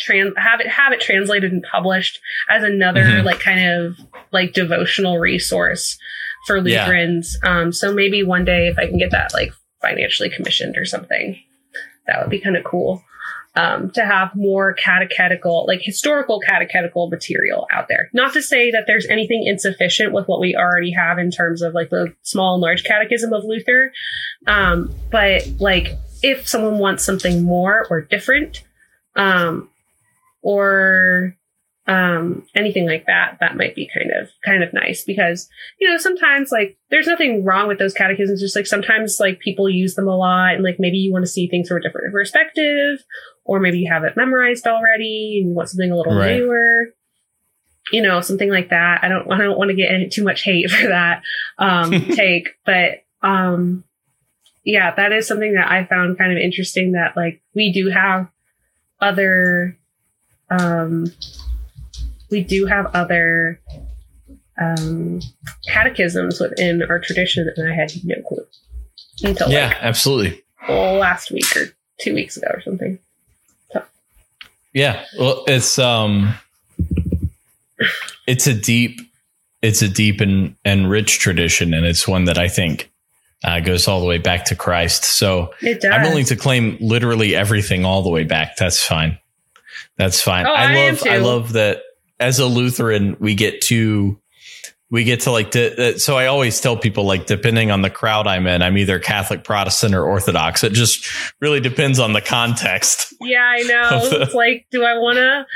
trans 0.00 0.32
have 0.36 0.60
it 0.60 0.66
have 0.68 0.92
it 0.92 1.00
translated 1.00 1.52
and 1.52 1.64
published 1.70 2.20
as 2.48 2.62
another 2.62 3.04
Mhm. 3.04 3.24
like 3.24 3.40
kind 3.40 3.66
of 3.72 3.96
like 4.32 4.52
devotional 4.52 5.18
resource 5.18 5.98
for 6.46 6.56
Yeah. 6.56 6.84
Lutherans. 6.86 7.38
Um, 7.44 7.72
so 7.72 7.92
maybe 7.92 8.22
one 8.22 8.44
day 8.44 8.66
if 8.68 8.78
I 8.78 8.86
can 8.86 8.98
get 8.98 9.10
that 9.12 9.32
like 9.34 9.52
financially 9.82 10.30
commissioned 10.30 10.76
or 10.76 10.84
something, 10.84 11.38
that 12.06 12.20
would 12.20 12.30
be 12.30 12.40
kind 12.40 12.56
of 12.56 12.64
cool. 12.64 13.02
Um, 13.56 13.90
to 13.92 14.04
have 14.04 14.30
more 14.36 14.74
catechetical, 14.74 15.64
like 15.66 15.80
historical 15.82 16.38
catechetical 16.38 17.10
material 17.10 17.66
out 17.72 17.88
there. 17.88 18.08
Not 18.12 18.32
to 18.34 18.42
say 18.42 18.70
that 18.70 18.84
there's 18.86 19.06
anything 19.06 19.42
insufficient 19.44 20.12
with 20.12 20.28
what 20.28 20.40
we 20.40 20.54
already 20.54 20.92
have 20.92 21.18
in 21.18 21.32
terms 21.32 21.60
of 21.60 21.74
like 21.74 21.90
the 21.90 22.14
small 22.22 22.54
and 22.54 22.62
large 22.62 22.84
catechism 22.84 23.32
of 23.32 23.42
Luther. 23.44 23.92
Um, 24.46 24.94
but 25.10 25.48
like 25.58 25.94
if 26.22 26.46
someone 26.46 26.78
wants 26.78 27.02
something 27.02 27.42
more 27.42 27.86
or 27.90 28.02
different, 28.02 28.62
um, 29.16 29.68
or 30.42 31.36
um, 31.86 32.46
anything 32.54 32.86
like 32.86 33.06
that, 33.06 33.38
that 33.40 33.56
might 33.56 33.74
be 33.74 33.88
kind 33.92 34.10
of 34.12 34.28
kind 34.44 34.62
of 34.62 34.72
nice 34.72 35.02
because 35.02 35.48
you 35.80 35.88
know 35.88 35.96
sometimes 35.96 36.52
like 36.52 36.76
there's 36.90 37.06
nothing 37.06 37.44
wrong 37.44 37.66
with 37.68 37.78
those 37.78 37.94
catechisms. 37.94 38.40
Just 38.40 38.54
like 38.54 38.66
sometimes 38.66 39.18
like 39.18 39.40
people 39.40 39.68
use 39.68 39.94
them 39.94 40.06
a 40.08 40.16
lot, 40.16 40.54
and 40.54 40.62
like 40.62 40.76
maybe 40.78 40.98
you 40.98 41.12
want 41.12 41.24
to 41.24 41.30
see 41.30 41.48
things 41.48 41.68
from 41.68 41.78
a 41.78 41.80
different 41.80 42.12
perspective, 42.12 43.02
or 43.44 43.58
maybe 43.60 43.78
you 43.78 43.90
have 43.90 44.04
it 44.04 44.16
memorized 44.16 44.66
already 44.66 45.38
and 45.40 45.50
you 45.50 45.54
want 45.54 45.68
something 45.70 45.90
a 45.90 45.96
little 45.96 46.14
Right. 46.14 46.36
newer. 46.36 46.94
You 47.92 48.02
know, 48.02 48.20
something 48.20 48.50
like 48.50 48.68
that. 48.70 49.00
I 49.02 49.08
don't 49.08 49.30
I 49.32 49.38
don't 49.38 49.58
want 49.58 49.70
to 49.70 49.76
get 49.76 49.90
any, 49.90 50.08
too 50.08 50.22
much 50.22 50.42
hate 50.42 50.70
for 50.70 50.88
that 50.88 51.22
um, 51.58 51.90
take, 52.12 52.50
but 52.64 53.04
um, 53.22 53.82
yeah, 54.64 54.94
that 54.94 55.12
is 55.12 55.26
something 55.26 55.54
that 55.54 55.68
I 55.70 55.86
found 55.86 56.18
kind 56.18 56.30
of 56.30 56.38
interesting. 56.38 56.92
That 56.92 57.16
like 57.16 57.42
we 57.54 57.72
do 57.72 57.88
have 57.88 58.28
other 59.00 59.76
um, 60.50 61.06
we 62.30 62.42
do 62.42 62.66
have 62.66 62.86
other 62.94 63.60
um, 64.60 65.20
catechisms 65.66 66.40
within 66.40 66.82
our 66.82 66.98
tradition, 66.98 67.50
and 67.56 67.70
I 67.70 67.74
had 67.74 67.92
no 68.04 68.16
clue 68.26 68.46
until 69.24 69.50
Yeah, 69.50 69.68
like 69.68 69.76
absolutely. 69.82 70.42
last 70.68 71.30
week 71.30 71.56
or 71.56 71.66
two 72.00 72.14
weeks 72.14 72.36
ago 72.36 72.48
or 72.52 72.60
something. 72.62 72.98
Yeah. 74.72 75.04
Well, 75.18 75.42
it's 75.48 75.80
um 75.80 76.34
it's 78.26 78.46
a 78.46 78.54
deep 78.54 79.00
it's 79.62 79.82
a 79.82 79.88
deep 79.88 80.20
and, 80.20 80.54
and 80.64 80.88
rich 80.88 81.18
tradition 81.18 81.74
and 81.74 81.84
it's 81.84 82.06
one 82.06 82.26
that 82.26 82.38
I 82.38 82.46
think 82.48 82.88
uh, 83.42 83.58
goes 83.60 83.88
all 83.88 84.00
the 84.00 84.06
way 84.06 84.18
back 84.18 84.44
to 84.46 84.54
Christ. 84.54 85.02
So 85.04 85.52
It 85.60 85.80
does. 85.80 85.92
I'm 85.92 86.02
willing 86.02 86.26
to 86.26 86.36
claim 86.36 86.76
literally 86.80 87.34
everything 87.34 87.84
all 87.84 88.02
the 88.02 88.10
way 88.10 88.22
back. 88.24 88.56
That's 88.58 88.80
fine. 88.84 89.18
That's 90.00 90.22
fine. 90.22 90.46
Oh, 90.46 90.54
I 90.54 90.72
I 90.72 90.90
love 90.90 91.02
I 91.06 91.16
love 91.18 91.52
that 91.52 91.82
as 92.18 92.38
a 92.38 92.46
Lutheran 92.46 93.16
we 93.20 93.34
get 93.34 93.60
to 93.62 94.18
we 94.90 95.04
get 95.04 95.20
to 95.20 95.30
like 95.30 95.52
to, 95.52 95.94
uh, 95.94 95.98
so 95.98 96.16
I 96.16 96.26
always 96.26 96.60
tell 96.60 96.76
people 96.76 97.04
like 97.04 97.26
depending 97.26 97.70
on 97.70 97.82
the 97.82 97.90
crowd 97.90 98.26
I'm 98.26 98.46
in, 98.48 98.60
I'm 98.60 98.76
either 98.76 98.98
Catholic, 98.98 99.44
Protestant, 99.44 99.94
or 99.94 100.04
Orthodox. 100.04 100.64
It 100.64 100.72
just 100.72 101.06
really 101.40 101.60
depends 101.60 102.00
on 102.00 102.12
the 102.12 102.20
context. 102.20 103.14
Yeah, 103.20 103.38
I 103.42 103.62
know. 103.62 104.08
the- 104.10 104.22
it's 104.22 104.34
like, 104.34 104.66
do 104.72 104.82
I 104.82 104.94
want 104.94 105.18
to, 105.18 105.46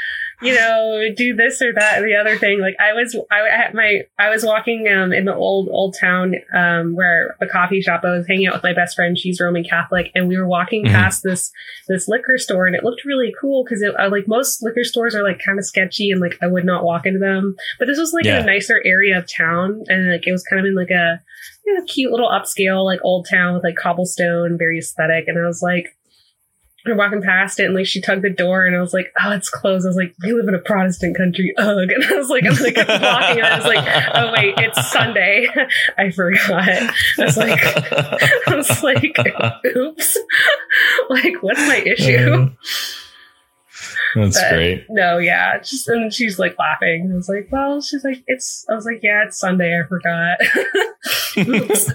you 0.44 0.54
know, 0.54 1.08
do 1.16 1.34
this 1.34 1.60
or 1.62 1.72
that 1.72 2.02
or 2.02 2.06
the 2.06 2.16
other 2.16 2.36
thing? 2.38 2.60
Like, 2.60 2.76
I 2.78 2.92
was, 2.92 3.16
I 3.30 3.38
had 3.50 3.74
my, 3.74 4.02
I 4.18 4.28
was 4.28 4.44
walking 4.44 4.86
um, 4.88 5.12
in 5.12 5.24
the 5.24 5.34
old 5.34 5.68
old 5.70 5.96
town 5.98 6.34
um, 6.54 6.94
where 6.94 7.34
the 7.40 7.46
coffee 7.46 7.80
shop. 7.80 8.02
I 8.04 8.10
was 8.10 8.26
hanging 8.26 8.46
out 8.46 8.54
with 8.54 8.62
my 8.62 8.74
best 8.74 8.94
friend. 8.96 9.18
She's 9.18 9.40
Roman 9.40 9.64
Catholic, 9.64 10.10
and 10.14 10.28
we 10.28 10.36
were 10.36 10.46
walking 10.46 10.84
Mhm. 10.84 10.90
past 10.92 11.22
this 11.22 11.50
this 11.88 12.08
liquor 12.08 12.38
store, 12.38 12.66
and 12.66 12.76
it 12.76 12.84
looked 12.84 13.04
really 13.04 13.34
cool 13.40 13.64
because 13.64 13.82
it 13.82 13.94
uh, 13.98 14.10
like 14.10 14.28
most 14.28 14.62
liquor 14.62 14.84
stores 14.84 15.14
are 15.14 15.22
like 15.22 15.40
kind 15.44 15.58
of 15.58 15.64
sketchy, 15.64 16.10
and 16.10 16.20
like 16.20 16.36
I 16.42 16.46
would 16.46 16.64
not 16.64 16.84
walk 16.84 17.06
into 17.06 17.18
them. 17.18 17.56
But 17.78 17.86
this 17.86 17.98
was 17.98 18.12
like 18.12 18.26
in 18.26 18.34
a 18.34 18.44
nicer 18.44 18.80
area 18.84 19.18
of 19.18 19.26
town, 19.32 19.84
and 19.88 20.10
like 20.10 20.26
it 20.26 20.32
was 20.32 20.44
kind 20.44 20.60
of 20.60 20.66
in 20.66 20.74
like 20.74 20.90
a 20.90 21.20
you 21.66 21.74
know, 21.74 21.84
cute 21.86 22.10
little 22.10 22.28
upscale 22.28 22.84
like 22.84 23.00
old 23.02 23.26
town 23.30 23.54
with 23.54 23.64
like 23.64 23.76
cobblestone, 23.76 24.58
very 24.58 24.78
aesthetic, 24.78 25.28
and 25.28 25.38
I 25.38 25.46
was 25.46 25.62
like 25.62 25.96
we're 26.86 26.94
walking 26.96 27.22
past 27.22 27.58
it 27.60 27.64
and 27.66 27.74
like 27.74 27.86
she 27.86 28.00
tugged 28.00 28.22
the 28.22 28.30
door 28.30 28.66
and 28.66 28.76
I 28.76 28.80
was 28.80 28.92
like, 28.92 29.12
oh, 29.22 29.32
it's 29.32 29.48
closed. 29.48 29.86
I 29.86 29.88
was 29.88 29.96
like, 29.96 30.14
we 30.22 30.32
live 30.32 30.48
in 30.48 30.54
a 30.54 30.58
Protestant 30.58 31.16
country. 31.16 31.54
Ugh. 31.58 31.90
And 31.90 32.04
I 32.04 32.16
was 32.16 32.28
like, 32.28 32.44
I 32.44 32.50
was 32.50 32.60
like 32.60 32.76
walking 32.76 33.38
and 33.38 33.46
I 33.46 33.56
was 33.56 33.64
like, 33.64 34.10
oh 34.14 34.32
wait, 34.32 34.54
it's 34.58 34.90
Sunday. 34.90 35.46
I 35.98 36.10
forgot. 36.10 36.68
I 36.68 36.92
was 37.18 37.36
like, 37.36 37.60
I 38.48 38.54
was 38.54 38.82
like, 38.82 39.16
oops. 39.76 40.18
like, 41.08 41.42
what's 41.42 41.60
my 41.60 41.76
issue? 41.78 42.50
That's 44.14 44.40
But- 44.40 44.50
great. 44.52 44.86
No, 44.90 45.18
yeah. 45.18 45.58
Just 45.58 45.88
and 45.88 46.12
she's 46.12 46.38
like 46.38 46.56
laughing. 46.58 47.10
I 47.12 47.16
was 47.16 47.28
like, 47.28 47.48
well, 47.50 47.80
she's 47.80 48.04
like, 48.04 48.22
it's 48.26 48.64
I 48.70 48.74
was 48.74 48.84
like, 48.84 49.00
yeah, 49.02 49.24
it's 49.26 49.38
Sunday, 49.38 49.80
I 49.82 49.86
forgot. 49.88 50.38
oops. 51.38 51.90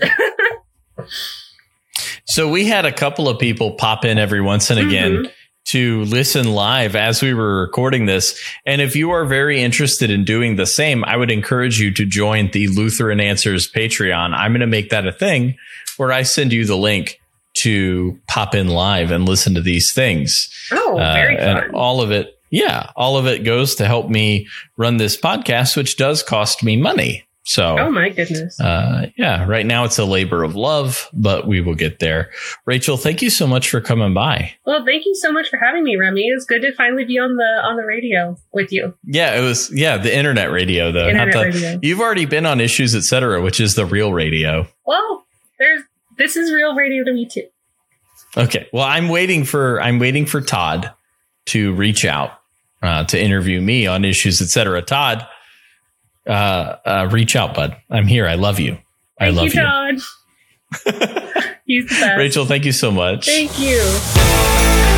So 2.26 2.48
we 2.50 2.66
had 2.66 2.86
a 2.86 2.92
couple 2.92 3.28
of 3.30 3.40
people 3.40 3.72
pop 3.72 4.06
in 4.06 4.18
every 4.18 4.42
once 4.42 4.70
and 4.70 4.80
again 4.80 5.12
Mhm. 5.24 5.32
to 5.68 6.04
listen 6.06 6.52
live 6.54 6.96
as 6.96 7.22
we 7.22 7.34
were 7.34 7.62
recording 7.62 8.06
this. 8.06 8.40
And 8.66 8.82
if 8.82 8.96
you 8.96 9.12
are 9.12 9.26
very 9.26 9.62
interested 9.62 10.10
in 10.10 10.24
doing 10.24 10.56
the 10.56 10.66
same, 10.66 11.04
I 11.06 11.16
would 11.18 11.30
encourage 11.32 11.80
you 11.80 11.92
to 11.94 12.06
join 12.06 12.50
the 12.52 12.68
Lutheran 12.68 13.20
Answers 13.20 13.72
Patreon. 13.72 14.34
I'm 14.34 14.52
going 14.52 14.62
to 14.62 14.68
make 14.68 14.90
that 14.90 15.06
a 15.08 15.12
thing 15.12 15.56
where 15.98 16.12
I 16.12 16.24
send 16.24 16.54
you 16.54 16.66
the 16.66 16.78
link 16.78 17.20
to 17.58 18.18
pop 18.28 18.56
in 18.56 18.68
live 18.68 19.12
and 19.12 19.28
listen 19.28 19.54
to 19.56 19.62
these 19.62 19.92
things. 19.92 20.50
Oh, 20.72 20.98
Uh, 20.98 21.14
very 21.14 21.36
fun. 21.38 21.58
and 21.58 21.76
all 21.76 22.02
of 22.02 22.12
it, 22.12 22.34
yeah, 22.52 22.88
all 22.96 23.18
of 23.18 23.28
it 23.28 23.44
goes 23.44 23.76
to 23.76 23.86
help 23.86 24.10
me 24.10 24.48
run 24.78 24.98
this 24.98 25.18
podcast, 25.18 25.76
which 25.76 25.98
does 25.98 26.24
cost 26.24 26.64
me 26.64 26.78
money. 26.78 27.26
So, 27.50 27.80
oh 27.80 27.90
my 27.90 28.10
goodness. 28.10 28.60
uh, 28.60 29.08
yeah, 29.18 29.44
right 29.48 29.66
now 29.66 29.84
it's 29.84 29.98
a 29.98 30.06
labor 30.06 30.44
of 30.44 30.56
love, 30.56 31.10
but 31.14 31.48
we 31.48 31.62
will 31.62 31.74
get 31.74 31.98
there. 31.98 32.30
Rachel, 32.68 32.96
thank 32.96 33.24
you 33.24 33.32
so 33.32 33.48
much 33.48 33.72
for 33.72 33.82
coming 33.82 34.14
by. 34.14 34.54
Well, 34.68 34.86
thank 34.86 35.04
you 35.08 35.16
so 35.16 35.32
much 35.32 35.50
for 35.50 35.58
having 35.58 35.84
me, 35.84 35.96
Remy. 35.96 36.28
It's 36.28 36.46
good 36.46 36.62
to 36.62 36.76
finally 36.76 37.06
be 37.06 37.18
on 37.18 37.38
the 37.38 37.62
on 37.64 37.76
the 37.76 37.86
radio 37.86 38.38
with 38.54 38.72
you. 38.72 38.94
Yeah, 39.04 39.34
it 39.34 39.42
was, 39.42 39.72
yeah, 39.74 39.98
the 39.98 40.16
internet 40.16 40.52
radio 40.52 40.92
though. 40.92 41.08
Internet 41.08 41.34
the, 41.34 41.60
radio. 41.60 41.80
You've 41.82 42.02
already 42.02 42.26
been 42.26 42.46
on 42.46 42.62
issues, 42.62 42.94
etc., 42.94 43.42
which 43.42 43.60
is 43.60 43.74
the 43.74 43.88
real 43.88 44.14
radio. 44.14 44.68
Well, 44.86 45.26
there's 45.58 45.82
this 46.20 46.36
is 46.36 46.54
real 46.54 46.76
radio 46.76 47.04
to 47.04 47.12
me 47.12 47.28
too. 47.28 47.48
Okay. 48.38 48.68
Well, 48.72 48.84
I'm 48.84 49.10
waiting 49.10 49.44
for, 49.44 49.82
I'm 49.82 49.98
waiting 49.98 50.28
for 50.28 50.40
Todd 50.40 50.94
to 51.48 51.74
reach 51.74 52.06
out, 52.06 52.34
uh, 52.84 53.06
to 53.06 53.20
interview 53.20 53.60
me 53.60 53.88
on 53.88 54.06
issues, 54.06 54.40
etc. 54.40 54.84
Todd, 54.84 55.26
uh, 56.28 56.76
uh, 56.86 57.10
reach 57.12 57.36
out, 57.36 57.54
bud. 57.54 57.76
I'm 57.90 58.08
here. 58.08 58.28
I 58.28 58.36
love 58.36 58.60
you. 58.60 58.78
I 59.20 59.32
Thank 59.32 59.38
love 59.38 59.54
you, 59.54 59.62
Todd. 59.62 59.96
He's 61.66 61.86
the 61.90 61.96
best. 62.00 62.18
Rachel, 62.18 62.46
thank 62.46 62.66
you 62.66 62.72
so 62.72 62.92
much. 62.92 63.26
Thank 63.26 63.60
you. 63.60 64.89